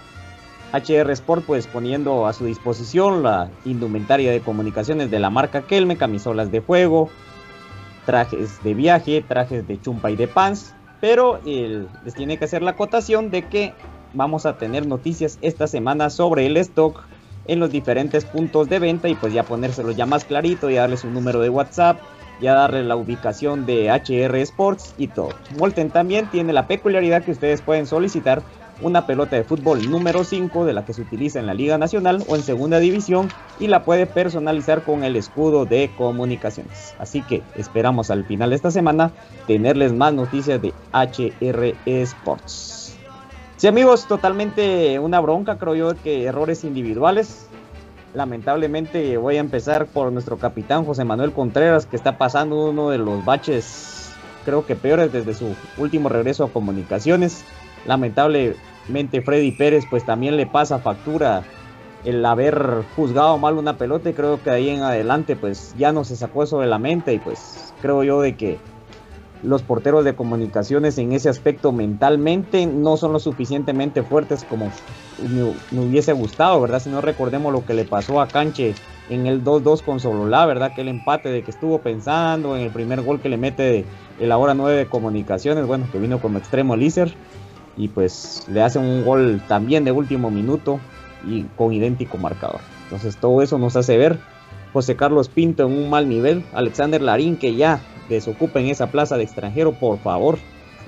HR 0.73 1.11
Sport 1.11 1.45
pues 1.45 1.67
poniendo 1.67 2.27
a 2.27 2.33
su 2.33 2.45
disposición 2.45 3.23
la 3.23 3.49
indumentaria 3.65 4.31
de 4.31 4.41
comunicaciones 4.41 5.09
de 5.09 5.19
la 5.19 5.29
marca 5.29 5.63
Kelme, 5.63 5.97
camisolas 5.97 6.51
de 6.51 6.61
fuego, 6.61 7.09
trajes 8.05 8.61
de 8.63 8.73
viaje, 8.73 9.23
trajes 9.27 9.67
de 9.67 9.81
chumpa 9.81 10.11
y 10.11 10.15
de 10.15 10.27
pants, 10.27 10.75
pero 11.01 11.39
les 11.43 12.13
tiene 12.15 12.37
que 12.37 12.45
hacer 12.45 12.61
la 12.61 12.71
acotación 12.71 13.29
de 13.29 13.43
que 13.43 13.73
vamos 14.13 14.45
a 14.45 14.57
tener 14.57 14.85
noticias 14.87 15.37
esta 15.41 15.67
semana 15.67 16.09
sobre 16.09 16.45
el 16.45 16.57
stock 16.57 17.03
en 17.45 17.59
los 17.59 17.71
diferentes 17.71 18.25
puntos 18.25 18.69
de 18.69 18.79
venta 18.79 19.09
y 19.09 19.15
pues 19.15 19.33
ya 19.33 19.43
ponérselo 19.43 19.91
ya 19.91 20.05
más 20.05 20.25
clarito, 20.25 20.69
ya 20.69 20.81
darles 20.81 21.03
un 21.03 21.13
número 21.13 21.39
de 21.39 21.49
WhatsApp, 21.49 21.99
ya 22.41 22.53
darle 22.53 22.83
la 22.83 22.95
ubicación 22.95 23.65
de 23.65 23.89
HR 23.89 24.35
Sports 24.37 24.93
y 24.97 25.07
todo. 25.07 25.29
Molten 25.57 25.89
también 25.89 26.29
tiene 26.29 26.53
la 26.53 26.67
peculiaridad 26.67 27.23
que 27.23 27.31
ustedes 27.31 27.61
pueden 27.61 27.87
solicitar 27.87 28.43
una 28.81 29.05
pelota 29.05 29.35
de 29.35 29.43
fútbol 29.43 29.89
número 29.89 30.23
5 30.23 30.65
de 30.65 30.73
la 30.73 30.85
que 30.85 30.93
se 30.93 31.01
utiliza 31.01 31.39
en 31.39 31.45
la 31.45 31.53
Liga 31.53 31.77
Nacional 31.77 32.23
o 32.27 32.35
en 32.35 32.43
Segunda 32.43 32.79
División 32.79 33.29
y 33.59 33.67
la 33.67 33.83
puede 33.83 34.05
personalizar 34.05 34.83
con 34.83 35.03
el 35.03 35.15
escudo 35.15 35.65
de 35.65 35.91
comunicaciones. 35.97 36.95
Así 36.99 37.21
que 37.21 37.43
esperamos 37.55 38.09
al 38.11 38.25
final 38.25 38.51
de 38.51 38.55
esta 38.55 38.71
semana 38.71 39.11
tenerles 39.47 39.93
más 39.93 40.13
noticias 40.13 40.61
de 40.61 40.73
HR 40.93 41.75
Sports. 41.85 42.97
Sí 43.57 43.67
amigos, 43.67 44.07
totalmente 44.07 44.99
una 44.99 45.19
bronca, 45.19 45.57
creo 45.57 45.75
yo 45.75 46.01
que 46.01 46.23
errores 46.23 46.63
individuales. 46.63 47.47
Lamentablemente 48.13 49.17
voy 49.17 49.37
a 49.37 49.41
empezar 49.41 49.85
por 49.85 50.11
nuestro 50.11 50.37
capitán 50.37 50.85
José 50.85 51.03
Manuel 51.03 51.31
Contreras 51.31 51.85
que 51.85 51.95
está 51.95 52.17
pasando 52.17 52.69
uno 52.69 52.89
de 52.89 52.97
los 52.97 53.23
baches 53.25 53.99
creo 54.45 54.65
que 54.65 54.75
peores 54.75 55.11
desde 55.11 55.33
su 55.33 55.55
último 55.77 56.09
regreso 56.09 56.43
a 56.43 56.49
comunicaciones. 56.49 57.43
Freddy 59.23 59.51
Pérez 59.51 59.85
pues 59.89 60.05
también 60.05 60.37
le 60.37 60.45
pasa 60.45 60.79
factura 60.79 61.43
el 62.05 62.25
haber 62.25 62.83
juzgado 62.95 63.37
mal 63.37 63.55
una 63.55 63.77
pelota 63.77 64.09
y 64.09 64.13
creo 64.13 64.41
que 64.41 64.49
de 64.49 64.55
ahí 64.55 64.69
en 64.69 64.83
adelante 64.83 65.35
pues 65.35 65.75
ya 65.77 65.91
no 65.91 66.03
se 66.03 66.15
sacó 66.15 66.43
eso 66.43 66.59
de 66.59 66.67
la 66.67 66.79
mente 66.79 67.13
y 67.13 67.19
pues 67.19 67.73
creo 67.81 68.03
yo 68.03 68.21
de 68.21 68.35
que 68.35 68.57
los 69.43 69.61
porteros 69.63 70.03
de 70.03 70.15
comunicaciones 70.15 70.97
en 70.97 71.13
ese 71.13 71.29
aspecto 71.29 71.71
mentalmente 71.71 72.65
no 72.65 72.97
son 72.97 73.13
lo 73.13 73.19
suficientemente 73.19 74.03
fuertes 74.03 74.43
como 74.43 74.69
me, 75.71 75.79
hubiese 75.79 76.13
gustado, 76.13 76.59
¿verdad? 76.61 76.81
Si 76.81 76.89
no 76.89 77.01
recordemos 77.01 77.53
lo 77.53 77.65
que 77.65 77.73
le 77.73 77.85
pasó 77.85 78.19
a 78.21 78.27
Canche 78.27 78.73
en 79.09 79.27
el 79.27 79.43
2-2 79.43 79.81
con 79.81 79.99
Sololá, 79.99 80.45
¿verdad? 80.45 80.73
Que 80.73 80.81
el 80.81 80.89
empate 80.89 81.29
de 81.29 81.43
que 81.43 81.51
estuvo 81.51 81.79
pensando 81.79 82.55
en 82.55 82.63
el 82.63 82.69
primer 82.69 83.01
gol 83.01 83.21
que 83.21 83.29
le 83.29 83.37
mete 83.37 83.85
el 84.19 84.31
ahora 84.31 84.53
9 84.53 84.77
de 84.77 84.85
comunicaciones, 84.87 85.65
bueno, 85.65 85.87
que 85.91 85.99
vino 85.99 86.19
como 86.19 86.37
extremo 86.37 86.75
Lícer 86.75 87.13
y 87.79 87.87
pues 87.87 88.43
le 88.51 88.61
hace 88.61 88.77
un 88.77 89.03
gol 89.03 89.41
también 89.47 89.85
de 89.85 89.91
último 89.91 90.29
minuto 90.29 90.79
y 91.25 91.43
con 91.55 91.73
idéntico 91.73 92.17
marcador. 92.17 92.59
Entonces 92.83 93.17
todo 93.17 93.41
eso 93.41 93.57
nos 93.57 93.75
hace 93.75 93.97
ver 93.97 94.19
José 94.73 94.95
Carlos 94.95 95.29
Pinto 95.29 95.65
en 95.65 95.73
un 95.73 95.89
mal 95.89 96.07
nivel, 96.07 96.43
Alexander 96.53 97.01
Larín 97.01 97.37
que 97.37 97.55
ya 97.55 97.81
desocupen 98.09 98.67
esa 98.67 98.87
plaza 98.87 99.17
de 99.17 99.23
extranjero, 99.23 99.71
por 99.71 99.97
favor. 99.99 100.37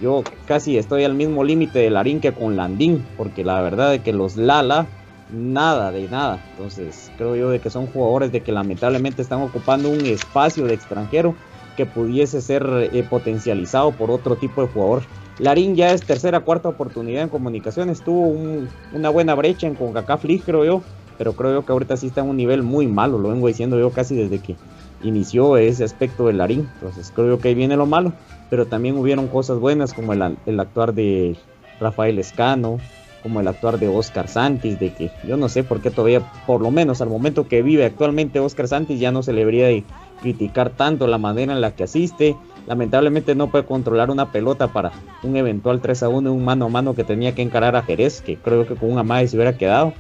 Yo 0.02 0.24
casi 0.46 0.78
estoy 0.78 1.06
al 1.06 1.14
mismo 1.14 1.44
límite 1.44 1.80
de 1.80 1.90
Larín 1.90 2.20
que 2.20 2.34
con 2.34 2.58
Landín, 2.58 3.06
porque 3.18 3.46
la 3.46 3.62
verdad 3.62 3.94
es 3.94 4.02
que 4.02 4.12
los 4.12 4.36
Lala, 4.36 4.88
nada 5.32 5.92
de 5.92 6.10
nada. 6.10 6.44
Entonces 6.52 7.12
creo 7.18 7.36
yo 7.36 7.50
de 7.52 7.60
que 7.60 7.70
son 7.70 7.88
jugadores 7.88 8.32
de 8.32 8.42
que 8.42 8.52
lamentablemente 8.52 9.22
están 9.22 9.42
ocupando 9.42 9.90
un 9.90 10.06
espacio 10.06 10.66
de 10.66 10.74
extranjero 10.74 11.36
que 11.78 11.86
pudiese 11.86 12.42
ser 12.42 12.90
eh, 12.92 13.04
potencializado 13.10 13.92
por 13.92 14.12
otro 14.12 14.36
tipo 14.36 14.62
de 14.62 14.68
jugador. 14.68 15.04
Larín 15.40 15.76
ya 15.76 15.92
es 15.92 16.02
tercera, 16.02 16.42
cuarta 16.42 16.70
oportunidad 16.70 17.24
en 17.24 17.30
comunicaciones, 17.30 18.02
tuvo 18.02 18.28
un, 18.28 18.70
una 18.94 19.10
buena 19.10 19.34
brecha 19.36 19.68
en 19.68 19.76
CONCACAF 19.76 20.26
League, 20.26 20.44
creo 20.46 20.66
yo, 20.66 20.84
pero 21.18 21.34
creo 21.34 21.54
yo 21.54 21.66
que 21.66 21.72
ahorita 21.72 21.98
sí 21.98 22.08
está 22.08 22.22
en 22.22 22.30
un 22.30 22.38
nivel 22.38 22.64
muy 22.64 22.88
malo, 22.88 23.18
lo 23.18 23.30
vengo 23.30 23.48
diciendo 23.48 23.80
yo 23.80 23.92
casi 23.92 24.16
desde 24.16 24.40
que 24.40 24.56
inició 25.04 25.58
ese 25.58 25.84
aspecto 25.84 26.28
del 26.28 26.38
Larín. 26.38 26.70
Entonces 26.76 27.12
creo 27.16 27.40
que 27.40 27.50
ahí 27.50 27.56
viene 27.56 27.76
lo 27.76 27.86
malo, 27.86 28.14
pero 28.50 28.68
también 28.68 28.98
hubieron 28.98 29.28
cosas 29.28 29.60
buenas 29.60 29.94
como 29.94 30.14
el, 30.14 30.38
el 30.46 30.60
actuar 30.60 30.94
de 30.94 31.36
Rafael 31.80 32.20
Escano, 32.20 32.80
como 33.24 33.40
el 33.40 33.48
actuar 33.48 33.80
de 33.80 33.88
Oscar 33.88 34.28
Santis, 34.28 34.80
de 34.80 34.94
que 34.94 35.12
yo 35.28 35.38
no 35.38 35.50
sé 35.50 35.64
por 35.64 35.82
qué 35.82 35.92
todavía, 35.92 36.22
por 36.48 36.62
lo 36.62 36.72
menos 36.72 37.02
al 37.02 37.10
momento 37.10 37.48
que 37.48 37.62
vive 37.62 37.86
actualmente 37.86 38.40
Oscar 38.40 38.68
Santis, 38.68 39.00
ya 39.00 39.12
no 39.12 39.24
se 39.24 39.34
le 39.34 39.40
debería 39.40 39.68
de 39.68 39.84
criticar 40.22 40.72
tanto 40.72 41.08
la 41.08 41.18
manera 41.18 41.54
en 41.54 41.62
la 41.62 41.76
que 41.76 41.84
asiste. 41.84 42.36
Lamentablemente 42.68 43.36
no 43.36 43.50
puede 43.50 43.66
controlar 43.66 44.12
una 44.12 44.32
pelota 44.32 44.68
para 44.68 44.92
un 45.24 45.36
eventual 45.36 45.82
3 45.82 46.04
a 46.04 46.10
1 46.10 46.32
un 46.32 46.46
mano 46.46 46.66
a 46.66 46.70
mano 46.70 46.94
que 46.94 47.04
tenía 47.04 47.34
que 47.34 47.42
encarar 47.42 47.76
a 47.76 47.84
Jerez, 47.84 48.22
que 48.22 48.38
creo 48.38 48.68
que 48.68 48.76
con 48.76 48.92
una 48.92 49.04
madre 49.04 49.28
se 49.28 49.36
hubiera 49.36 49.58
quedado. 49.58 49.94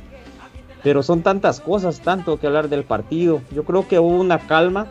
Pero 0.84 1.04
son 1.04 1.22
tantas 1.22 1.60
cosas, 1.60 2.02
tanto 2.02 2.40
que 2.40 2.48
hablar 2.48 2.70
del 2.70 2.84
partido. 2.84 3.42
Yo 3.52 3.64
creo 3.64 3.88
que 3.88 4.00
hubo 4.00 4.20
una 4.20 4.40
calma 4.40 4.88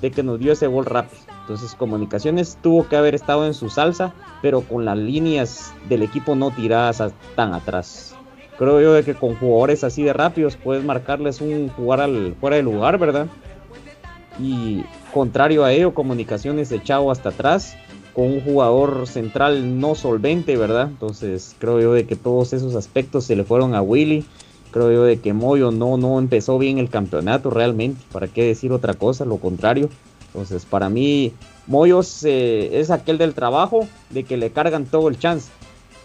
de 0.00 0.10
que 0.10 0.22
nos 0.22 0.38
dio 0.38 0.52
ese 0.52 0.66
gol 0.66 0.86
rápido. 0.86 1.20
Entonces 1.42 1.74
Comunicaciones 1.74 2.58
tuvo 2.60 2.88
que 2.88 2.96
haber 2.96 3.14
estado 3.14 3.46
en 3.46 3.54
su 3.54 3.68
salsa, 3.68 4.12
pero 4.42 4.62
con 4.62 4.84
las 4.84 4.96
líneas 4.98 5.72
del 5.88 6.02
equipo 6.02 6.34
no 6.34 6.50
tiradas 6.50 7.02
tan 7.34 7.54
atrás. 7.54 8.14
Creo 8.58 8.80
yo 8.80 8.92
de 8.94 9.04
que 9.04 9.14
con 9.14 9.36
jugadores 9.36 9.84
así 9.84 10.02
de 10.02 10.12
rápidos 10.12 10.56
puedes 10.56 10.82
marcarles 10.82 11.40
un 11.40 11.68
jugar 11.68 12.00
al, 12.00 12.34
fuera 12.40 12.56
de 12.56 12.62
lugar, 12.62 12.98
¿verdad? 12.98 13.26
Y 14.40 14.84
contrario 15.16 15.64
a 15.64 15.72
ello, 15.72 15.94
Comunicaciones 15.94 16.70
echado 16.72 17.10
hasta 17.10 17.30
atrás 17.30 17.74
con 18.12 18.26
un 18.26 18.42
jugador 18.42 19.06
central 19.06 19.80
no 19.80 19.94
solvente, 19.94 20.58
¿verdad? 20.58 20.88
Entonces 20.88 21.56
creo 21.58 21.80
yo 21.80 21.94
de 21.94 22.06
que 22.06 22.16
todos 22.16 22.52
esos 22.52 22.74
aspectos 22.74 23.24
se 23.24 23.34
le 23.34 23.42
fueron 23.42 23.74
a 23.74 23.80
Willy 23.80 24.26
creo 24.76 24.92
yo 24.92 25.04
de 25.04 25.20
que 25.20 25.32
Moyo 25.32 25.70
no, 25.70 25.96
no 25.96 26.18
empezó 26.18 26.58
bien 26.58 26.76
el 26.76 26.90
campeonato 26.90 27.48
realmente, 27.48 27.98
para 28.12 28.28
qué 28.28 28.44
decir 28.44 28.72
otra 28.72 28.92
cosa, 28.92 29.24
lo 29.24 29.38
contrario. 29.38 29.88
Entonces, 30.26 30.66
para 30.66 30.90
mí, 30.90 31.32
Moyo 31.66 32.02
eh, 32.24 32.68
es 32.74 32.90
aquel 32.90 33.16
del 33.16 33.32
trabajo, 33.32 33.88
de 34.10 34.24
que 34.24 34.36
le 34.36 34.50
cargan 34.50 34.84
todo 34.84 35.08
el 35.08 35.18
chance. 35.18 35.50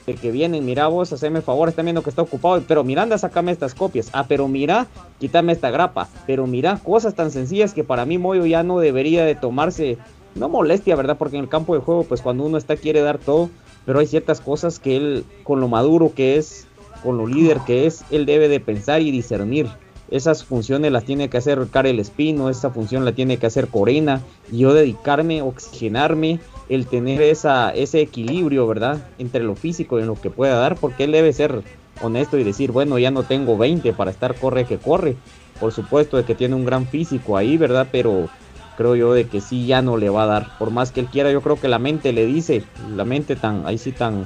De 0.05 0.15
que 0.15 0.31
vienen, 0.31 0.65
mira 0.65 0.87
vos, 0.87 1.13
haceme 1.13 1.41
favor, 1.41 1.69
están 1.69 1.85
viendo 1.85 2.01
que 2.01 2.09
está 2.09 2.23
ocupado, 2.23 2.63
pero 2.67 2.83
mira, 2.83 3.03
anda, 3.03 3.17
sacame 3.17 3.51
estas 3.51 3.75
copias. 3.75 4.09
Ah, 4.13 4.25
pero 4.27 4.47
mira, 4.47 4.87
quítame 5.19 5.51
esta 5.51 5.69
grapa. 5.69 6.09
Pero 6.25 6.47
mira, 6.47 6.79
cosas 6.83 7.13
tan 7.13 7.29
sencillas 7.31 7.73
que 7.73 7.83
para 7.83 8.05
mí 8.05 8.17
Moyo 8.17 8.45
ya 8.45 8.63
no 8.63 8.79
debería 8.79 9.23
de 9.25 9.35
tomarse, 9.35 9.97
no 10.35 10.49
molestia, 10.49 10.95
¿verdad? 10.95 11.17
Porque 11.17 11.37
en 11.37 11.43
el 11.43 11.49
campo 11.49 11.75
de 11.75 11.81
juego, 11.81 12.03
pues 12.03 12.21
cuando 12.21 12.45
uno 12.45 12.57
está 12.57 12.75
quiere 12.75 13.01
dar 13.01 13.19
todo, 13.19 13.49
pero 13.85 13.99
hay 13.99 14.07
ciertas 14.07 14.41
cosas 14.41 14.79
que 14.79 14.97
él, 14.97 15.25
con 15.43 15.59
lo 15.59 15.67
maduro 15.67 16.13
que 16.15 16.37
es, 16.37 16.67
con 17.03 17.17
lo 17.17 17.27
líder 17.27 17.59
que 17.65 17.85
es, 17.85 18.03
él 18.11 18.25
debe 18.25 18.47
de 18.47 18.59
pensar 18.59 19.01
y 19.01 19.11
discernir. 19.11 19.67
Esas 20.09 20.43
funciones 20.43 20.91
las 20.91 21.05
tiene 21.05 21.29
que 21.29 21.37
hacer 21.37 21.67
Karel 21.71 21.99
Espino, 21.99 22.49
esa 22.49 22.69
función 22.69 23.05
la 23.05 23.13
tiene 23.13 23.37
que 23.37 23.45
hacer 23.45 23.69
Corena, 23.69 24.21
y 24.51 24.59
yo 24.59 24.73
dedicarme, 24.73 25.41
oxigenarme, 25.41 26.41
el 26.71 26.87
tener 26.87 27.21
esa, 27.21 27.71
ese 27.71 27.99
equilibrio, 27.99 28.65
¿verdad? 28.65 29.05
Entre 29.17 29.43
lo 29.43 29.55
físico 29.55 29.99
y 29.99 30.05
lo 30.05 30.15
que 30.15 30.29
pueda 30.29 30.55
dar, 30.55 30.77
porque 30.77 31.03
él 31.03 31.11
debe 31.11 31.33
ser 31.33 31.63
honesto 32.01 32.37
y 32.37 32.45
decir, 32.45 32.71
bueno, 32.71 32.97
ya 32.97 33.11
no 33.11 33.23
tengo 33.23 33.57
20 33.57 33.91
para 33.91 34.09
estar 34.09 34.35
corre 34.35 34.63
que 34.63 34.77
corre. 34.77 35.17
Por 35.59 35.73
supuesto 35.73 36.15
de 36.15 36.23
que 36.23 36.33
tiene 36.33 36.55
un 36.55 36.63
gran 36.63 36.87
físico 36.87 37.35
ahí, 37.35 37.57
¿verdad? 37.57 37.89
Pero 37.91 38.29
creo 38.77 38.95
yo 38.95 39.13
de 39.13 39.27
que 39.27 39.41
sí 39.41 39.67
ya 39.67 39.81
no 39.81 39.97
le 39.97 40.09
va 40.09 40.23
a 40.23 40.27
dar. 40.27 40.57
Por 40.57 40.71
más 40.71 40.93
que 40.93 41.01
él 41.01 41.07
quiera, 41.07 41.29
yo 41.29 41.41
creo 41.41 41.59
que 41.59 41.67
la 41.67 41.77
mente 41.77 42.13
le 42.13 42.25
dice, 42.25 42.63
la 42.95 43.03
mente 43.03 43.35
tan, 43.35 43.65
ahí 43.65 43.77
sí 43.77 43.91
tan 43.91 44.25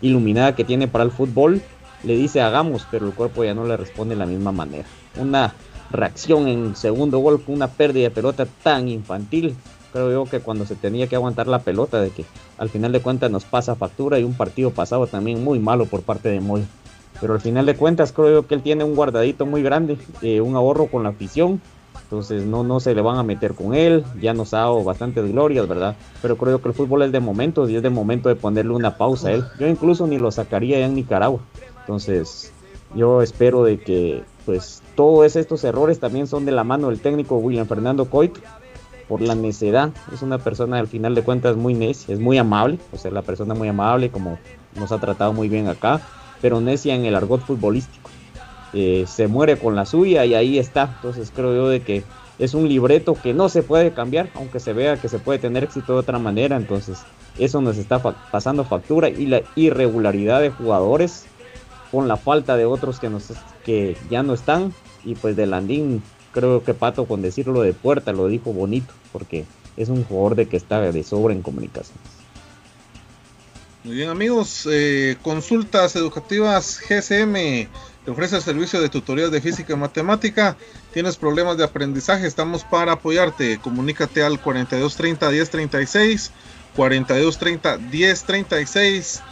iluminada 0.00 0.54
que 0.54 0.62
tiene 0.62 0.86
para 0.86 1.02
el 1.02 1.10
fútbol, 1.10 1.60
le 2.04 2.16
dice 2.16 2.40
hagamos, 2.40 2.86
pero 2.88 3.08
el 3.08 3.14
cuerpo 3.14 3.42
ya 3.42 3.52
no 3.52 3.66
le 3.66 3.76
responde 3.76 4.14
de 4.14 4.20
la 4.20 4.26
misma 4.26 4.52
manera. 4.52 4.84
Una 5.18 5.54
reacción 5.90 6.46
en 6.46 6.76
segundo 6.76 7.18
gol 7.18 7.42
una 7.48 7.66
pérdida 7.66 8.04
de 8.04 8.10
pelota 8.14 8.46
tan 8.62 8.88
infantil. 8.88 9.56
Creo 9.92 10.10
yo 10.10 10.24
que 10.30 10.40
cuando 10.40 10.66
se 10.66 10.76
tenía 10.76 11.06
que 11.06 11.16
aguantar 11.16 11.48
la 11.48 11.60
pelota, 11.60 12.00
de 12.00 12.10
que 12.10 12.24
al 12.58 12.68
final 12.68 12.92
de 12.92 13.00
cuentas 13.00 13.30
nos 13.30 13.44
pasa 13.44 13.74
factura 13.74 14.18
y 14.18 14.24
un 14.24 14.34
partido 14.34 14.70
pasado 14.70 15.06
también 15.06 15.42
muy 15.42 15.58
malo 15.58 15.86
por 15.86 16.02
parte 16.02 16.28
de 16.28 16.40
Moy. 16.40 16.64
pero 17.20 17.34
al 17.34 17.40
final 17.40 17.66
de 17.66 17.76
cuentas 17.76 18.12
creo 18.12 18.46
que 18.46 18.54
él 18.54 18.62
tiene 18.62 18.84
un 18.84 18.94
guardadito 18.94 19.46
muy 19.46 19.62
grande, 19.62 19.98
eh, 20.22 20.40
un 20.40 20.56
ahorro 20.56 20.86
con 20.86 21.02
la 21.02 21.10
afición, 21.10 21.60
entonces 22.02 22.44
no, 22.44 22.64
no 22.64 22.80
se 22.80 22.94
le 22.94 23.02
van 23.02 23.18
a 23.18 23.22
meter 23.22 23.54
con 23.54 23.74
él, 23.74 24.04
ya 24.20 24.34
nos 24.34 24.52
ha 24.54 24.58
dado 24.58 24.82
bastantes 24.82 25.30
glorias, 25.30 25.68
¿verdad? 25.68 25.96
Pero 26.22 26.36
creo 26.36 26.60
que 26.60 26.68
el 26.68 26.74
fútbol 26.74 27.02
es 27.02 27.12
de 27.12 27.20
momentos 27.20 27.70
y 27.70 27.76
es 27.76 27.82
de 27.82 27.90
momento 27.90 28.28
de 28.28 28.36
ponerle 28.36 28.72
una 28.72 28.96
pausa 28.96 29.28
a 29.28 29.32
él. 29.32 29.44
Yo 29.58 29.68
incluso 29.68 30.06
ni 30.06 30.18
lo 30.18 30.30
sacaría 30.32 30.80
ya 30.80 30.86
en 30.86 30.94
Nicaragua. 30.94 31.40
Entonces 31.80 32.52
yo 32.94 33.22
espero 33.22 33.62
de 33.62 33.78
que 33.78 34.24
pues 34.44 34.82
todos 34.96 35.36
estos 35.36 35.62
errores 35.62 36.00
también 36.00 36.26
son 36.26 36.44
de 36.44 36.52
la 36.52 36.64
mano 36.64 36.88
del 36.88 37.00
técnico 37.00 37.36
William 37.36 37.66
Fernando 37.66 38.06
Coit 38.06 38.38
por 39.10 39.20
la 39.20 39.34
necedad. 39.34 39.90
Es 40.14 40.22
una 40.22 40.38
persona 40.38 40.78
al 40.78 40.86
final 40.86 41.16
de 41.16 41.24
cuentas 41.24 41.56
muy 41.56 41.74
necia, 41.74 42.14
es 42.14 42.20
muy 42.20 42.38
amable, 42.38 42.78
o 42.92 42.96
sea, 42.96 43.10
la 43.10 43.22
persona 43.22 43.54
muy 43.54 43.66
amable 43.66 44.10
como 44.10 44.38
nos 44.76 44.92
ha 44.92 45.00
tratado 45.00 45.32
muy 45.32 45.48
bien 45.48 45.66
acá, 45.66 46.00
pero 46.40 46.60
necia 46.60 46.94
en 46.94 47.04
el 47.04 47.16
argot 47.16 47.40
futbolístico. 47.40 48.08
Eh, 48.72 49.06
se 49.08 49.26
muere 49.26 49.56
con 49.58 49.74
la 49.74 49.84
suya 49.84 50.24
y 50.24 50.34
ahí 50.34 50.60
está. 50.60 50.94
Entonces 50.94 51.32
creo 51.34 51.52
yo 51.56 51.68
de 51.68 51.80
que 51.82 52.04
es 52.38 52.54
un 52.54 52.68
libreto 52.68 53.14
que 53.20 53.34
no 53.34 53.48
se 53.48 53.64
puede 53.64 53.90
cambiar, 53.90 54.30
aunque 54.36 54.60
se 54.60 54.72
vea 54.72 54.96
que 54.96 55.08
se 55.08 55.18
puede 55.18 55.40
tener 55.40 55.64
éxito 55.64 55.94
de 55.94 55.98
otra 55.98 56.20
manera. 56.20 56.56
Entonces 56.56 57.02
eso 57.36 57.60
nos 57.60 57.78
está 57.78 57.98
pasando 57.98 58.62
factura 58.62 59.08
y 59.08 59.26
la 59.26 59.42
irregularidad 59.56 60.40
de 60.40 60.50
jugadores 60.50 61.26
con 61.90 62.06
la 62.06 62.16
falta 62.16 62.56
de 62.56 62.64
otros 62.64 63.00
que, 63.00 63.10
nos, 63.10 63.24
que 63.64 63.96
ya 64.08 64.22
no 64.22 64.34
están. 64.34 64.72
Y 65.04 65.16
pues 65.16 65.34
de 65.34 65.46
Landín, 65.46 66.00
creo 66.32 66.62
que 66.62 66.74
Pato 66.74 67.06
con 67.06 67.22
decirlo 67.22 67.62
de 67.62 67.72
puerta 67.72 68.12
lo 68.12 68.28
dijo 68.28 68.52
bonito, 68.52 68.92
porque 69.12 69.44
es 69.76 69.88
un 69.88 70.04
jugador 70.04 70.36
de 70.36 70.48
que 70.48 70.56
está 70.56 70.80
de 70.80 71.02
sobra 71.02 71.34
en 71.34 71.42
comunicaciones. 71.42 72.02
Muy 73.82 73.94
bien 73.94 74.10
amigos, 74.10 74.68
eh, 74.70 75.16
consultas 75.22 75.96
educativas 75.96 76.80
GCM 76.86 77.68
te 78.04 78.10
ofrece 78.10 78.36
el 78.36 78.42
servicio 78.42 78.80
de 78.80 78.88
tutorías 78.88 79.30
de 79.30 79.42
física 79.42 79.74
y 79.74 79.76
matemática. 79.76 80.56
Tienes 80.92 81.16
problemas 81.16 81.58
de 81.58 81.64
aprendizaje, 81.64 82.26
estamos 82.26 82.64
para 82.64 82.92
apoyarte. 82.92 83.58
Comunícate 83.58 84.22
al 84.22 84.40
4230 84.40 85.30
1036, 85.30 86.32
4230 86.76 87.78
1036. 87.78 89.22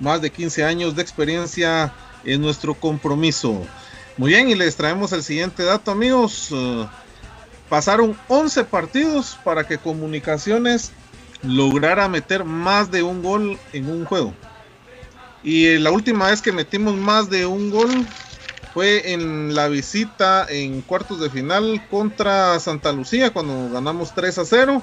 Más 0.00 0.20
de 0.20 0.30
15 0.30 0.64
años 0.64 0.94
de 0.94 1.02
experiencia 1.02 1.94
en 2.24 2.42
nuestro 2.42 2.74
compromiso. 2.74 3.62
Muy 4.18 4.30
bien, 4.30 4.50
y 4.50 4.56
les 4.56 4.74
traemos 4.74 5.12
el 5.12 5.22
siguiente 5.22 5.62
dato, 5.62 5.92
amigos. 5.92 6.50
Uh, 6.50 6.88
pasaron 7.68 8.18
11 8.26 8.64
partidos 8.64 9.38
para 9.44 9.64
que 9.64 9.78
Comunicaciones 9.78 10.90
lograra 11.44 12.08
meter 12.08 12.42
más 12.42 12.90
de 12.90 13.04
un 13.04 13.22
gol 13.22 13.56
en 13.72 13.88
un 13.88 14.04
juego. 14.04 14.34
Y 15.44 15.78
la 15.78 15.92
última 15.92 16.26
vez 16.26 16.42
que 16.42 16.50
metimos 16.50 16.96
más 16.96 17.30
de 17.30 17.46
un 17.46 17.70
gol 17.70 18.04
fue 18.74 19.12
en 19.12 19.54
la 19.54 19.68
visita 19.68 20.46
en 20.48 20.82
cuartos 20.82 21.20
de 21.20 21.30
final 21.30 21.86
contra 21.88 22.58
Santa 22.58 22.90
Lucía, 22.90 23.32
cuando 23.32 23.70
ganamos 23.70 24.16
3 24.16 24.36
a 24.38 24.44
0. 24.44 24.82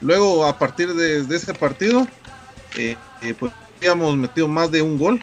Luego, 0.00 0.44
a 0.44 0.58
partir 0.58 0.92
de, 0.94 1.20
ese 1.20 1.54
partido, 1.54 2.08
eh, 2.76 2.96
eh, 3.22 3.34
pues 3.38 3.52
habíamos 3.78 4.16
metido 4.16 4.48
más 4.48 4.72
de 4.72 4.82
un 4.82 4.98
gol. 4.98 5.22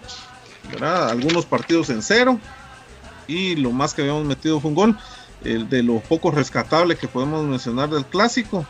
Algunos 0.82 1.46
partidos 1.46 1.90
en 1.90 2.02
cero. 2.02 2.40
Y 3.30 3.56
lo 3.56 3.72
más 3.72 3.94
que 3.94 4.02
habíamos 4.02 4.26
metido 4.26 4.60
fue 4.60 4.70
un 4.70 4.76
gol. 4.76 4.98
El 5.44 5.70
de 5.70 5.84
lo 5.84 6.00
poco 6.00 6.32
rescatable 6.32 6.98
que 6.98 7.08
podemos 7.08 7.46
mencionar 7.46 7.90
del 7.90 8.06
clásico. 8.06 8.66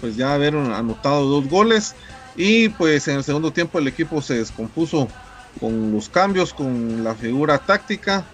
Pues 0.00 0.16
ya 0.16 0.34
habieron 0.34 0.72
anotado 0.72 1.24
dos 1.26 1.48
goles. 1.48 1.94
Y 2.36 2.68
pues 2.70 3.06
en 3.08 3.16
el 3.16 3.24
segundo 3.24 3.52
tiempo 3.52 3.78
el 3.78 3.86
equipo 3.86 4.20
se 4.20 4.34
descompuso 4.34 5.08
con 5.60 5.92
los 5.92 6.08
cambios, 6.08 6.52
con 6.52 7.04
la 7.04 7.14
figura 7.14 7.58
táctica. 7.58 8.24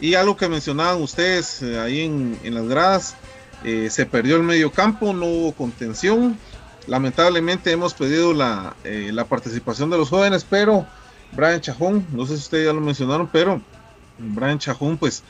Y 0.00 0.14
algo 0.14 0.36
que 0.36 0.48
mencionaban 0.48 1.02
ustedes 1.02 1.60
eh, 1.62 1.80
ahí 1.80 2.02
en, 2.02 2.54
las 2.54 2.68
gradas, 2.68 3.16
eh, 3.64 3.88
se 3.90 4.06
perdió 4.06 4.36
el 4.36 4.44
medio 4.44 4.70
campo, 4.70 5.12
no 5.12 5.26
hubo 5.26 5.52
contención. 5.52 6.38
Lamentablemente 6.86 7.72
hemos 7.72 7.94
pedido 7.94 8.32
la, 8.32 8.76
eh, 8.84 9.10
la, 9.12 9.24
participación 9.24 9.90
de 9.90 9.98
los 9.98 10.08
jóvenes, 10.08 10.46
pero 10.48 10.86
Brian 11.32 11.60
Chajón, 11.60 12.06
no 12.12 12.26
sé 12.26 12.36
si 12.36 12.42
ustedes 12.44 12.66
ya 12.66 12.72
lo 12.72 12.80
mencionaron, 12.80 13.28
pero 13.30 13.60
Brian 14.18 14.58
Chajón 14.58 14.98
pues 14.98 15.22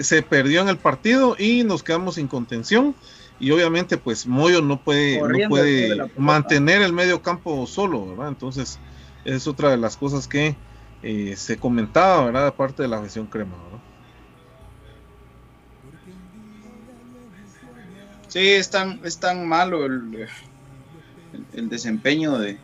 se 0.00 0.22
perdió 0.22 0.62
en 0.62 0.68
el 0.68 0.78
partido 0.78 1.36
y 1.38 1.62
nos 1.64 1.82
quedamos 1.82 2.16
sin 2.16 2.28
contención. 2.28 2.94
Y 3.40 3.50
obviamente 3.50 3.98
pues 3.98 4.26
Moyo 4.26 4.62
no 4.62 4.80
puede, 4.80 5.20
no 5.20 5.48
puede 5.48 6.10
mantener 6.16 6.82
el 6.82 6.92
medio 6.92 7.20
campo 7.20 7.66
solo, 7.66 8.06
¿verdad? 8.06 8.28
Entonces 8.28 8.78
es 9.24 9.46
otra 9.46 9.70
de 9.70 9.76
las 9.76 9.96
cosas 9.96 10.28
que 10.28 10.56
eh, 11.02 11.34
se 11.36 11.58
comentaba, 11.58 12.26
¿verdad? 12.26 12.46
Aparte 12.46 12.82
de 12.82 12.88
la 12.88 13.02
gestión 13.02 13.26
crema, 13.26 13.56
¿verdad? 13.64 13.80
Sí, 18.34 18.48
es 18.48 18.68
tan, 18.68 19.00
es 19.04 19.18
tan 19.18 19.46
malo 19.46 19.84
el, 19.84 20.26
el, 21.52 21.68
desempeño 21.68 22.36
de, 22.38 22.58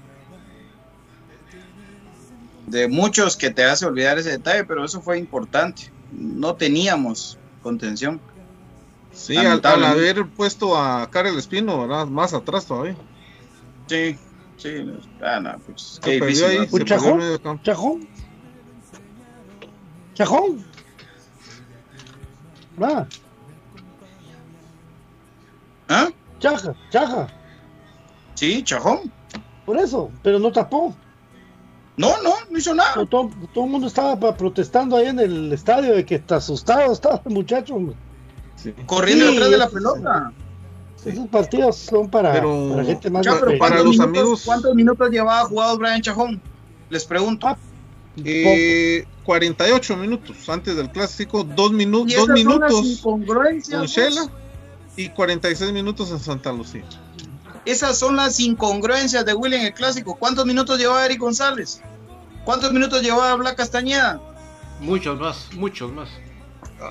de 2.70 2.88
muchos 2.88 3.36
que 3.36 3.50
te 3.50 3.64
hace 3.64 3.84
olvidar 3.84 4.18
ese 4.18 4.30
detalle, 4.30 4.64
pero 4.64 4.84
eso 4.84 5.02
fue 5.02 5.18
importante. 5.18 5.90
No 6.12 6.54
teníamos 6.54 7.38
contención. 7.62 8.20
Sí, 9.12 9.36
al, 9.36 9.64
haber 9.64 10.26
puesto 10.28 10.80
a 10.80 11.10
Karel 11.10 11.36
Espino, 11.36 11.80
¿verdad? 11.80 12.06
Más 12.06 12.32
atrás 12.32 12.66
todavía. 12.66 12.96
Sí, 13.88 14.16
sí. 14.56 14.92
Ah, 15.20 15.40
no, 15.40 15.58
pues, 15.66 16.00
qué 16.02 16.12
difícil. 16.12 16.44
Ahí, 16.44 16.84
Chajón, 16.84 17.62
Chajón. 17.62 18.08
Chajón. 20.14 20.64
Va. 22.80 23.06
¿Ah? 25.88 26.08
Chaja, 26.38 26.74
chaja. 26.90 27.26
Sí, 28.34 28.62
chajón. 28.62 29.12
Por 29.66 29.76
eso, 29.76 30.10
pero 30.22 30.38
no 30.38 30.52
tapó. 30.52 30.94
No, 32.01 32.22
no, 32.22 32.34
no 32.48 32.59
hizo 32.59 32.74
nada. 32.74 32.94
Todo, 32.94 33.30
todo, 33.53 33.64
el 33.64 33.70
mundo 33.70 33.86
estaba 33.86 34.34
protestando 34.34 34.96
ahí 34.96 35.09
en 35.09 35.18
el 35.18 35.53
estadio 35.53 35.94
de 35.94 36.07
que 36.07 36.14
está 36.14 36.36
asustado 36.36 36.92
estaba 36.92 37.20
el 37.24 37.32
muchacho. 37.32 37.76
Corriendo 38.86 39.26
detrás 39.26 39.51
de 39.51 39.59
la 39.59 39.68
pelota. 39.68 40.32
Esos 41.05 41.28
partidos 41.28 41.76
son 41.76 42.11
para, 42.11 42.34
gente 42.84 43.11
más 43.11 43.26
para 43.59 43.82
los 43.82 44.01
amigos. 44.01 44.42
¿Cuántos 44.44 44.74
minutos 44.74 45.11
llevaba 45.11 45.44
jugado 45.44 45.78
Brian 45.78 46.01
Chajón? 46.01 46.40
Les 46.88 47.05
pregunto. 47.05 47.48
Ah, 47.48 47.57
eh, 48.24 49.07
48 49.24 49.96
minutos 49.96 50.48
antes 50.48 50.76
del 50.76 50.90
clásico, 50.90 51.44
dos, 51.44 51.72
minutos 51.72 52.16
dos 52.16 52.28
minutos 52.28 53.01
con 53.03 53.24
Shela 53.86 54.26
y 54.96 55.09
46 55.11 55.72
minutos 55.72 56.11
en 56.11 56.18
Santa 56.18 56.53
Lucía. 56.53 56.84
Esas 57.64 57.98
son 57.98 58.16
las 58.16 58.40
incongruencias 58.40 59.24
de 59.24 59.34
William 59.34 59.61
en 59.61 59.68
el 59.68 59.74
clásico. 59.74 60.16
¿Cuántos 60.16 60.44
minutos 60.46 60.78
llevaba 60.78 61.05
Eric 61.07 61.20
González? 61.20 61.80
¿Cuántos 62.45 62.72
minutos 62.72 63.03
llevaba 63.03 63.34
Blas 63.36 63.55
Castañeda? 63.55 64.20
Muchos 64.80 65.18
más, 65.20 65.49
muchos 65.55 65.93
más. 65.93 66.09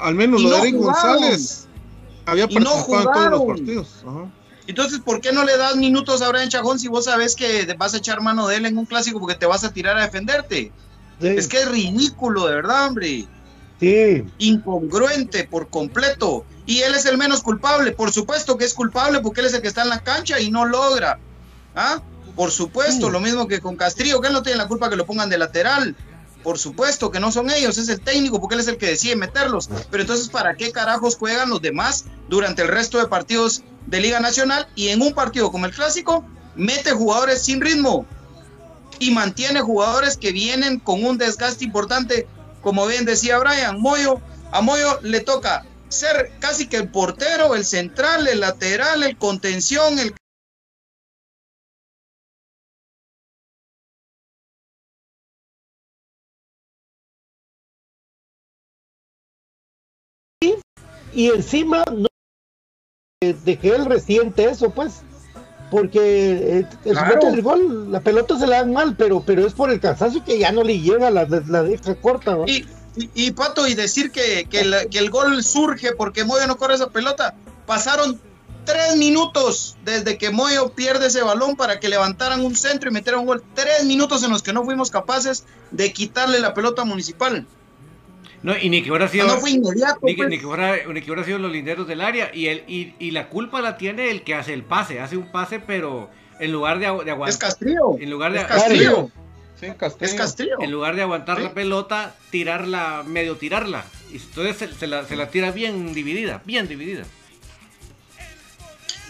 Al 0.01 0.15
menos 0.15 0.41
lo 0.41 0.49
de 0.51 0.59
Eric 0.59 0.75
González 0.75 1.67
había 2.25 2.47
participado 2.47 2.99
en 2.99 3.13
todos 3.13 3.29
los 3.31 3.43
partidos. 3.43 4.05
Entonces, 4.67 4.99
¿por 4.99 5.19
qué 5.19 5.31
no 5.31 5.43
le 5.43 5.57
das 5.57 5.75
minutos 5.75 6.21
a 6.21 6.29
Brian 6.29 6.49
Chajón 6.49 6.77
si 6.77 6.87
vos 6.87 7.05
sabes 7.05 7.35
que 7.35 7.65
vas 7.77 7.95
a 7.95 7.97
echar 7.97 8.21
mano 8.21 8.47
de 8.47 8.57
él 8.57 8.67
en 8.67 8.77
un 8.77 8.85
clásico 8.85 9.19
porque 9.19 9.35
te 9.35 9.47
vas 9.47 9.63
a 9.63 9.73
tirar 9.73 9.97
a 9.97 10.03
defenderte? 10.03 10.71
Es 11.19 11.47
que 11.47 11.57
es 11.57 11.69
ridículo, 11.69 12.45
de 12.45 12.55
verdad, 12.55 12.87
hombre. 12.87 13.27
Sí. 13.79 14.23
Incongruente 14.37 15.45
por 15.45 15.69
completo. 15.69 16.45
Y 16.65 16.81
él 16.81 16.93
es 16.93 17.05
el 17.05 17.17
menos 17.17 17.41
culpable. 17.41 17.93
Por 17.93 18.11
supuesto 18.11 18.57
que 18.57 18.65
es 18.65 18.75
culpable 18.75 19.21
porque 19.21 19.41
él 19.41 19.47
es 19.47 19.53
el 19.55 19.61
que 19.61 19.69
está 19.69 19.81
en 19.81 19.89
la 19.89 20.03
cancha 20.03 20.39
y 20.39 20.51
no 20.51 20.65
logra. 20.65 21.19
¿Ah? 21.75 22.01
Por 22.35 22.51
supuesto, 22.51 23.09
lo 23.09 23.19
mismo 23.19 23.47
que 23.47 23.59
con 23.59 23.75
Castrillo, 23.75 24.21
que 24.21 24.27
él 24.27 24.33
no 24.33 24.43
tiene 24.43 24.57
la 24.57 24.67
culpa 24.67 24.89
que 24.89 24.95
lo 24.95 25.05
pongan 25.05 25.29
de 25.29 25.37
lateral. 25.37 25.95
Por 26.43 26.57
supuesto 26.57 27.11
que 27.11 27.19
no 27.19 27.31
son 27.31 27.51
ellos, 27.51 27.77
es 27.77 27.89
el 27.89 27.99
técnico 27.99 28.39
porque 28.39 28.55
él 28.55 28.61
es 28.61 28.67
el 28.67 28.77
que 28.77 28.87
decide 28.87 29.15
meterlos. 29.15 29.69
Pero 29.91 30.03
entonces, 30.03 30.29
¿para 30.29 30.55
qué 30.55 30.71
carajos 30.71 31.17
juegan 31.17 31.49
los 31.49 31.61
demás 31.61 32.05
durante 32.29 32.61
el 32.61 32.69
resto 32.69 32.97
de 32.97 33.07
partidos 33.07 33.63
de 33.87 33.99
Liga 33.99 34.19
Nacional? 34.19 34.67
Y 34.75 34.89
en 34.89 35.01
un 35.01 35.13
partido 35.13 35.51
como 35.51 35.65
el 35.65 35.73
Clásico, 35.73 36.25
mete 36.55 36.91
jugadores 36.91 37.41
sin 37.41 37.59
ritmo, 37.59 38.05
y 38.99 39.11
mantiene 39.11 39.61
jugadores 39.61 40.17
que 40.17 40.31
vienen 40.31 40.79
con 40.79 41.03
un 41.03 41.17
desgaste 41.17 41.63
importante, 41.63 42.27
como 42.61 42.85
bien 42.85 43.05
decía 43.05 43.39
Brian, 43.39 43.79
Moyo, 43.79 44.19
a 44.51 44.61
Moyo 44.61 44.99
le 45.01 45.21
toca 45.21 45.65
ser 45.87 46.33
casi 46.39 46.67
que 46.67 46.77
el 46.77 46.89
portero, 46.89 47.55
el 47.55 47.65
central, 47.65 48.27
el 48.27 48.41
lateral, 48.41 49.03
el 49.03 49.17
contención, 49.17 49.97
el 49.97 50.13
y 61.19 61.27
encima 61.27 61.83
no 61.91 62.07
de 63.21 63.59
que 63.59 63.75
él 63.75 63.85
resiente 63.85 64.45
eso 64.45 64.69
pues 64.69 65.01
porque 65.69 65.99
eh, 65.99 66.67
el 66.85 67.41
gol, 67.41 67.91
la 67.91 67.99
pelota 67.99 68.39
se 68.39 68.47
le 68.47 68.53
dan 68.53 68.71
mal, 68.71 68.95
pero, 68.95 69.21
pero 69.23 69.45
es 69.45 69.53
por 69.53 69.69
el 69.69 69.81
cansancio 69.81 70.23
que 70.23 70.39
ya 70.39 70.51
no 70.53 70.63
le 70.63 70.79
llega, 70.79 71.11
la, 71.11 71.25
la 71.25 71.63
deja 71.63 71.93
corta. 71.95 72.37
Y, 72.47 72.65
Y, 72.95 73.09
y, 73.13 73.31
Pato, 73.31 73.67
y 73.67 73.75
decir 73.75 74.11
que, 74.11 74.47
que, 74.49 74.61
el, 74.61 74.89
que 74.89 74.97
el 74.97 75.09
gol 75.09 75.43
surge 75.43 75.91
porque 75.91 76.23
Moyo 76.23 76.47
no 76.47 76.57
corre 76.57 76.75
esa 76.75 76.89
pelota. 76.89 77.35
Pasaron 77.67 78.19
tres 78.65 78.95
minutos 78.95 79.77
desde 79.85 80.17
que 80.17 80.31
Moyo 80.31 80.69
pierde 80.69 81.07
ese 81.07 81.21
balón 81.21 81.55
para 81.55 81.79
que 81.79 81.89
levantaran 81.89 82.43
un 82.43 82.55
centro 82.55 82.89
y 82.89 82.93
metieran 82.93 83.21
un 83.21 83.27
gol. 83.27 83.43
Tres 83.53 83.85
minutos 83.85 84.23
en 84.23 84.31
los 84.31 84.41
que 84.41 84.53
no 84.53 84.63
fuimos 84.63 84.89
capaces 84.89 85.43
de 85.71 85.93
quitarle 85.93 86.39
la 86.39 86.53
pelota 86.53 86.83
municipal. 86.83 87.45
No, 88.41 88.57
y 88.57 88.69
ni 88.69 88.81
que 88.81 88.89
hubiera 88.89 89.07
sido. 89.07 89.27
No 89.27 89.37
fue 89.37 89.51
inmediato. 89.51 89.99
Ni, 90.01 90.15
que, 90.15 90.17
pues. 90.17 90.29
ni 90.29 90.39
que 90.39 90.45
hubiera, 90.45 90.75
ni 90.87 91.01
que 91.01 91.11
hubiera 91.11 91.23
sido 91.23 91.39
los 91.39 91.51
linderos 91.51 91.87
del 91.87 92.01
área. 92.01 92.31
Y, 92.33 92.47
el, 92.47 92.63
y, 92.67 92.93
y, 92.99 93.11
la 93.11 93.27
culpa 93.27 93.61
la 93.61 93.77
tiene 93.77 94.09
el 94.11 94.23
que 94.23 94.35
hace 94.35 94.53
el 94.53 94.63
pase. 94.63 94.99
Hace 94.99 95.17
un 95.17 95.31
pase, 95.31 95.59
pero 95.59 96.09
en 96.39 96.51
lugar 96.51 96.79
de, 96.79 96.85
de 96.85 97.11
aguantar. 97.11 97.29
Es 97.29 97.37
Castrillo. 97.37 97.97
En 97.99 98.09
lugar 98.09 98.31
de. 98.31 98.39
Es 98.39 98.45
Castrillo. 98.45 99.11
Sí, 99.59 99.67
Castrillo. 99.77 100.13
Es 100.13 100.17
Castrillo. 100.17 100.61
En 100.61 100.71
lugar 100.71 100.95
de 100.95 101.01
aguantar 101.01 101.37
¿Sí? 101.37 101.43
la 101.43 101.53
pelota, 101.53 102.15
tirarla, 102.29 103.03
medio 103.05 103.35
tirarla. 103.35 103.83
Y 104.11 104.17
entonces 104.17 104.57
se, 104.57 104.73
se, 104.73 104.87
la, 104.87 105.03
se 105.05 105.15
la 105.17 105.29
tira 105.29 105.51
bien 105.51 105.93
dividida, 105.93 106.41
bien 106.45 106.67
dividida. 106.67 107.03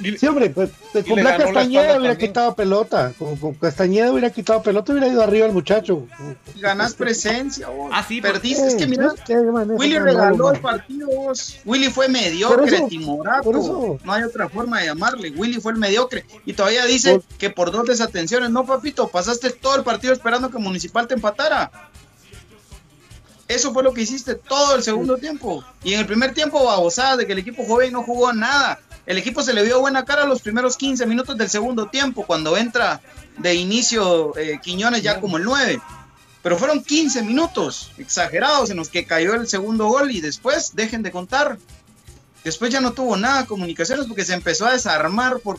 Sí, 0.02 0.28
hombre, 0.28 0.50
pues, 0.50 0.70
pues 0.94 1.06
con 1.06 1.16
Black 1.16 1.44
Castañeda 1.44 1.98
hubiera 1.98 2.18
quitado 2.18 2.56
pelota. 2.56 3.14
Con, 3.18 3.36
con, 3.36 3.54
Castañeda 3.56 4.12
hubiera 4.12 4.30
quitado 4.30 4.62
pelota, 4.62 4.94
hubiera 4.94 5.08
ido 5.08 5.22
arriba 5.22 5.46
el 5.46 5.52
muchacho. 5.52 6.08
Ganás 6.56 6.94
presencia, 6.94 7.68
vos. 7.68 7.92
Ah, 7.94 8.06
sí, 8.08 8.22
Perdiste. 8.22 8.68
es 8.68 8.76
que 8.76 8.88
mira, 8.88 9.14
Willy 9.78 10.00
regaló 10.00 10.52
el 10.54 10.62
partido, 10.62 11.08
vos. 11.10 11.58
Willy 11.66 11.90
fue 11.90 12.08
mediocre, 12.08 12.76
eso, 12.76 12.88
timorato. 12.88 14.00
No 14.04 14.14
hay 14.14 14.24
otra 14.24 14.48
forma 14.48 14.80
de 14.80 14.88
llamarle. 14.88 15.32
Willy 15.32 15.60
fue 15.60 15.74
el 15.74 15.78
mediocre. 15.78 16.26
Y 16.46 16.54
todavía 16.54 16.86
dice 16.86 17.20
por... 17.20 17.38
que 17.38 17.50
por 17.50 17.72
dos 17.72 17.86
desatenciones. 17.86 18.50
No, 18.50 18.66
papito, 18.66 19.10
pasaste 19.10 19.50
todo 19.50 19.76
el 19.76 19.84
partido 19.84 20.14
esperando 20.14 20.50
que 20.50 20.60
Municipal 20.60 21.08
te 21.08 21.16
empatara. 21.16 21.72
Eso 23.50 23.74
fue 23.74 23.82
lo 23.82 23.94
que 23.94 24.02
hiciste 24.04 24.36
todo 24.36 24.76
el 24.76 24.84
segundo 24.84 25.18
tiempo. 25.18 25.64
Y 25.84 25.94
en 25.94 26.02
el 26.02 26.06
primer 26.06 26.36
tiempo, 26.36 26.64
babosada 26.64 27.18
de 27.18 27.26
que 27.26 27.34
el 27.34 27.40
equipo 27.40 27.66
joven 27.66 27.92
no 27.92 28.04
jugó 28.04 28.32
nada. 28.32 28.80
El 29.10 29.18
equipo 29.18 29.42
se 29.42 29.56
le 29.56 29.64
vio 29.64 29.80
buena 29.80 30.06
cara 30.06 30.24
los 30.28 30.44
primeros 30.44 30.78
15 30.78 31.08
minutos 31.08 31.36
del 31.36 31.50
segundo 31.50 31.88
tiempo, 31.88 32.28
cuando 32.28 32.56
entra 32.56 33.02
de 33.40 33.56
inicio 33.56 34.38
eh, 34.38 34.60
Quiñones 34.62 35.02
ya 35.02 35.20
como 35.20 35.38
el 35.38 35.46
9. 35.46 35.82
Pero 36.44 36.58
fueron 36.60 36.84
15 36.84 37.24
minutos 37.24 37.92
exagerados 37.98 38.70
en 38.70 38.78
los 38.78 38.90
que 38.90 39.06
cayó 39.06 39.34
el 39.34 39.48
segundo 39.48 39.88
gol 39.88 40.12
y 40.12 40.22
después 40.22 40.76
dejen 40.76 41.02
de 41.02 41.10
contar. 41.10 41.58
Después 42.44 42.72
ya 42.72 42.82
no 42.82 42.94
tuvo 42.94 43.18
nada 43.18 43.48
comunicaciones 43.48 44.06
porque 44.06 44.24
se 44.24 44.36
empezó 44.36 44.68
a 44.68 44.74
desarmar 44.74 45.40
por 45.40 45.58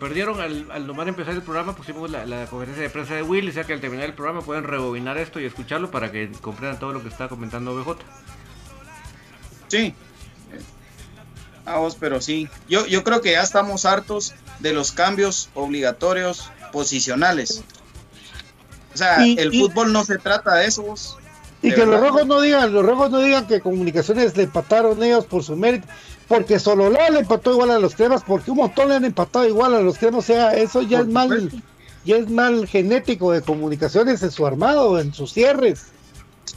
Perdieron 0.00 0.40
al, 0.40 0.72
al 0.72 0.88
nomás 0.88 1.06
empezar 1.06 1.34
el 1.34 1.42
programa, 1.42 1.76
pusimos 1.76 2.10
la, 2.10 2.26
la, 2.26 2.46
conferencia 2.46 2.82
de 2.82 2.90
prensa 2.90 3.14
de 3.14 3.22
Will, 3.22 3.48
o 3.48 3.52
sea 3.52 3.62
que 3.62 3.74
al 3.74 3.80
terminar 3.80 4.06
el 4.06 4.14
programa 4.14 4.42
pueden 4.42 4.64
rebobinar 4.64 5.18
esto 5.18 5.38
y 5.38 5.44
escucharlo 5.44 5.92
para 5.92 6.10
que 6.10 6.32
comprendan 6.40 6.80
todo 6.80 6.92
lo 6.92 7.00
que 7.00 7.08
está 7.08 7.28
comentando 7.28 7.76
BJ. 7.76 7.98
Sí, 9.68 9.94
a 11.74 11.78
vos, 11.78 11.96
pero 11.98 12.20
sí. 12.20 12.48
Yo, 12.68 12.86
yo 12.86 13.04
creo 13.04 13.20
que 13.20 13.32
ya 13.32 13.42
estamos 13.42 13.84
hartos 13.84 14.34
de 14.60 14.72
los 14.72 14.92
cambios 14.92 15.50
obligatorios 15.54 16.50
posicionales. 16.72 17.62
O 18.94 18.96
sea, 18.96 19.26
y, 19.26 19.38
el 19.38 19.54
y, 19.54 19.60
fútbol 19.60 19.92
no 19.92 20.04
se 20.04 20.18
trata 20.18 20.56
de 20.56 20.66
eso, 20.66 20.82
vos. 20.82 21.16
Y 21.62 21.70
que 21.70 21.76
verdad. 21.76 21.92
los 21.92 22.00
rojos 22.00 22.26
no 22.26 22.40
digan, 22.40 22.72
los 22.72 22.84
rojos 22.84 23.10
no 23.10 23.20
digan 23.20 23.46
que 23.46 23.60
comunicaciones 23.60 24.36
le 24.36 24.44
empataron 24.44 25.02
ellos 25.02 25.26
por 25.26 25.42
su 25.42 25.56
mérito, 25.56 25.88
porque 26.28 26.58
solo 26.58 26.88
le 26.90 27.18
empató 27.18 27.52
igual 27.52 27.70
a 27.70 27.78
los 27.78 27.94
cremas, 27.94 28.22
porque 28.24 28.50
un 28.50 28.58
montón 28.58 28.88
le 28.88 28.96
han 28.96 29.04
empatado 29.04 29.46
igual 29.46 29.74
a 29.74 29.80
los 29.80 29.98
cremas, 29.98 30.24
o 30.24 30.26
sea, 30.26 30.54
eso 30.54 30.82
ya 30.82 30.98
por 30.98 31.06
es 31.06 31.06
mal, 31.06 31.62
ya 32.04 32.16
es 32.16 32.30
mal 32.30 32.66
genético 32.68 33.32
de 33.32 33.42
comunicaciones 33.42 34.22
en 34.22 34.30
su 34.30 34.46
armado, 34.46 35.00
en 35.00 35.12
sus 35.12 35.32
cierres 35.32 35.86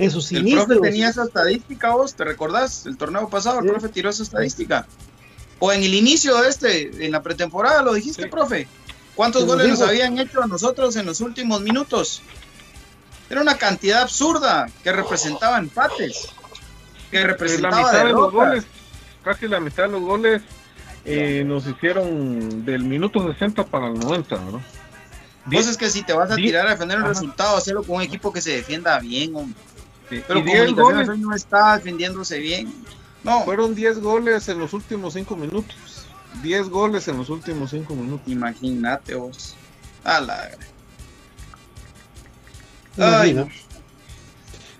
en 0.01 0.11
sus 0.11 0.31
el 0.31 0.39
inicios. 0.39 0.65
profe 0.65 0.81
tenía 0.81 1.09
esa 1.09 1.23
estadística, 1.23 1.91
vos, 1.91 2.15
¿te 2.15 2.23
recordás? 2.23 2.85
El 2.85 2.97
torneo 2.97 3.29
pasado, 3.29 3.59
el 3.59 3.65
sí. 3.65 3.71
profe 3.71 3.89
tiró 3.89 4.09
esa 4.09 4.23
estadística. 4.23 4.87
O 5.59 5.71
en 5.71 5.83
el 5.83 5.93
inicio 5.93 6.41
de 6.41 6.49
este, 6.49 7.05
en 7.05 7.11
la 7.11 7.21
pretemporada, 7.21 7.83
lo 7.83 7.93
dijiste, 7.93 8.23
sí. 8.23 8.29
profe. 8.29 8.67
¿Cuántos 9.15 9.45
goles 9.45 9.67
nos 9.67 9.81
habían 9.81 10.17
hecho 10.17 10.41
a 10.41 10.47
nosotros 10.47 10.95
en 10.95 11.05
los 11.05 11.21
últimos 11.21 11.61
minutos? 11.61 12.23
Era 13.29 13.41
una 13.41 13.57
cantidad 13.57 14.01
absurda 14.01 14.67
que 14.83 14.91
representaba 14.91 15.59
empates. 15.59 16.29
Que 17.11 17.23
representaba 17.23 17.81
la 17.81 17.87
mitad 17.87 18.05
de 18.05 18.11
los 18.13 18.31
goles, 18.31 18.63
casi 19.23 19.47
la 19.47 19.59
mitad 19.59 19.83
de 19.83 19.89
los 19.89 20.01
goles 20.01 20.41
eh, 21.05 21.43
nos 21.45 21.67
hicieron 21.67 22.65
del 22.65 22.83
minuto 22.83 23.31
60 23.31 23.65
para 23.65 23.87
el 23.87 23.99
90, 23.99 24.35
¿no? 24.37 24.61
Vos 25.45 25.67
es 25.67 25.77
que 25.77 25.89
si 25.89 26.03
te 26.03 26.13
vas 26.13 26.31
a 26.31 26.35
tirar 26.35 26.67
a 26.67 26.71
defender 26.71 26.97
el 26.97 27.03
Ajá. 27.03 27.13
resultado, 27.13 27.57
hacerlo 27.57 27.83
con 27.83 27.97
un 27.97 28.01
equipo 28.01 28.31
que 28.31 28.41
se 28.41 28.51
defienda 28.51 28.99
bien, 28.99 29.35
hombre. 29.35 29.59
Sí. 30.11 30.21
Pero 30.27 30.41
Comunicaciones 30.41 31.09
hoy 31.09 31.19
no 31.19 31.33
está 31.33 31.77
defendiéndose 31.77 32.37
bien. 32.39 32.73
No. 33.23 33.43
Fueron 33.45 33.73
10 33.73 33.99
goles 33.99 34.49
en 34.49 34.59
los 34.59 34.73
últimos 34.73 35.13
5 35.13 35.35
minutos. 35.37 36.05
10 36.43 36.69
goles 36.69 37.07
en 37.07 37.17
los 37.17 37.29
últimos 37.29 37.69
5 37.71 37.95
minutos. 37.95 38.27
Imagínate 38.27 39.15
vos. 39.15 39.55
A 40.03 40.19
la. 40.19 40.51
Ay, 42.97 43.33
no. 43.33 43.47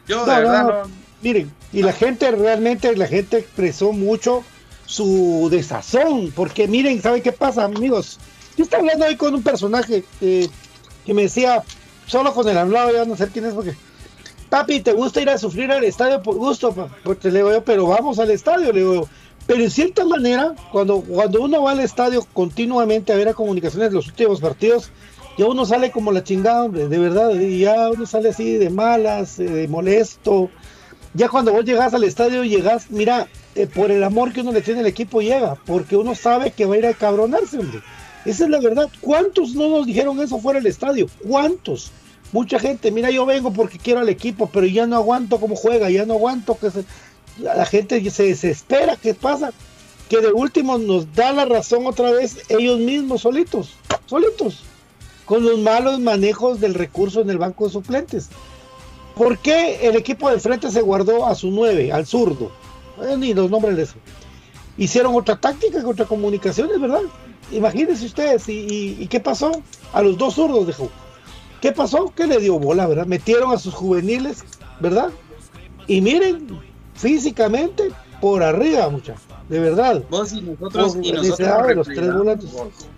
Yo 0.06 0.26
de 0.26 0.32
no, 0.32 0.38
verdad 0.38 0.64
no. 0.66 0.92
Miren, 1.22 1.50
y 1.72 1.82
la 1.82 1.94
gente 1.94 2.30
realmente, 2.32 2.94
la 2.98 3.08
gente 3.08 3.38
expresó 3.38 3.94
mucho 3.94 4.44
su 4.86 5.48
desazón. 5.50 6.32
Porque 6.36 6.68
miren, 6.68 7.02
¿saben 7.02 7.22
qué 7.22 7.32
pasa, 7.32 7.64
amigos? 7.64 8.20
Yo 8.58 8.66
estaba 8.66 8.82
hablando 8.82 9.06
hoy 9.06 9.16
con 9.16 9.34
un 9.34 9.44
personaje 9.44 10.04
eh, 10.20 10.50
que 11.06 11.14
me 11.14 11.24
decía, 11.24 11.64
solo 12.06 12.34
con 12.34 12.50
el 12.50 12.58
hablado, 12.58 12.92
ya 12.92 13.06
no 13.06 13.16
sé 13.16 13.30
quién 13.30 13.46
es, 13.46 13.54
porque 13.54 13.76
papi, 14.52 14.82
¿te 14.82 14.92
gusta 14.92 15.22
ir 15.22 15.30
a 15.30 15.38
sufrir 15.38 15.72
al 15.72 15.86
estadio 15.86 16.22
por 16.22 16.36
gusto? 16.36 16.76
Porque 17.06 17.32
le 17.32 17.40
digo 17.40 17.52
yo, 17.52 17.64
pero 17.64 17.88
vamos 17.88 18.20
al 18.20 18.30
estadio, 18.32 18.74
le 18.74 18.82
digo. 18.82 19.10
Pero 19.48 19.64
en 19.64 19.72
cierta 19.72 20.04
manera, 20.06 20.54
cuando, 20.72 21.02
cuando 21.02 21.42
uno 21.42 21.64
va 21.64 21.72
al 21.72 21.80
estadio 21.80 22.28
continuamente 22.34 23.14
a 23.14 23.16
ver 23.16 23.30
a 23.30 23.34
comunicaciones 23.34 23.94
los 23.94 24.08
últimos 24.08 24.42
partidos, 24.42 24.92
ya 25.38 25.48
uno 25.48 25.66
sale 25.66 25.90
como 25.90 26.12
la 26.12 26.24
chingada, 26.24 26.66
hombre, 26.66 26.90
de 26.90 27.00
verdad, 27.00 27.32
y 27.34 27.60
ya 27.60 27.90
uno 27.90 28.06
sale 28.06 28.30
así 28.30 28.58
de 28.58 28.70
malas, 28.70 29.40
eh, 29.40 29.46
de 29.46 29.68
molesto. 29.70 30.50
Ya 31.14 31.30
cuando 31.30 31.54
vos 31.54 31.64
llegas 31.64 31.94
al 31.94 32.04
estadio, 32.04 32.44
llegas, 32.44 32.92
mira, 32.92 33.28
eh, 33.56 33.68
por 33.68 33.90
el 33.90 34.04
amor 34.04 34.34
que 34.34 34.42
uno 34.42 34.52
le 34.52 34.62
tiene 34.62 34.82
al 34.82 34.86
equipo, 34.86 35.22
llega, 35.22 35.56
porque 35.66 35.96
uno 35.96 36.14
sabe 36.14 36.52
que 36.52 36.66
va 36.66 36.76
a 36.76 36.78
ir 36.78 36.86
a 36.88 36.94
cabronarse, 36.94 37.58
hombre. 37.58 37.82
Esa 38.26 38.44
es 38.44 38.50
la 38.50 38.60
verdad. 38.60 38.90
¿Cuántos 39.00 39.56
no 39.56 39.70
nos 39.70 39.86
dijeron 39.86 40.20
eso 40.20 40.40
fuera 40.40 40.60
del 40.60 40.68
estadio? 40.68 41.08
¿Cuántos? 41.26 41.92
Mucha 42.32 42.60
gente, 42.60 42.92
mira, 42.92 43.12
yo 43.12 43.26
vengo 43.26 43.52
porque 43.52 43.78
quiero 43.78 44.00
al 44.00 44.10
equipo, 44.10 44.50
pero 44.52 44.66
ya 44.66 44.88
no 44.88 44.96
aguanto 44.96 45.40
cómo 45.40 45.56
juega, 45.56 45.90
ya 45.90 46.06
no 46.06 46.14
aguanto 46.14 46.58
que 46.58 46.72
se... 46.72 46.86
la 47.40 47.66
gente 47.66 48.10
se 48.10 48.24
desespera. 48.24 48.96
¿Qué 48.96 49.14
pasa? 49.14 49.52
Que 50.10 50.22
de 50.22 50.32
último 50.32 50.78
nos 50.78 51.14
da 51.14 51.34
la 51.34 51.46
razón 51.46 51.86
otra 51.86 52.12
vez 52.12 52.38
ellos 52.50 52.80
mismos, 52.80 53.22
solitos, 53.22 53.74
solitos, 54.06 54.64
con 55.26 55.44
los 55.44 55.60
malos 55.60 56.00
manejos 56.00 56.60
del 56.60 56.74
recurso 56.74 57.22
en 57.22 57.30
el 57.30 57.38
banco 57.38 57.66
de 57.66 57.74
suplentes. 57.74 58.30
¿Por 59.16 59.38
qué 59.40 59.88
el 59.88 59.96
equipo 59.96 60.30
de 60.30 60.40
frente 60.40 60.72
se 60.72 60.82
guardó 60.82 61.26
a 61.26 61.36
su 61.36 61.52
9, 61.52 61.92
al 61.92 62.06
zurdo? 62.06 62.52
Eh, 63.02 63.18
ni 63.18 63.34
los 63.34 63.50
nombres 63.50 63.76
de 63.76 63.84
eso. 63.84 63.96
Hicieron 64.78 65.16
otra 65.16 65.40
táctica 65.40 65.84
contra 65.84 66.06
comunicaciones, 66.06 66.80
¿verdad? 66.80 67.02
Imagínense 67.52 68.06
ustedes, 68.06 68.48
¿y, 68.48 68.98
y, 69.00 69.08
qué 69.08 69.20
pasó? 69.20 69.52
A 69.92 70.02
los 70.02 70.18
dos 70.18 70.36
zurdos 70.36 70.66
dejó. 70.66 70.90
¿Qué 71.62 71.72
pasó? 71.72 72.12
¿Qué 72.16 72.26
le 72.26 72.40
dio 72.40 72.58
bola, 72.60 72.88
verdad? 72.88 73.06
Metieron 73.06 73.54
a 73.54 73.58
sus 73.58 73.74
juveniles, 73.74 74.44
¿verdad? 74.80 75.10
Y 75.88 76.02
miren, 76.02 76.60
físicamente, 76.96 77.92
por 78.20 78.42
arriba, 78.42 78.90
muchachos. 78.90 79.22
De 79.48 79.60
verdad. 79.60 80.02
Vos 80.10 80.32
y 80.34 80.42
nosotros, 80.42 80.96
por 80.96 81.06
y 81.06 81.12
nosotros 81.12 81.76
los 81.76 81.88
tres 81.88 82.14
volantes. 82.14 82.50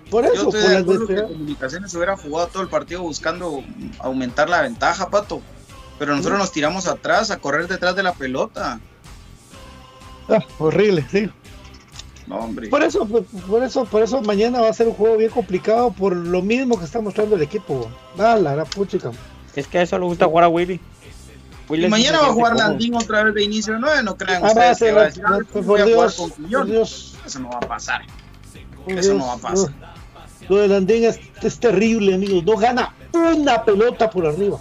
Por 0.09 0.25
eso, 0.25 0.35
Yo 0.35 0.43
por 0.45 0.55
estoy 0.55 0.69
de 0.69 0.73
las 0.73 0.83
acuerdo 0.83 1.07
que. 1.07 1.23
Comunicaciones 1.23 1.93
hubiera 1.95 2.15
jugado 2.15 2.47
todo 2.47 2.63
el 2.63 2.69
partido 2.69 3.01
buscando 3.01 3.63
aumentar 3.99 4.49
la 4.49 4.61
ventaja, 4.61 5.09
Pato. 5.09 5.41
Pero 5.99 6.15
nosotros 6.15 6.39
nos 6.39 6.51
tiramos 6.51 6.87
atrás 6.87 7.31
a 7.31 7.39
correr 7.39 7.67
detrás 7.67 7.95
de 7.95 8.03
la 8.03 8.13
pelota. 8.13 8.79
Ah, 10.29 10.39
horrible, 10.59 11.05
sí. 11.11 11.29
No, 12.27 12.37
hombre. 12.37 12.69
Por 12.69 12.81
eso, 12.83 13.05
por, 13.05 13.23
por 13.25 13.63
eso, 13.63 13.85
por 13.85 14.01
eso 14.01 14.21
mañana 14.21 14.61
va 14.61 14.69
a 14.69 14.73
ser 14.73 14.87
un 14.87 14.93
juego 14.93 15.17
bien 15.17 15.29
complicado 15.31 15.91
por 15.91 16.15
lo 16.15 16.41
mismo 16.41 16.79
que 16.79 16.85
está 16.85 17.01
mostrando 17.01 17.35
el 17.35 17.41
equipo. 17.41 17.89
Ah, 18.17 18.35
la 18.35 18.63
puchica. 18.65 19.11
Es 19.55 19.67
que 19.67 19.79
a 19.79 19.81
eso 19.83 19.99
le 19.99 20.05
gusta 20.05 20.25
jugar 20.25 20.45
a 20.45 20.47
Willy. 20.49 20.79
Y 21.69 21.87
mañana 21.87 22.19
va 22.19 22.27
a 22.27 22.33
jugar 22.33 22.55
Landín 22.55 22.95
otra 22.95 23.23
vez 23.23 23.33
de 23.35 23.43
inicio 23.43 23.73
de 23.73 23.79
9, 23.79 24.03
no 24.03 24.17
crean 24.17 24.43
Ah, 24.43 24.47
ustedes 24.47 24.67
va 24.67 24.71
a 24.71 24.75
que 24.75 24.91
va 24.91 25.01
a 25.01 25.05
decir, 25.05 25.23
"Ah, 25.25 25.37
por 25.51 25.63
voy 25.63 25.81
a 25.81 25.83
jugar 25.83 25.87
Dios, 25.87 26.15
con 26.17 26.29
por 26.29 26.37
Quiñones". 26.37 26.71
Dios. 26.71 27.15
Eso 27.25 27.39
no 27.39 27.49
va 27.49 27.57
a 27.57 27.59
pasar. 27.61 28.01
Por 28.83 28.93
Eso 28.93 29.01
Dios, 29.11 29.15
no 29.21 29.27
va 29.27 29.33
a 29.33 29.37
pasar. 29.37 29.69
Lo 30.49 30.57
de 30.57 30.67
Landín 30.67 31.05
es, 31.05 31.19
es 31.41 31.59
terrible, 31.59 32.15
amigos. 32.15 32.43
No 32.43 32.57
gana 32.57 32.93
una 33.13 33.63
pelota 33.63 34.09
por 34.09 34.25
arriba. 34.25 34.59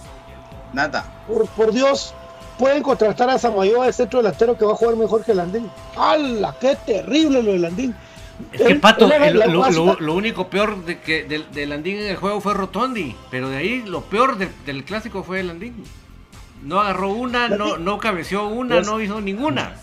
Nada. 0.71 1.23
Por, 1.27 1.45
por 1.49 1.73
Dios, 1.73 2.13
pueden 2.57 2.83
contratar 2.83 3.29
a 3.29 3.37
Samayoa 3.37 3.85
de 3.87 3.93
centro 3.93 4.19
delantero 4.21 4.57
que 4.57 4.65
va 4.65 4.73
a 4.73 4.75
jugar 4.75 4.95
mejor 4.95 5.23
que 5.23 5.33
Landín. 5.33 5.69
¡Hala! 5.95 6.55
¡Qué 6.59 6.75
terrible 6.85 7.41
lo 7.43 7.51
de 7.53 7.59
Landín! 7.59 7.95
Es 8.51 8.61
que 8.61 8.75
Pato, 8.75 9.11
el- 9.11 9.39
lo, 9.51 9.59
basta. 9.59 9.75
lo- 9.75 9.99
lo 9.99 10.13
único 10.15 10.47
peor 10.49 10.83
de 10.85 10.99
que 10.99 11.23
del, 11.23 11.49
del 11.51 11.69
Landín 11.69 11.97
en 11.97 12.07
el 12.07 12.15
juego 12.17 12.41
fue 12.41 12.53
Rotondi, 12.53 13.15
pero 13.29 13.49
de 13.49 13.57
ahí 13.57 13.83
lo 13.83 14.01
peor 14.01 14.37
del, 14.37 14.49
del 14.65 14.83
clásico 14.83 15.23
fue 15.23 15.39
el 15.41 15.47
Landín. 15.47 15.83
No 16.63 16.79
agarró 16.79 17.09
una, 17.09 17.49
no, 17.49 17.77
no 17.77 17.97
cabeceó 17.99 18.47
una, 18.47 18.75
Pues- 18.77 18.87
no 18.87 18.99
hizo 19.01 19.21
ninguna. 19.21 19.75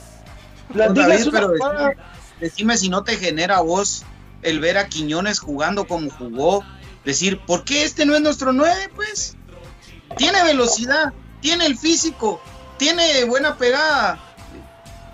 La 0.75 0.87
No, 0.89 0.95
liga 0.95 1.09
David, 1.09 1.21
es 1.21 1.27
una 1.27 1.41
pero 1.41 1.51
decime, 1.53 1.97
decime 2.41 2.77
si 2.79 2.89
no 2.89 3.03
te 3.05 3.17
genera 3.17 3.59
a 3.59 3.61
vos 3.61 4.05
el 4.43 4.61
ver 4.61 4.79
a 4.79 4.87
Quiñones 4.89 5.39
jugando 5.41 5.87
como 5.87 6.11
jugó. 6.11 6.65
Decir, 7.05 7.39
¿por 7.41 7.65
qué 7.65 7.85
este 7.85 8.05
no 8.05 8.15
es 8.15 8.21
nuestro 8.21 8.53
9? 8.53 8.91
Pues 8.95 9.37
tiene 10.17 10.43
velocidad, 10.45 11.13
tiene 11.41 11.67
el 11.67 11.77
físico, 11.79 12.41
tiene 12.81 13.25
buena 13.25 13.57
pegada. 13.57 14.19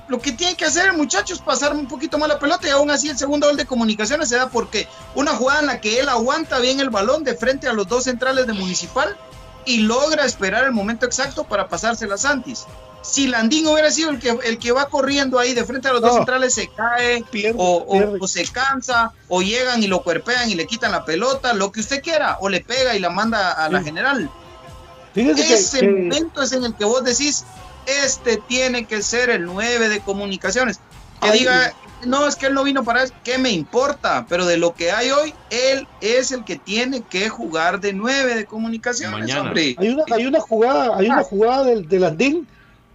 Lo 0.08 0.20
que 0.20 0.30
tiene 0.30 0.54
que 0.56 0.64
hacer 0.64 0.86
el 0.86 0.92
muchacho 0.96 1.34
es 1.34 1.40
pasar 1.40 1.74
un 1.74 1.88
poquito 1.88 2.16
más 2.16 2.28
la 2.28 2.38
pelota 2.38 2.68
y 2.68 2.70
aún 2.70 2.92
así 2.92 3.08
el 3.08 3.18
segundo 3.18 3.48
gol 3.48 3.56
de 3.56 3.66
comunicaciones 3.66 4.28
se 4.28 4.36
da 4.36 4.48
porque 4.48 4.86
una 5.16 5.32
jugada 5.32 5.60
en 5.60 5.66
la 5.66 5.80
que 5.80 5.98
él 5.98 6.08
aguanta 6.08 6.60
bien 6.60 6.78
el 6.78 6.90
balón 6.90 7.24
de 7.24 7.34
frente 7.34 7.66
a 7.66 7.72
los 7.72 7.88
dos 7.88 8.04
centrales 8.04 8.46
de 8.46 8.52
Municipal 8.52 9.16
y 9.64 9.78
logra 9.78 10.24
esperar 10.24 10.62
el 10.64 10.70
momento 10.70 11.06
exacto 11.06 11.42
para 11.42 11.66
pasársela 11.68 12.14
a 12.14 12.18
Santis. 12.18 12.66
Si 13.02 13.26
Landín 13.26 13.66
hubiera 13.66 13.90
sido 13.90 14.10
el 14.10 14.20
que, 14.20 14.30
el 14.44 14.58
que 14.60 14.70
va 14.70 14.86
corriendo 14.88 15.40
ahí 15.40 15.54
de 15.54 15.64
frente 15.64 15.88
a 15.88 15.92
los 15.92 16.00
dos 16.02 16.14
centrales, 16.14 16.54
se 16.54 16.68
cae 16.68 17.24
o, 17.56 17.74
o- 17.88 18.16
o 18.20 18.28
se 18.28 18.44
cansa 18.46 19.12
o 19.28 19.42
llegan 19.42 19.82
y 19.82 19.88
lo 19.88 20.02
cuerpean 20.04 20.48
y 20.50 20.54
le 20.54 20.68
quitan 20.68 20.92
la 20.92 21.04
pelota, 21.04 21.52
lo 21.52 21.72
que 21.72 21.80
usted 21.80 22.00
quiera, 22.00 22.36
o 22.40 22.48
le 22.48 22.60
pega 22.60 22.94
y 22.94 23.00
la 23.00 23.10
manda 23.10 23.52
a 23.52 23.68
la 23.68 23.80
Sí. 23.80 23.86
general. 23.86 24.30
Ese 25.16 25.80
que- 25.80 25.88
momento 25.88 26.42
es 26.42 26.52
en 26.52 26.64
el 26.64 26.74
que 26.74 26.84
vos 26.84 27.02
decís, 27.04 27.44
este 27.86 28.36
tiene 28.48 28.84
que 28.86 29.02
ser 29.02 29.30
el 29.30 29.44
9 29.46 29.88
de 29.88 30.00
comunicaciones. 30.00 30.80
Que 31.22 31.28
Ay, 31.30 31.38
diga, 31.40 31.72
no, 32.04 32.26
es 32.26 32.36
que 32.36 32.46
él 32.46 32.54
no 32.54 32.62
vino 32.64 32.84
para 32.84 33.02
eso, 33.04 33.14
¿qué 33.24 33.38
me 33.38 33.50
importa? 33.50 34.26
Pero 34.28 34.44
de 34.44 34.58
lo 34.58 34.74
que 34.74 34.90
hay 34.92 35.10
hoy, 35.10 35.32
él 35.50 35.86
es 36.02 36.30
el 36.30 36.44
que 36.44 36.56
tiene 36.56 37.00
que 37.02 37.28
jugar 37.30 37.80
de 37.80 37.92
9 37.94 38.34
de 38.34 38.44
comunicaciones, 38.44 39.18
Mañana. 39.20 39.42
hombre. 39.42 39.74
Hay 39.78 39.88
una, 39.88 40.04
hay 40.12 40.26
una 40.26 40.40
jugada, 40.40 40.96
hay 40.96 41.06
una 41.06 41.22
jugada 41.22 41.64
del, 41.64 41.88
del 41.88 42.04
Andín 42.04 42.46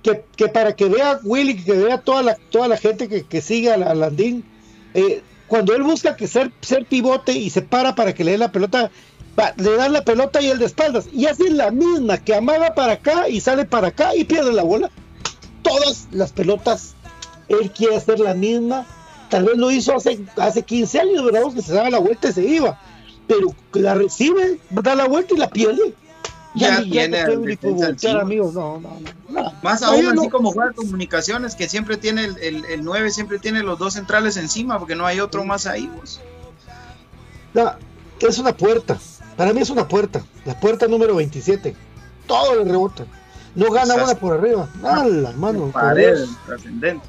que, 0.03 0.23
que 0.35 0.47
para 0.49 0.75
que 0.75 0.85
vea 0.85 1.19
Willy, 1.23 1.63
que 1.63 1.73
vea 1.73 1.97
toda 1.99 2.21
la, 2.21 2.35
toda 2.51 2.67
la 2.67 2.77
gente 2.77 3.07
que, 3.07 3.23
que 3.23 3.41
sigue 3.41 3.71
al, 3.71 3.81
al 3.83 4.03
Andín, 4.03 4.43
eh, 4.93 5.23
cuando 5.47 5.73
él 5.75 5.83
busca 5.83 6.15
que 6.15 6.27
ser, 6.27 6.51
ser 6.61 6.85
pivote 6.85 7.33
y 7.33 7.49
se 7.49 7.61
para 7.61 7.93
para 7.95 8.13
que 8.13 8.23
le 8.23 8.31
dé 8.31 8.37
la 8.37 8.51
pelota, 8.51 8.89
va, 9.41 9.53
le 9.57 9.75
dan 9.75 9.93
la 9.93 10.03
pelota 10.03 10.41
y 10.41 10.49
él 10.49 10.59
de 10.59 10.65
espaldas, 10.65 11.07
y 11.11 11.25
hace 11.25 11.49
la 11.49 11.71
misma, 11.71 12.17
que 12.17 12.35
amaga 12.35 12.73
para 12.75 12.93
acá 12.93 13.27
y 13.27 13.41
sale 13.41 13.65
para 13.65 13.87
acá 13.87 14.15
y 14.15 14.23
pierde 14.23 14.53
la 14.53 14.63
bola. 14.63 14.89
Todas 15.63 16.07
las 16.11 16.31
pelotas, 16.31 16.93
él 17.47 17.71
quiere 17.71 17.95
hacer 17.95 18.19
la 18.19 18.33
misma, 18.33 18.85
tal 19.29 19.45
vez 19.45 19.57
lo 19.57 19.71
hizo 19.71 19.95
hace, 19.95 20.19
hace 20.37 20.63
15 20.63 20.99
años, 20.99 21.25
¿verdad? 21.25 21.53
Que 21.53 21.61
se 21.61 21.73
daba 21.73 21.89
la 21.89 21.99
vuelta 21.99 22.29
y 22.29 22.33
se 22.33 22.43
iba, 22.43 22.79
pero 23.27 23.55
la 23.73 23.95
recibe, 23.95 24.59
da 24.69 24.95
la 24.95 25.07
vuelta 25.07 25.33
y 25.33 25.37
la 25.37 25.49
pierde. 25.49 25.93
Ya 26.53 26.83
tiene 26.83 27.23
voltear, 27.61 28.19
amigos, 28.19 28.53
no, 28.53 28.79
no, 28.81 28.99
no. 29.29 29.53
Más 29.63 29.81
aún 29.83 30.05
así 30.07 30.29
como 30.29 30.51
juega 30.51 30.73
comunicaciones, 30.73 31.55
que 31.55 31.69
siempre 31.69 31.95
tiene 31.95 32.25
el, 32.25 32.37
el, 32.39 32.65
el 32.65 32.83
9, 32.83 33.09
siempre 33.11 33.39
tiene 33.39 33.63
los 33.63 33.79
dos 33.79 33.93
centrales 33.93 34.35
encima, 34.35 34.77
porque 34.77 34.95
no 34.95 35.05
hay 35.05 35.21
otro 35.21 35.45
más 35.45 35.65
ahí. 35.65 35.89
vos. 35.95 36.19
es 38.19 38.37
una 38.37 38.51
puerta. 38.55 38.99
Para 39.41 39.53
mí 39.53 39.61
es 39.61 39.71
una 39.71 39.87
puerta. 39.87 40.21
La 40.45 40.59
puerta 40.59 40.87
número 40.87 41.15
27. 41.15 41.75
Todo 42.27 42.63
le 42.63 42.71
rebota. 42.71 43.05
No 43.55 43.71
gana 43.71 43.95
una 43.95 44.13
por 44.13 44.37
arriba. 44.37 44.69
Nada, 44.83 45.29
hermano. 45.31 45.61
por 45.71 45.81
Pared 45.81 46.25
trascendente. 46.45 47.03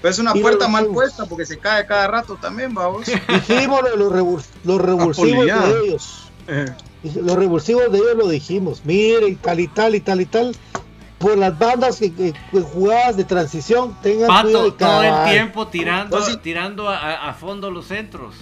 Pero 0.00 0.10
es 0.10 0.18
una 0.18 0.32
Y 0.34 0.40
puerta 0.40 0.66
mal 0.66 0.84
dijimos. 0.84 1.02
puesta 1.04 1.26
porque 1.26 1.44
se 1.44 1.58
cae 1.58 1.84
cada 1.84 2.06
rato 2.06 2.38
también, 2.40 2.72
vamos. 2.72 3.04
Dijimos 3.28 3.82
los, 3.96 4.10
revul- 4.10 4.42
los 4.64 4.80
revulsivos 4.80 5.44
de 5.44 5.80
ellos. 5.84 6.30
Los 7.16 7.36
revulsivos 7.36 7.92
de 7.92 7.98
ellos 7.98 8.16
lo 8.16 8.28
dijimos. 8.28 8.80
Miren, 8.86 9.36
tal 9.36 9.60
y 9.60 9.68
tal 9.68 9.94
y 9.94 10.00
tal 10.00 10.20
y 10.22 10.24
tal. 10.24 10.56
Por 11.18 11.36
las 11.36 11.58
bandas 11.58 11.98
que, 11.98 12.14
que- 12.14 12.32
que 12.50 12.60
jugadas 12.62 13.18
de 13.18 13.24
transición 13.24 13.94
tengan 14.02 14.28
cuidado 14.42 14.42
Pato, 14.52 14.64
de 14.64 14.70
todo 14.72 15.02
el 15.02 15.30
tiempo 15.32 15.66
tirando, 15.68 16.16
Pues 16.16 16.40
tirando 16.40 16.88
a, 16.88 17.28
a 17.28 17.34
fondo 17.34 17.70
los 17.70 17.88
centros. 17.88 18.34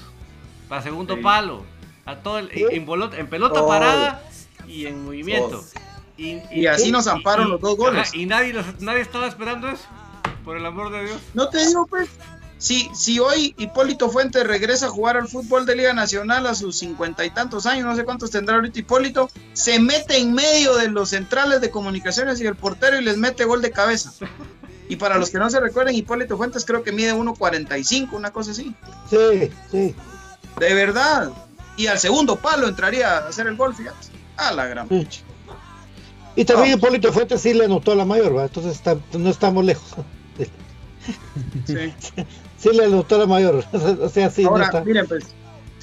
Para 0.68 0.80
segundo 0.80 1.16
Sí. 1.16 1.22
palo. 1.22 1.71
A 2.06 2.16
todo 2.16 2.38
el, 2.38 2.50
Sí. 2.50 2.64
en, 2.70 2.84
bolota- 2.86 3.16
en 3.18 3.28
pelota 3.28 3.64
parada 3.66 4.22
y 4.66 4.86
en 4.86 5.04
movimiento. 5.04 5.64
Y, 6.16 6.40
Y 6.52 6.66
así 6.66 6.90
nos 6.92 7.06
amparon 7.06 7.48
y- 7.48 7.50
los 7.52 7.60
dos 7.60 7.76
goles. 7.76 8.08
ajá, 8.08 8.16
y 8.16 8.26
nadie, 8.26 8.52
los- 8.52 8.80
nadie 8.80 9.00
estaba 9.00 9.26
esperando 9.28 9.68
eso. 9.68 9.84
Por 10.44 10.56
el 10.56 10.66
amor 10.66 10.90
de 10.92 11.04
Dios. 11.04 11.20
No 11.34 11.48
te 11.48 11.64
digo, 11.66 11.86
pues. 11.86 12.08
Si, 12.58 12.88
si 12.94 13.18
hoy 13.18 13.56
Hipólito 13.58 14.08
Fuentes 14.08 14.46
regresa 14.46 14.86
a 14.86 14.88
jugar 14.90 15.16
al 15.16 15.26
fútbol 15.26 15.66
de 15.66 15.74
Liga 15.74 15.92
Nacional 15.94 16.46
a 16.46 16.54
sus 16.54 16.78
cincuenta 16.78 17.24
y 17.24 17.30
tantos 17.30 17.66
años, 17.66 17.86
no 17.86 17.96
sé 17.96 18.04
cuántos 18.04 18.30
tendrá 18.30 18.54
ahorita 18.54 18.78
Hipólito, 18.78 19.28
se 19.52 19.80
mete 19.80 20.18
en 20.18 20.32
medio 20.32 20.76
de 20.76 20.88
los 20.88 21.08
centrales 21.10 21.60
de 21.60 21.70
comunicaciones 21.70 22.40
y 22.40 22.46
el 22.46 22.54
portero 22.54 23.00
y 23.00 23.04
les 23.04 23.16
mete 23.16 23.44
gol 23.46 23.62
de 23.62 23.72
cabeza. 23.72 24.12
Y 24.88 24.94
para 24.94 25.18
los 25.18 25.30
que 25.30 25.38
no 25.38 25.50
se 25.50 25.58
recuerden, 25.58 25.96
Hipólito 25.96 26.36
Fuentes 26.36 26.64
creo 26.64 26.84
que 26.84 26.92
mide 26.92 27.12
1.45, 27.14 28.12
una 28.12 28.30
cosa 28.30 28.52
así. 28.52 28.72
Sí, 29.10 29.50
sí. 29.72 29.94
De 30.60 30.74
verdad. 30.74 31.32
Y 31.76 31.86
al 31.86 31.98
segundo 31.98 32.36
palo 32.36 32.68
entraría 32.68 33.16
a 33.18 33.28
hacer 33.28 33.46
el 33.46 33.56
gol, 33.56 33.74
fíjate. 33.74 33.96
A 34.36 34.52
la 34.52 34.66
gran 34.66 34.88
Sí. 34.88 34.94
pinche. 34.96 35.22
Y 36.36 36.44
también 36.44 36.70
No. 36.72 36.76
Hipólito 36.78 37.12
Fuentes 37.12 37.40
sí 37.42 37.52
le 37.54 37.64
anotó 37.66 37.92
a 37.92 37.94
la 37.94 38.04
mayor, 38.04 38.30
¿verdad? 38.30 38.46
Entonces 38.46 38.72
está- 38.72 38.96
no 39.12 39.30
estamos 39.30 39.64
lejos. 39.64 39.88
Sí. 41.66 41.92
Sí 42.58 42.70
le 42.72 42.84
anotó 42.84 43.16
a 43.16 43.18
la 43.18 43.26
mayor. 43.26 43.64
o 43.72 44.08
sea, 44.08 44.30
sí, 44.30 44.44
no 44.44 44.50
Ahora, 44.50 44.66
está. 44.66 44.84
miren, 44.84 45.06
pues, 45.08 45.24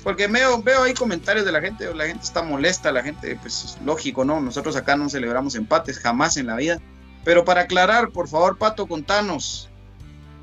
porque 0.02 0.28
veo, 0.28 0.62
veo 0.64 0.84
ahí 0.84 0.94
comentarios 0.94 1.46
de 1.46 1.52
la 1.52 1.60
gente, 1.60 1.94
la 1.94 2.06
gente 2.06 2.24
está 2.24 2.42
molesta, 2.42 2.90
la 2.94 3.04
gente, 3.04 3.38
pues 3.42 3.66
es 3.66 3.78
lógico, 3.84 4.24
¿no? 4.24 4.40
Nosotros 4.40 4.78
acá 4.78 4.96
no 4.96 5.10
celebramos 5.10 5.56
empates, 5.56 6.00
jamás 6.00 6.38
en 6.38 6.48
la 6.48 6.56
vida. 6.56 6.80
Pero 7.26 7.44
para 7.44 7.62
aclarar, 7.62 8.12
por 8.12 8.30
favor, 8.30 8.58
Pato, 8.58 8.88
contanos. 8.88 9.69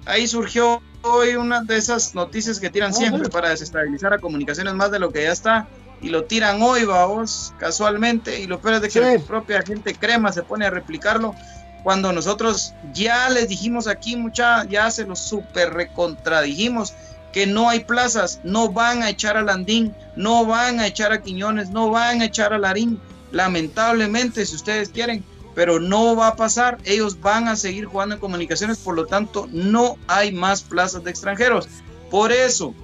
Ahí 0.07 0.26
surgió 0.26 0.80
hoy 1.02 1.34
una 1.36 1.62
de 1.62 1.76
esas 1.76 2.14
noticias 2.14 2.59
que 2.61 2.70
tiran 2.70 2.90
Ah, 2.90 2.94
siempre 2.94 3.28
para 3.28 3.50
desestabilizar 3.50 4.12
a 4.14 4.18
comunicaciones 4.18 4.74
más 4.74 4.90
de 4.90 4.98
lo 4.98 5.12
que 5.12 5.24
ya 5.24 5.32
está. 5.32 5.68
Y 6.00 6.09
lo 6.11 6.24
tiran 6.24 6.61
hoy, 6.62 6.84
vamos, 6.84 7.52
casualmente. 7.59 8.40
Y 8.40 8.46
lo 8.46 8.61
peor 8.61 8.74
es 8.74 8.80
de 8.82 8.88
que 8.88 8.92
Sí. 8.92 9.18
la 9.18 9.26
propia 9.26 9.62
gente 9.62 9.94
crema 9.94 10.32
se 10.32 10.42
pone 10.42 10.66
a 10.66 10.70
replicarlo. 10.70 11.34
Cuando 11.82 12.12
nosotros 12.12 12.72
ya 12.92 13.28
les 13.30 13.48
dijimos 13.48 13.86
aquí, 13.86 14.16
mucha, 14.16 14.64
ya 14.64 14.90
se 14.90 15.04
los 15.04 15.18
super 15.20 15.72
recontradijimos 15.72 16.94
que 17.32 17.46
no 17.46 17.68
hay 17.68 17.80
plazas, 17.80 18.40
no 18.44 18.70
van 18.70 19.02
a 19.02 19.11
echar 19.11 19.36
a 19.36 19.42
Landín, 19.42 19.94
no 20.16 20.46
van 20.46 20.80
a 20.80 20.86
echar 20.86 21.12
a 21.12 21.22
Quiñones, 21.22 21.68
no 21.70 21.90
van 21.90 22.22
a 22.22 22.24
echar 22.24 22.52
a 22.54 22.59
Larín, 22.59 22.98
lamentablemente 23.30 24.44
si 24.46 24.54
ustedes 24.57 24.88
quieren, 24.88 25.24
pero 25.57 25.80
no 25.80 26.14
va 26.14 26.28
a 26.28 26.36
pasar, 26.36 26.76
ellos 26.84 27.18
van 27.22 27.48
a 27.48 27.57
seguir 27.57 27.86
jugando 27.86 28.14
en 28.14 28.20
comunicaciones, 28.20 28.76
por 28.76 28.94
lo 28.94 29.07
tanto 29.07 29.48
no 29.50 29.96
hay 30.07 30.30
más 30.30 30.62
plazas 30.62 31.02
de 31.02 31.11
extranjeros. 31.11 31.66
Por 32.11 32.30
eso, 32.30 32.74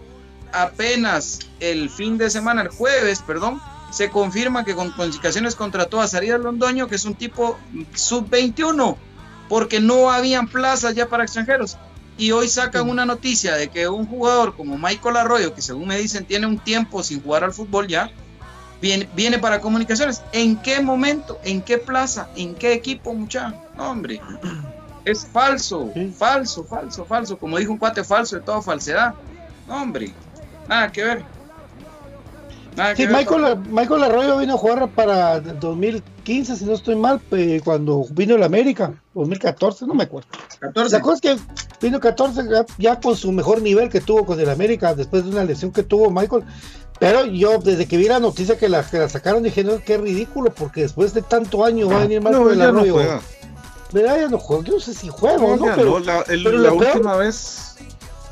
apenas 0.53 1.41
el 1.61 1.91
fin 1.91 2.17
de 2.17 2.31
semana, 2.31 2.63
el 2.63 2.69
jueves, 2.71 3.23
perdón, 3.27 3.61
se 3.91 4.09
confirma 4.09 4.65
que 4.65 4.75
con 4.75 4.91
comunicaciones 4.91 5.55
contrató 5.55 6.01
a 6.01 6.09
Sarías 6.09 6.41
Londoño, 6.41 6.89
que 6.89 6.95
es 6.95 7.05
un 7.05 7.15
tipo 7.15 7.59
sub-21, 7.95 8.97
porque 9.51 9.79
no 9.79 10.11
habían 10.11 10.49
plazas 10.49 10.95
ya 10.95 11.11
para 11.11 11.25
extranjeros. 11.25 11.77
Y 12.17 12.33
hoy 12.33 12.49
sacan 12.49 12.89
una 12.89 13.05
noticia 13.05 13.55
de 13.55 13.69
que 13.69 13.87
un 13.87 14.07
jugador 14.07 14.57
como 14.57 14.79
Michael 14.79 15.19
Arroyo, 15.19 15.55
que 15.55 15.61
según 15.61 15.89
me 15.89 15.99
dicen 15.99 16.25
tiene 16.25 16.47
un 16.47 16.59
tiempo 16.59 17.03
sin 17.03 17.23
jugar 17.23 17.45
al 17.45 17.53
fútbol 17.53 17.87
ya, 17.87 18.11
viene, 18.83 19.09
viene 19.15 19.39
para 19.39 19.61
comunicaciones. 19.61 20.23
¿En 20.33 20.57
qué 20.61 20.83
momento? 20.83 21.39
¿En 21.45 21.63
qué 21.63 21.79
plaza? 21.79 22.29
¿En 22.37 22.55
qué 22.55 22.75
equipo, 22.75 23.15
muchacho? 23.15 23.57
No, 23.77 23.91
hombre. 23.93 24.21
Es 25.05 25.27
falso, 25.27 25.91
falso, 26.17 26.63
falso, 26.63 27.05
falso. 27.05 27.37
Como 27.37 27.59
dijo 27.59 27.73
un 27.73 27.79
cuate 27.79 28.05
falso 28.05 28.37
de 28.37 28.43
toda 28.43 28.63
falsedad. 28.63 29.15
No, 29.67 29.83
hombre. 29.83 30.15
Nada 30.69 30.93
que 30.93 31.03
ver. 31.03 31.25
Nada 32.77 32.95
Sí, 32.95 33.03
que 33.03 33.09
ver. 33.09 33.17
Michael, 33.17 33.59
Michael 33.69 34.05
Arroyo 34.05 34.39
vino 34.39 34.55
a 34.55 34.59
jugar 34.59 34.89
para 34.91 35.41
2015, 35.41 36.55
si 36.55 36.65
no 36.65 36.75
estoy 36.75 36.95
mal, 36.95 37.21
cuando 37.65 38.05
vino 38.13 38.37
el 38.37 38.45
América, 38.45 38.95
2014, 39.15 39.87
no 39.89 39.95
me 39.95 40.05
acuerdo. 40.05 40.29
14. 40.61 40.97
La 40.97 41.03
cosa 41.03 41.15
es 41.15 41.21
que 41.21 41.37
vino 41.81 41.99
14 41.99 42.43
ya, 42.49 42.65
ya 42.79 43.01
con 43.01 43.17
su 43.17 43.33
mejor 43.33 43.61
nivel 43.61 43.89
que 43.89 44.01
tuvo 44.01 44.25
con 44.25 44.39
el 44.39 44.51
América 44.51 44.95
después 44.95 45.25
de 45.25 45.31
una 45.31 45.43
lesión 45.43 45.73
que 45.73 45.83
tuvo 45.83 46.13
Michael. 46.13 46.45
Pero 47.03 47.25
yo, 47.27 47.59
desde 47.59 47.87
que 47.87 47.97
vi 47.97 48.05
la 48.07 48.21
noticia 48.21 48.57
que 48.57 48.69
la, 48.69 48.89
que 48.89 48.97
la 48.99 49.09
sacaron, 49.09 49.43
dije, 49.43 49.65
no, 49.65 49.81
qué 49.85 49.99
ridículo, 49.99 50.55
porque 50.55 50.83
después 50.83 51.13
de 51.15 51.23
tanto 51.23 51.65
año 51.65 51.89
va 51.89 51.97
a 51.97 52.01
venir 52.03 52.21
Michael 52.21 52.45
No, 52.45 52.55
no 52.55 52.65
Arroyo. 52.79 52.93
juega. 52.95 53.21
¿Verdad? 53.93 54.17
Ya 54.21 54.29
no 54.29 54.39
juega. 54.39 54.63
Yo 54.65 54.73
no 54.75 54.81
sé 54.81 54.95
si 54.95 55.09
juega 55.09 55.37
o 55.39 55.57
No, 55.57 55.67
no, 55.67 55.75
pero, 55.75 55.91
no, 55.91 55.99
la, 55.99 56.21
el- 56.29 56.45
pero 56.45 56.59
la 56.59 56.71
lo 56.71 56.77
peor- 56.79 56.93
última 56.95 57.17
vez, 57.17 57.75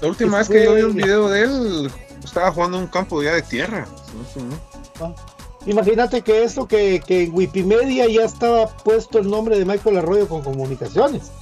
la 0.01 0.07
última 0.09 0.39
vez 0.39 0.49
que 0.49 0.65
yo 0.65 0.75
vi 0.75 0.83
un 0.83 0.95
video 0.95 1.29
de 1.29 1.43
él, 1.43 1.91
estaba 2.23 2.53
jugando 2.53 2.77
en 2.77 2.85
un 2.85 2.89
campo 2.91 3.21
ya 3.25 3.33
de 3.35 3.43
tierra. 3.43 3.89
No 4.39 4.43
¿no? 4.45 4.57
Ah, 5.01 5.15
Imagínate 5.67 6.23
que 6.23 6.45
eso, 6.45 6.69
que, 6.69 7.03
que 7.05 7.25
en 7.25 7.35
Wikimedia 7.35 8.07
ya 8.09 8.23
estaba 8.25 8.69
puesto 8.69 9.19
el 9.19 9.29
nombre 9.29 9.59
de 9.59 9.65
Michael 9.65 9.99
Arroyo 9.99 10.29
con 10.29 10.43
comunicaciones. 10.43 11.33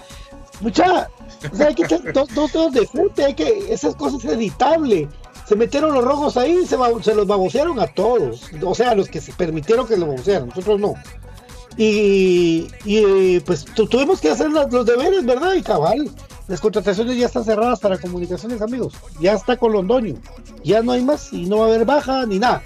Mucha, 0.61 1.09
o 1.53 1.55
sea, 1.57 1.67
hay 1.69 1.75
que 1.75 1.85
tener 1.87 2.13
dos 2.15 2.53
dedos 2.53 2.73
de 2.73 2.87
frente, 2.87 3.25
hay 3.25 3.35
que, 3.35 3.73
esas 3.73 3.95
cosas 3.95 4.25
es 4.25 4.33
editable. 4.33 5.09
Se 5.49 5.57
metieron 5.57 5.95
los 5.95 6.05
rojos 6.05 6.37
ahí 6.37 6.61
y 6.63 6.67
se, 6.67 6.77
se 7.03 7.15
los 7.15 7.27
babosearon 7.27 7.81
a 7.81 7.87
todos. 7.87 8.43
O 8.63 8.75
sea, 8.75 8.91
a 8.91 8.95
los 8.95 9.09
que 9.09 9.21
se 9.21 9.33
permitieron 9.33 9.87
que 9.87 9.97
lo 9.97 10.07
babosearan, 10.07 10.49
nosotros 10.49 10.79
no. 10.79 10.95
Y, 11.77 12.69
y, 12.85 13.41
pues 13.41 13.65
tu- 13.65 13.87
tuvimos 13.87 14.21
que 14.21 14.31
hacer 14.31 14.51
los 14.51 14.85
deberes, 14.85 15.25
¿verdad? 15.25 15.55
Y 15.55 15.63
cabal, 15.63 16.11
las 16.49 16.61
contrataciones 16.61 17.17
ya 17.17 17.27
están 17.27 17.45
cerradas 17.45 17.79
para 17.81 17.99
comunicaciones, 17.99 18.61
amigos. 18.61 18.95
Ya 19.21 19.33
está 19.35 19.57
con 19.57 19.73
Londoño. 19.73 20.17
Ya 20.65 20.83
no 20.83 20.93
hay 20.93 21.03
más 21.05 21.33
y 21.33 21.47
no 21.47 21.59
va 21.59 21.65
a 21.67 21.69
haber 21.69 21.85
baja 21.85 22.27
ni 22.27 22.39
nada. 22.39 22.63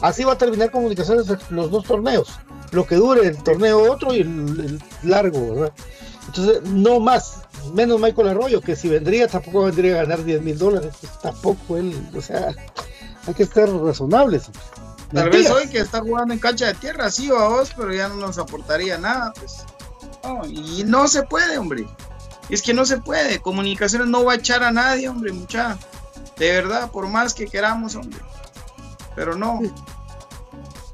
Así 0.00 0.24
va 0.24 0.32
a 0.32 0.38
terminar 0.38 0.70
comunicaciones 0.70 1.26
los 1.50 1.70
dos 1.70 1.84
torneos. 1.84 2.28
Lo 2.72 2.86
que 2.86 2.96
dure 2.96 3.26
el 3.26 3.42
torneo 3.42 3.92
otro 3.92 4.12
y 4.14 4.20
el 4.20 4.80
largo, 5.02 5.54
¿verdad? 5.54 5.72
Entonces, 6.26 6.62
no 6.64 6.98
más. 6.98 7.42
Menos 7.72 8.00
Michael 8.00 8.28
Arroyo, 8.28 8.60
que 8.60 8.76
si 8.76 8.88
vendría 8.88 9.28
tampoco 9.28 9.64
vendría 9.64 9.94
a 9.94 10.02
ganar 10.04 10.24
10 10.24 10.42
mil 10.42 10.58
dólares. 10.58 10.94
Pues, 11.00 11.18
tampoco 11.20 11.76
él, 11.76 11.94
o 12.16 12.20
sea, 12.20 12.54
hay 13.26 13.34
que 13.34 13.42
estar 13.42 13.68
razonables. 13.68 14.50
Tal 15.12 15.30
vez 15.30 15.48
hoy 15.50 15.68
que 15.68 15.78
está 15.78 16.00
jugando 16.00 16.34
en 16.34 16.40
cancha 16.40 16.66
de 16.66 16.74
tierra, 16.74 17.10
sí 17.10 17.30
o 17.30 17.38
a 17.38 17.48
vos, 17.48 17.72
pero 17.76 17.94
ya 17.94 18.08
no 18.08 18.16
nos 18.16 18.38
aportaría 18.38 18.98
nada, 18.98 19.32
pues. 19.38 19.64
No, 20.24 20.44
y 20.44 20.82
no 20.84 21.06
se 21.06 21.22
puede, 21.22 21.58
hombre. 21.58 21.86
Es 22.48 22.62
que 22.62 22.74
no 22.74 22.84
se 22.84 22.98
puede. 22.98 23.40
Comunicaciones 23.40 24.08
no 24.08 24.24
va 24.24 24.32
a 24.32 24.36
echar 24.36 24.64
a 24.64 24.72
nadie, 24.72 25.08
hombre, 25.08 25.32
mucha. 25.32 25.78
De 26.36 26.50
verdad, 26.50 26.90
por 26.90 27.06
más 27.08 27.34
que 27.34 27.46
queramos, 27.46 27.94
hombre. 27.94 28.20
Pero 29.14 29.36
no. 29.36 29.60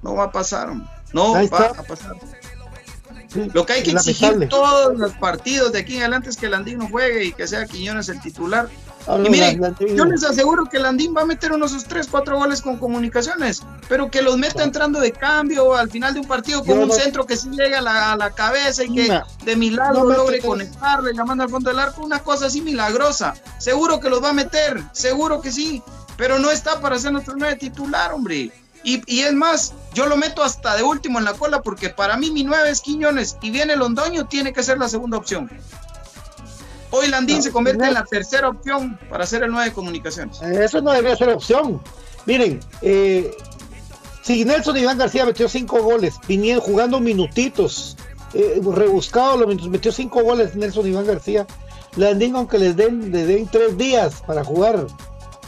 No 0.03 0.14
va 0.14 0.25
a 0.25 0.33
pasar, 0.33 0.68
hombre. 0.70 0.89
No 1.12 1.35
Ahí 1.35 1.49
va 1.49 1.66
está. 1.66 1.81
a 1.81 1.85
pasar. 1.85 2.16
Lo 3.55 3.64
que 3.66 3.72
hay 3.74 3.83
que 3.83 3.91
exigir 3.93 4.28
todos 4.49 4.97
los 4.99 5.12
partidos 5.14 5.72
de 5.72 5.78
aquí 5.80 5.95
en 5.97 6.03
adelante 6.03 6.28
es 6.30 6.37
que 6.37 6.49
Landín 6.49 6.78
no 6.78 6.89
juegue 6.89 7.24
y 7.24 7.33
que 7.33 7.47
sea 7.47 7.66
Quiñones 7.66 8.09
el 8.09 8.20
titular. 8.20 8.68
Ah, 9.07 9.16
no, 9.18 9.26
y 9.26 9.30
miren, 9.30 9.61
la- 9.61 9.70
la- 9.70 9.76
yo 9.97 10.05
les 10.05 10.22
aseguro 10.22 10.66
que 10.66 10.78
Landín 10.78 11.12
va 11.16 11.22
a 11.22 11.24
meter 11.24 11.51
unos 11.53 11.72
sus 11.72 11.85
3, 11.85 12.07
4 12.09 12.37
goles 12.39 12.62
con 12.62 12.76
comunicaciones, 12.78 13.62
pero 13.89 14.11
que 14.11 14.22
los 14.22 14.39
meta 14.39 14.62
entrando 14.62 15.01
de 15.01 15.11
cambio 15.12 15.74
al 15.74 15.91
final 15.91 16.14
de 16.14 16.20
un 16.20 16.26
partido 16.28 16.62
con 16.64 16.78
un 16.78 16.89
no- 16.89 16.95
centro 16.95 17.26
que 17.26 17.37
sí 17.37 17.49
llega 17.51 17.78
a 17.78 17.83
la, 17.83 18.12
a 18.12 18.16
la 18.16 18.30
cabeza 18.30 18.85
y 18.85 18.95
que 18.95 19.09
de 19.45 19.57
milagro 19.57 20.05
logre 20.18 20.37
conectarle, 20.49 21.12
llamando 21.14 21.43
al 21.45 21.51
fondo 21.51 21.70
del 21.70 21.78
arco, 21.80 22.03
una 22.05 22.20
cosa 22.20 22.47
así 22.47 22.61
milagrosa. 22.61 23.35
Seguro 23.59 23.99
que 23.99 24.09
los 24.09 24.22
va 24.22 24.30
a 24.30 24.35
meter, 24.35 24.80
seguro 24.93 25.41
que 25.41 25.51
sí, 25.51 25.83
pero 26.16 26.39
no 26.39 26.51
está 26.53 26.80
para 26.80 26.97
ser 26.99 27.11
nuestro 27.12 27.35
nueve 27.37 27.57
titular, 27.57 28.12
hombre. 28.12 28.53
Y, 28.85 29.03
y 29.07 29.20
es 29.20 29.33
más, 29.33 29.74
yo 29.95 30.07
lo 30.07 30.16
meto 30.16 30.43
hasta 30.43 30.76
de 30.76 30.83
último 30.83 31.18
en 31.18 31.24
la 31.24 31.35
cola 31.35 31.62
porque 31.62 31.89
para 31.89 32.16
mí 32.16 32.30
mi 32.30 32.43
nueve 32.43 32.70
es 32.70 32.80
Quiñones 32.80 33.37
y 33.41 33.51
viene 33.51 33.76
Londoño, 33.76 34.26
tiene 34.26 34.53
que 34.53 34.62
ser 34.62 34.78
la 34.78 34.89
segunda 34.89 35.18
opción. 35.18 35.51
Hoy 36.91 37.09
Landín 37.09 37.43
se 37.43 37.51
convierte 37.51 37.87
en 37.87 37.95
la 37.95 38.05
tercera 38.05 38.51
opción 38.51 38.99
para 39.09 39.24
ser 39.24 39.45
el 39.45 39.51
nueve 39.51 39.70
de 39.70 39.74
comunicaciones. 39.74 40.43
Eso 40.43 40.83
no 40.83 40.93
debería 40.93 41.16
ser 41.16 41.30
opción. 41.30 41.80
Miren, 42.26 42.61
eh, 42.83 43.35
si 44.22 44.45
Nelson 44.45 44.76
Iván 44.76 44.99
García 44.99 45.24
metió 45.24 45.49
cinco 45.49 45.83
goles, 45.83 46.16
vinieron 46.28 46.62
jugando 46.62 47.01
minutitos, 47.01 47.97
eh, 48.35 48.61
rebuscado 48.62 49.39
los 49.39 49.49
minutos, 49.49 49.70
metió 49.70 49.91
cinco 49.91 50.22
goles 50.22 50.55
Nelson 50.55 50.87
Iván 50.87 51.07
García. 51.07 51.47
Landín, 51.97 52.37
aunque 52.37 52.59
les 52.59 52.76
den, 52.76 53.11
le 53.11 53.26
den 53.26 53.47
tres 53.49 53.76
días 53.78 54.22
para 54.26 54.45
jugar, 54.45 54.87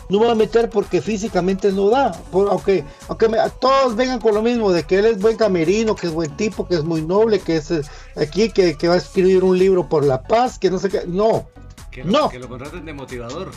no 0.08 0.20
va 0.20 0.32
a 0.32 0.34
meter 0.34 0.68
porque 0.70 1.00
físicamente 1.00 1.72
no 1.72 1.88
da. 1.90 2.12
Por- 2.30 2.48
aunque 2.50 2.84
aunque 3.08 3.28
me- 3.28 3.38
todos 3.60 3.96
vengan 3.96 4.20
con 4.20 4.34
lo 4.34 4.42
mismo, 4.42 4.70
de 4.72 4.82
que 4.84 4.98
él 4.98 5.06
es 5.06 5.18
buen 5.20 5.36
camerino, 5.36 5.94
que 5.96 6.06
es 6.08 6.12
buen 6.12 6.36
tipo, 6.36 6.66
que 6.68 6.74
es 6.76 6.84
muy 6.84 7.02
noble, 7.02 7.40
que 7.40 7.56
es 7.56 7.70
eh, 7.70 7.82
aquí, 8.16 8.50
que, 8.50 8.76
que 8.76 8.88
va 8.88 8.94
a 8.94 8.98
escribir 8.98 9.42
un 9.44 9.58
libro 9.58 9.88
por 9.88 10.04
la 10.04 10.22
paz, 10.22 10.58
que 10.58 10.70
no 10.70 10.78
sé 10.78 10.88
qué. 10.88 11.02
No, 11.06 11.46
Que 11.90 12.04
lo, 12.04 12.10
no, 12.12 12.28
que 12.28 12.38
lo 12.38 12.48
contraten 12.48 12.84
de 12.84 12.92
motivador. 12.92 13.50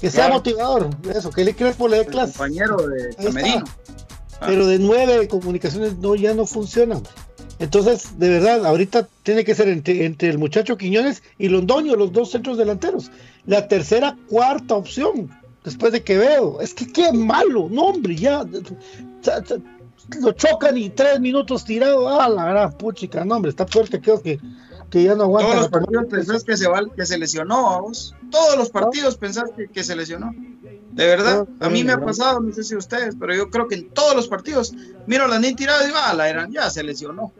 que 0.00 0.10
sea 0.10 0.24
Claro. 0.26 0.34
motivador. 0.34 0.90
Eso, 1.14 1.30
que 1.30 1.44
le 1.44 1.54
Crespo 1.54 1.88
le 1.88 1.98
dé 1.98 2.06
clase. 2.06 2.32
compañero 2.32 2.76
de. 2.76 3.14
Camerino. 3.16 3.64
Pero 4.40 4.66
de 4.66 4.78
nueve 4.78 5.26
comunicaciones 5.28 5.96
no 5.96 6.14
ya 6.14 6.34
no 6.34 6.44
funcionan. 6.46 7.02
Entonces, 7.58 8.18
de 8.18 8.28
verdad, 8.28 8.66
ahorita 8.66 9.08
tiene 9.22 9.44
que 9.44 9.54
ser 9.54 9.68
entre, 9.68 10.04
entre 10.04 10.28
el 10.28 10.38
muchacho 10.38 10.76
Quiñones 10.76 11.22
y 11.38 11.48
Londoño, 11.48 11.96
los 11.96 12.12
dos 12.12 12.30
centros 12.30 12.58
delanteros. 12.58 13.10
La 13.46 13.66
tercera, 13.66 14.16
cuarta 14.28 14.74
opción, 14.74 15.30
después 15.64 15.92
de 15.92 16.02
Quevedo. 16.02 16.60
Es 16.60 16.74
que 16.74 16.90
qué 16.92 17.12
malo, 17.12 17.68
no 17.70 17.86
hombre, 17.86 18.16
ya. 18.16 18.44
Lo 20.20 20.32
chocan 20.32 20.76
y 20.76 20.90
tres 20.90 21.18
minutos 21.18 21.64
tirado. 21.64 22.08
Ah, 22.08 22.28
la 22.28 22.44
gran 22.44 22.72
puchica, 22.72 23.24
no 23.24 23.36
hombre, 23.36 23.50
está 23.50 23.66
que 23.66 24.00
creo 24.00 24.22
que, 24.22 24.38
que 24.96 25.04
ya 25.04 25.14
no 25.14 25.24
aguanta. 25.24 25.50
Todos 25.50 25.62
los 25.62 25.70
partidos 25.70 26.06
pensás 26.06 26.44
que 26.44 26.56
se, 26.56 26.68
va, 26.68 26.80
que 26.94 27.04
se 27.04 27.18
lesionó 27.18 27.70
a 27.70 27.80
vos. 27.82 28.14
Todos 28.30 28.56
los 28.56 28.70
partidos 28.70 29.16
pensás 29.16 29.50
que, 29.54 29.68
que 29.68 29.84
se 29.84 29.94
lesionó. 29.94 30.34
De 30.92 31.06
verdad, 31.06 31.46
a 31.60 31.68
mí 31.68 31.84
me 31.84 31.92
ha 31.92 32.00
pasado, 32.00 32.40
no 32.40 32.52
sé 32.54 32.64
si 32.64 32.74
ustedes, 32.74 33.14
pero 33.20 33.34
yo 33.34 33.50
creo 33.50 33.68
que 33.68 33.74
en 33.74 33.90
todos 33.90 34.16
los 34.16 34.28
partidos, 34.28 34.72
miro 35.06 35.24
a 35.24 35.28
Landín 35.28 35.54
tirado 35.54 35.86
y 35.86 35.92
ah, 35.94 36.14
la 36.14 36.30
eran, 36.30 36.50
ya 36.50 36.70
se 36.70 36.82
lesionó. 36.82 37.32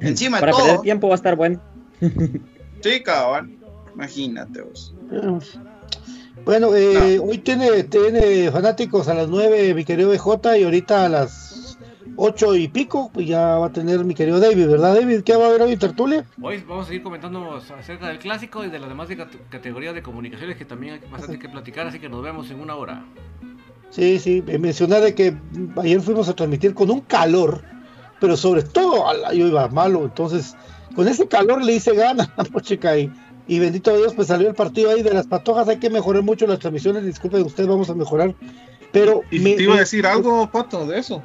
Encima 0.00 0.38
Para 0.40 0.52
perder 0.52 0.72
todo. 0.74 0.82
tiempo 0.82 1.08
va 1.08 1.14
a 1.14 1.16
estar 1.16 1.36
bueno. 1.36 1.60
Sí, 2.82 3.02
cabrón. 3.02 3.58
Imagínate 3.94 4.62
vos. 4.62 4.94
Bueno, 6.46 6.74
eh, 6.74 7.18
hoy 7.18 7.36
tiene, 7.36 7.82
tiene 7.84 8.50
fanáticos 8.50 9.06
a 9.08 9.12
las 9.12 9.28
9, 9.28 9.74
mi 9.74 9.84
querido 9.84 10.08
BJ, 10.08 10.56
y 10.56 10.64
ahorita 10.64 11.04
a 11.04 11.08
las 11.10 11.49
8 12.22 12.54
y 12.54 12.68
pico, 12.68 13.10
pues 13.14 13.26
ya 13.26 13.56
va 13.56 13.66
a 13.68 13.72
tener 13.72 14.04
mi 14.04 14.14
querido 14.14 14.38
David, 14.40 14.68
¿verdad, 14.68 14.94
David? 14.94 15.22
¿Qué 15.22 15.34
va 15.36 15.46
a 15.46 15.48
haber 15.48 15.62
hoy 15.62 15.72
en 15.72 15.78
tertulia? 15.78 16.26
Hoy 16.42 16.62
vamos 16.68 16.84
a 16.84 16.88
seguir 16.88 17.02
comentando 17.02 17.54
acerca 17.78 18.08
del 18.08 18.18
clásico 18.18 18.62
y 18.62 18.68
de 18.68 18.78
las 18.78 18.90
demás 18.90 19.08
de 19.08 19.16
cat- 19.16 19.34
categorías 19.48 19.94
de 19.94 20.02
comunicaciones 20.02 20.58
que 20.58 20.66
también 20.66 20.94
hay 21.02 21.10
bastante 21.10 21.38
que 21.38 21.48
platicar, 21.48 21.86
así 21.86 21.98
que 21.98 22.10
nos 22.10 22.22
vemos 22.22 22.50
en 22.50 22.60
una 22.60 22.76
hora. 22.76 23.04
Sí, 23.88 24.18
sí, 24.18 24.44
eh, 24.46 24.58
mencionar 24.58 25.00
de 25.00 25.14
que 25.14 25.34
ayer 25.78 26.00
fuimos 26.02 26.28
a 26.28 26.34
transmitir 26.36 26.74
con 26.74 26.90
un 26.90 27.00
calor, 27.00 27.64
pero 28.20 28.36
sobre 28.36 28.64
todo 28.64 29.06
yo 29.32 29.46
iba 29.46 29.66
malo, 29.68 30.02
entonces 30.04 30.54
con 30.94 31.08
ese 31.08 31.26
calor 31.26 31.64
le 31.64 31.72
hice 31.72 31.94
gana 31.94 32.30
a 32.36 32.44
Pochica 32.44 32.98
y, 32.98 33.10
y 33.48 33.58
bendito 33.60 33.96
Dios, 33.96 34.12
pues 34.14 34.28
salió 34.28 34.46
el 34.46 34.54
partido 34.54 34.90
ahí 34.90 35.02
de 35.02 35.14
las 35.14 35.26
patojas, 35.26 35.68
hay 35.68 35.78
que 35.78 35.88
mejorar 35.88 36.22
mucho 36.22 36.46
las 36.46 36.58
transmisiones, 36.58 37.02
disculpen 37.02 37.42
ustedes, 37.46 37.66
vamos 37.68 37.88
a 37.88 37.94
mejorar, 37.94 38.34
pero... 38.92 39.22
Y 39.30 39.38
me- 39.40 39.54
te 39.54 39.62
iba 39.62 39.76
a 39.76 39.78
decir 39.78 40.06
algo, 40.06 40.50
Pato, 40.50 40.86
de 40.86 40.98
eso. 40.98 41.22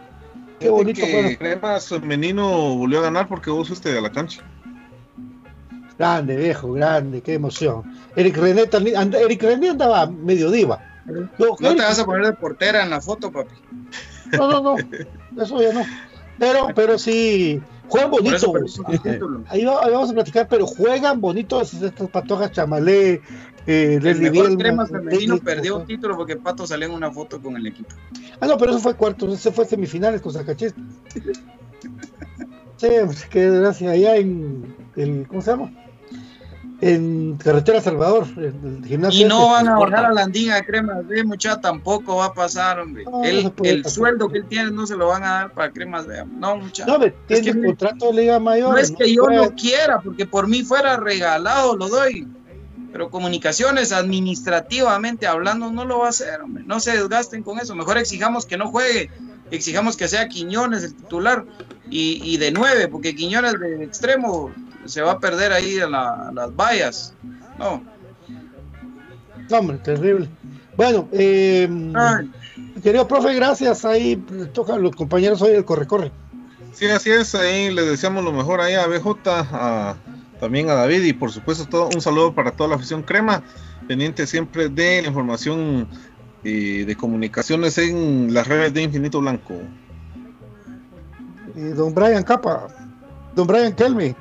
Qué 0.65 0.69
bonito, 0.71 1.01
que. 1.05 1.37
Cremas 1.37 1.87
femenino 1.87 2.75
volvió 2.75 2.99
a 2.99 3.03
ganar 3.03 3.27
porque 3.27 3.49
vos 3.49 3.67
fuiste 3.67 3.91
de 3.93 4.01
la 4.01 4.11
cancha. 4.11 4.41
Grande, 5.97 6.35
viejo, 6.35 6.73
grande, 6.73 7.21
qué 7.21 7.35
emoción. 7.35 7.83
Eric 8.15 8.35
René 8.37 8.67
también, 8.67 8.97
and- 8.97 9.15
Eric 9.15 9.41
René 9.43 9.69
andaba 9.69 10.05
medio 10.07 10.51
diva. 10.51 10.79
No, 11.05 11.55
No 11.59 11.75
te 11.75 11.81
vas 11.81 11.99
a 11.99 12.05
poner 12.05 12.25
de 12.25 12.33
portera 12.33 12.83
en 12.83 12.89
la 12.89 12.99
foto, 12.99 13.31
papi. 13.31 13.53
no, 14.37 14.49
no, 14.49 14.61
no, 14.61 15.41
eso 15.43 15.61
ya 15.61 15.71
no. 15.71 15.83
Pero, 16.37 16.67
pero 16.75 16.97
sí, 16.99 17.61
juegan 17.87 18.11
bonito. 18.11 18.51
Ahí, 19.47 19.63
va- 19.63 19.85
ahí 19.85 19.91
vamos 19.91 20.09
a 20.09 20.13
platicar, 20.13 20.47
pero 20.49 20.65
juegan 20.65 21.21
bonito 21.21 21.61
estas 21.61 21.93
patojas 22.11 22.51
chamalé, 22.51 23.21
eh, 23.67 23.95
El 24.01 24.03
mejor 24.19 24.31
Bielman, 24.31 24.57
crema 24.57 24.85
femenino 24.85 25.37
perdió 25.39 25.79
título 25.81 26.15
porque 26.15 26.35
Pato 26.35 26.67
salió 26.67 26.87
en 26.87 26.93
una 26.93 27.11
foto 27.11 27.41
con 27.41 27.55
el 27.57 27.65
equipo. 27.67 27.89
Ah, 28.39 28.47
no, 28.47 28.57
pero 28.57 28.71
eso 28.71 28.79
fue 28.79 28.93
cuartos, 28.95 29.33
ese 29.33 29.51
fue 29.51 29.65
semifinales 29.65 30.21
con 30.21 30.33
Zacachés. 30.33 30.73
Sí, 32.77 32.87
pues, 33.05 33.25
qué 33.25 33.49
desgracia, 33.49 33.91
allá 33.91 34.17
en 34.17 34.75
el, 34.95 35.25
¿cómo 35.27 35.41
se 35.41 35.51
llama? 35.51 35.71
En 36.81 37.37
Carretera 37.37 37.79
Salvador, 37.79 38.27
en 38.35 38.79
el 38.81 38.85
gimnasio. 38.85 39.25
Y 39.25 39.29
no 39.29 39.49
van 39.49 39.67
a 39.69 39.79
bajar 39.79 40.05
a 40.05 40.11
Landín 40.13 40.51
a 40.51 40.61
Cremas 40.61 41.07
B, 41.07 41.23
muchacha, 41.23 41.61
tampoco 41.61 42.17
va 42.17 42.25
a 42.25 42.33
pasar, 42.33 42.81
hombre. 42.81 43.05
No, 43.05 43.21
no 43.21 43.25
el 43.63 43.81
pasar. 43.81 43.91
sueldo 43.91 44.27
que 44.27 44.39
él 44.39 44.45
tiene 44.45 44.71
no 44.71 44.85
se 44.85 44.97
lo 44.97 45.07
van 45.07 45.23
a 45.23 45.29
dar 45.31 45.53
para 45.53 45.71
Cremas 45.71 46.05
B. 46.05 46.21
No, 46.37 46.57
muchacha. 46.57 46.85
No, 46.85 46.99
me 46.99 47.07
Es 47.29 47.41
tiene 47.41 47.61
que- 47.61 47.65
contrato 47.67 48.07
de 48.07 48.13
Liga 48.21 48.39
Mayor. 48.39 48.71
No 48.71 48.77
es 48.77 48.91
que 48.91 49.13
yo 49.15 49.29
no 49.29 49.51
quiera, 49.55 50.01
porque 50.01 50.25
por 50.25 50.49
mí 50.49 50.63
fuera 50.63 50.97
regalado, 50.97 51.77
lo 51.77 51.87
doy. 51.87 52.27
Pero 52.95 53.09
comunicaciones, 53.09 53.91
administrativamente 53.91 55.27
hablando, 55.27 55.69
no 55.69 55.83
lo 55.83 55.99
va 55.99 56.05
a 56.05 56.09
hacer, 56.11 56.39
hombre. 56.39 56.63
No 56.65 56.79
se 56.79 56.91
desgasten 56.93 57.43
con 57.43 57.59
eso. 57.59 57.75
Mejor 57.75 57.97
exijamos 57.97 58.45
que 58.45 58.55
no 58.55 58.69
juegue. 58.71 59.09
Exijamos 59.51 59.97
que 59.97 60.07
sea 60.07 60.29
Quiñones 60.29 60.81
el 60.85 60.95
titular 60.95 61.43
y, 61.89 62.21
y 62.23 62.37
de 62.37 62.51
nueve, 62.51 62.87
porque 62.87 63.13
Quiñones 63.13 63.59
de 63.59 63.83
extremo 63.83 64.49
se 64.85 65.01
va 65.01 65.11
a 65.11 65.19
perder 65.19 65.51
ahí 65.51 65.75
en 65.75 65.91
la- 65.91 66.31
las 66.33 66.55
vallas. 66.55 67.13
No. 67.59 67.83
Hombre, 69.51 69.77
terrible. 69.79 70.29
Bueno, 70.77 71.09
eh, 71.11 71.67
querido 72.81 73.05
profe, 73.09 73.33
gracias. 73.33 73.83
Ahí 73.83 74.23
le 74.31 74.45
tocan 74.45 74.81
los 74.81 74.95
compañeros 74.95 75.41
hoy 75.41 75.51
el 75.51 75.65
corre-corre. 75.65 76.13
Sí, 76.73 76.85
así 76.85 77.11
es. 77.11 77.35
Ahí 77.35 77.71
les 77.73 77.87
deseamos 77.87 78.23
lo 78.23 78.31
mejor 78.31 78.61
ahí 78.61 78.75
a 78.75 78.87
BJ, 78.87 79.15
a- 79.51 79.95
también 80.45 80.69
a 80.69 80.75
David 80.75 81.01
y 81.01 81.13
por 81.13 81.31
supuesto 81.31 81.65
todo, 81.65 81.89
un 81.91 82.01
saludo 82.01 82.35
para 82.35 82.51
toda 82.51 82.69
la 82.69 82.75
afición 82.75 83.01
crema, 83.01 83.41
pendiente 83.87 84.27
siempre 84.27 84.69
de 84.69 85.01
la 85.01 85.07
información 85.07 85.87
eh, 86.43 86.83
de 86.85 86.95
comunicaciones 86.95 87.79
en 87.79 88.31
las 88.31 88.47
redes 88.47 88.71
de 88.71 88.83
Infinito 88.83 89.21
Blanco. 89.21 89.55
Y 91.55 91.61
don 91.69 91.95
Brian 91.95 92.21
Capa, 92.21 92.67
don 93.35 93.47
Brian 93.47 93.73
Kelmy. 93.73 94.13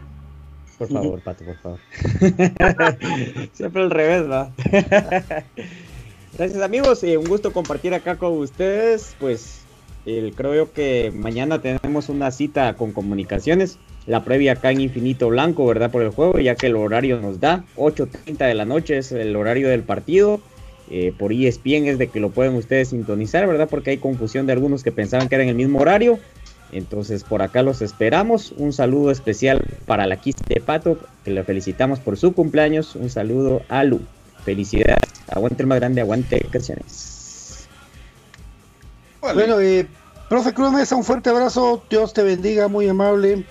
Por 0.78 0.88
favor, 0.88 1.20
Pato, 1.20 1.44
por 1.44 1.58
favor. 1.58 1.78
Siempre 3.52 3.82
al 3.82 3.90
revés, 3.90 4.30
¿va? 4.30 4.50
Gracias 6.38 6.62
amigos, 6.62 7.04
eh, 7.04 7.18
un 7.18 7.26
gusto 7.26 7.52
compartir 7.52 7.92
acá 7.92 8.16
con 8.16 8.32
ustedes, 8.38 9.14
pues 9.20 9.63
El, 10.06 10.34
creo 10.34 10.72
que 10.72 11.12
mañana 11.14 11.60
tenemos 11.60 12.08
una 12.08 12.30
cita 12.30 12.74
con 12.74 12.92
comunicaciones. 12.92 13.78
La 14.06 14.22
previa 14.22 14.52
acá 14.52 14.70
en 14.70 14.82
Infinito 14.82 15.28
Blanco, 15.28 15.66
¿verdad? 15.66 15.90
Por 15.90 16.02
el 16.02 16.10
juego, 16.10 16.38
ya 16.38 16.54
que 16.56 16.66
el 16.66 16.76
horario 16.76 17.20
nos 17.20 17.40
da. 17.40 17.64
8.30 17.76 18.46
de 18.46 18.54
la 18.54 18.66
noche 18.66 18.98
es 18.98 19.12
el 19.12 19.34
horario 19.34 19.68
del 19.68 19.82
partido. 19.82 20.40
Eh, 20.90 21.14
por 21.18 21.32
ESPN 21.32 21.86
es 21.86 21.98
de 21.98 22.08
que 22.08 22.20
lo 22.20 22.30
pueden 22.30 22.54
ustedes 22.54 22.88
sintonizar, 22.88 23.46
¿verdad? 23.46 23.68
Porque 23.70 23.90
hay 23.90 23.96
confusión 23.96 24.46
de 24.46 24.52
algunos 24.52 24.82
que 24.82 24.92
pensaban 24.92 25.28
que 25.28 25.36
era 25.36 25.44
en 25.44 25.50
el 25.50 25.56
mismo 25.56 25.80
horario. 25.80 26.18
Entonces 26.72 27.24
por 27.24 27.40
acá 27.40 27.62
los 27.62 27.80
esperamos. 27.80 28.52
Un 28.58 28.74
saludo 28.74 29.10
especial 29.10 29.64
para 29.86 30.06
la 30.06 30.16
Quiste 30.16 30.54
de 30.54 30.60
Pato, 30.60 30.98
que 31.24 31.30
le 31.30 31.44
felicitamos 31.44 32.00
por 32.00 32.18
su 32.18 32.34
cumpleaños. 32.34 32.94
Un 32.96 33.08
saludo 33.08 33.62
a 33.68 33.84
Lu. 33.84 34.00
Felicidades. 34.44 34.98
Aguante 35.28 35.62
el 35.62 35.68
más 35.68 35.78
grande, 35.78 36.02
aguante 36.02 36.46
creaciones. 36.50 37.13
Bueno, 39.32 39.60
eh, 39.60 39.88
profe 40.28 40.52
Cruz 40.52 40.72
Mesa, 40.72 40.96
un 40.96 41.04
fuerte 41.04 41.30
abrazo. 41.30 41.82
Dios 41.88 42.12
te 42.12 42.22
bendiga, 42.22 42.68
muy 42.68 42.88
amable. 42.88 43.44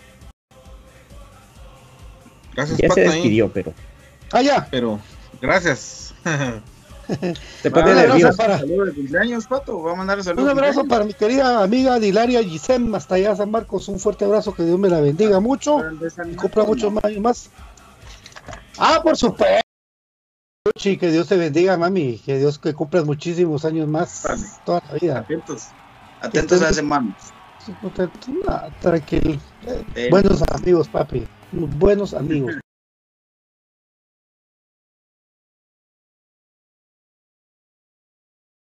Gracias, 2.56 2.78
Ya 2.78 2.90
se 2.90 3.02
ahí. 3.02 3.08
despidió, 3.08 3.52
pero. 3.52 3.74
Ah, 4.32 4.42
ya. 4.42 4.68
Pero, 4.70 5.00
gracias. 5.42 6.14
Se 7.62 7.70
pone 7.70 7.92
Un 7.92 7.98
abrazo 7.98 8.38
para 8.38 8.60
saludo 8.60 8.86
de 8.86 8.94
cumpleaños, 8.94 9.46
Pato. 9.46 9.78
Voy 9.78 9.92
a 9.92 9.96
mandar 9.96 10.24
saludos. 10.24 10.46
Un 10.46 10.50
abrazo 10.52 10.86
para 10.86 11.04
mi 11.04 11.14
querida 11.14 11.62
amiga 11.62 12.00
Dilaria 12.00 12.42
Gisem, 12.42 12.96
hasta 12.96 13.16
allá 13.16 13.36
San 13.36 13.52
Marcos. 13.52 13.90
Un 13.90 14.00
fuerte 14.00 14.24
abrazo, 14.24 14.54
que 14.54 14.64
Dios 14.64 14.80
me 14.80 14.90
la 14.90 15.02
bendiga 15.02 15.42
mucho. 15.42 15.80
Y 16.32 16.36
cumpla 16.36 16.64
muchos 16.64 16.94
más 16.94 17.12
y 17.12 17.20
más. 17.20 17.50
Ah, 18.78 19.02
por 19.04 19.18
supuesto. 19.18 19.63
Luchi, 20.66 20.96
que 20.98 21.12
Dios 21.12 21.28
te 21.28 21.36
bendiga, 21.36 21.76
mami. 21.78 22.20
Que 22.20 22.38
Dios 22.38 22.58
que 22.58 22.74
cumplas 22.74 23.04
muchísimos 23.04 23.66
años 23.66 23.86
más. 23.88 24.24
Toda 24.66 24.82
la 24.88 24.94
vida. 24.94 25.20
Atentos. 25.20 25.68
Atentos 26.22 26.62
a 26.62 26.70
ese 26.70 26.82
mano. 26.82 27.14
Ah, 28.48 28.70
tranquilo. 28.80 29.38
Eh. 29.96 30.08
Buenos 30.10 30.42
amigos, 30.44 30.88
papi. 30.88 31.28
Buenos 31.52 32.14
amigos. 32.14 32.56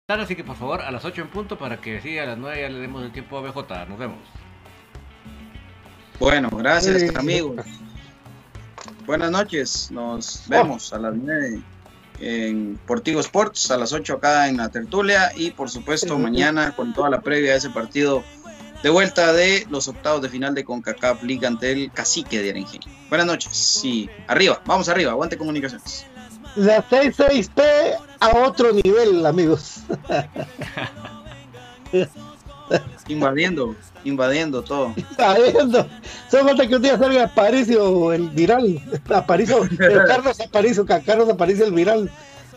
Así 0.09 0.37
que 0.37 0.45
por 0.45 0.57
favor, 0.57 0.83
a 0.83 0.91
las 0.91 1.05
8 1.05 1.23
en 1.23 1.31
punto 1.31 1.59
para 1.59 1.81
que 1.81 2.01
sí, 2.01 2.19
a 2.19 2.27
las 2.27 2.39
9 2.39 2.61
ya 2.61 2.69
le 2.69 2.79
demos 2.79 3.03
el 3.05 3.13
tiempo 3.13 3.39
a 3.39 3.41
BJ. 3.43 3.87
Nos 3.87 3.99
vemos. 3.99 4.19
Bueno, 6.19 6.49
gracias, 6.51 7.01
Sí. 7.03 7.09
amigos. 7.15 7.67
Buenas 9.05 9.31
noches. 9.31 9.91
Nos 9.91 10.45
vemos 10.49 10.93
a 10.93 10.99
las 10.99 11.15
9 11.15 11.61
en 12.21 12.79
Portivo 12.87 13.21
Sports, 13.21 13.71
a 13.71 13.77
las 13.77 13.93
8 13.93 14.15
acá 14.15 14.49
en 14.49 14.57
la 14.57 14.69
tertulia 14.69 15.33
y 15.37 15.51
por 15.51 15.71
supuesto 15.71 16.19
mañana 16.19 16.75
con 16.75 16.95
toda 16.95 17.11
la 17.11 17.21
previa 17.21 17.53
de 17.53 17.59
ese 17.59 17.71
partido 17.71 18.23
de 18.83 18.91
vuelta 18.91 19.33
de 19.33 19.67
los 19.71 19.89
octavos 19.89 20.23
de 20.23 20.29
final 20.29 20.55
de 20.55 20.65
CONCACAF 20.65 21.23
League 21.23 21.47
ante 21.47 21.73
el 21.73 21.93
Cacique 21.93 22.43
de 22.43 22.51
Arenje. 22.51 22.81
Buenas 23.09 23.27
noches 23.27 23.81
y 23.85 24.09
arriba, 24.27 24.61
vamos 24.67 24.89
arriba, 24.89 25.13
aguante 25.13 25.37
comunicaciones. 25.37 26.07
La 26.55 26.87
66P 26.89 27.99
a 28.21 28.29
otro 28.39 28.73
nivel, 28.73 29.27
amigos. 29.27 29.81
Invadiendo, 33.09 33.75
invadiendo 34.05 34.63
todo. 34.63 34.95
Sabiendo. 35.17 35.87
Solo 36.31 36.45
falta 36.45 36.67
que 36.67 36.77
un 36.77 36.83
día 36.83 36.99
salga 36.99 37.25
Aparicio 37.25 38.13
el 38.13 38.31
viral. 38.31 38.81
Aparicio, 39.09 39.65
el 39.79 40.05
Carlos 40.07 40.41
Aparicio, 40.41 40.85
que 40.85 41.01
Carlos 41.03 41.29
Aparicio 41.29 41.67
el 41.67 41.73
viral. 41.73 42.11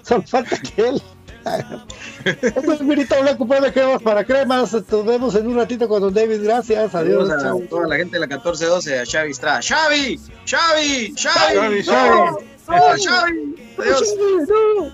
Solo 0.03 0.23
falta 0.23 0.57
que 0.57 0.89
él. 0.89 1.01
Esto 2.25 2.73
es 2.73 2.81
Mirita 2.81 3.19
Blanco, 3.21 3.47
pues 3.47 3.61
me 3.61 3.71
quedamos 3.71 4.01
para 4.01 4.23
cremas. 4.23 4.73
Nos 4.73 5.05
vemos 5.05 5.35
en 5.35 5.47
un 5.47 5.55
ratito 5.55 5.87
con 5.87 6.01
Don 6.01 6.13
David. 6.13 6.43
Gracias. 6.43 6.93
Adiós. 6.93 7.29
A 7.29 7.55
toda 7.69 7.87
la 7.87 7.95
gente 7.95 8.17
de 8.17 8.19
la 8.19 8.27
1412, 8.27 8.99
a 8.99 9.05
Xavi 9.05 9.31
Estrada. 9.31 9.61
¡Xavi! 9.61 10.19
¡Xavi! 10.45 11.13
¡Xavi! 11.15 11.55
Xavi, 11.55 11.83
¡No! 11.85 11.93
Xavi. 11.93 12.45
¡No, 12.67 13.03
Xavi! 13.03 13.55
Adiós. 13.77 14.15
No. 14.47 14.91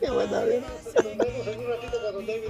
Qué 0.00 0.10
buena 0.10 0.44
vida. 0.44 0.60
Nos 0.94 1.04
vemos 1.04 1.46
en 1.46 1.60
un 1.60 1.66
ratito 1.68 1.98
con 2.02 2.12
Don 2.14 2.26
David. 2.26 2.48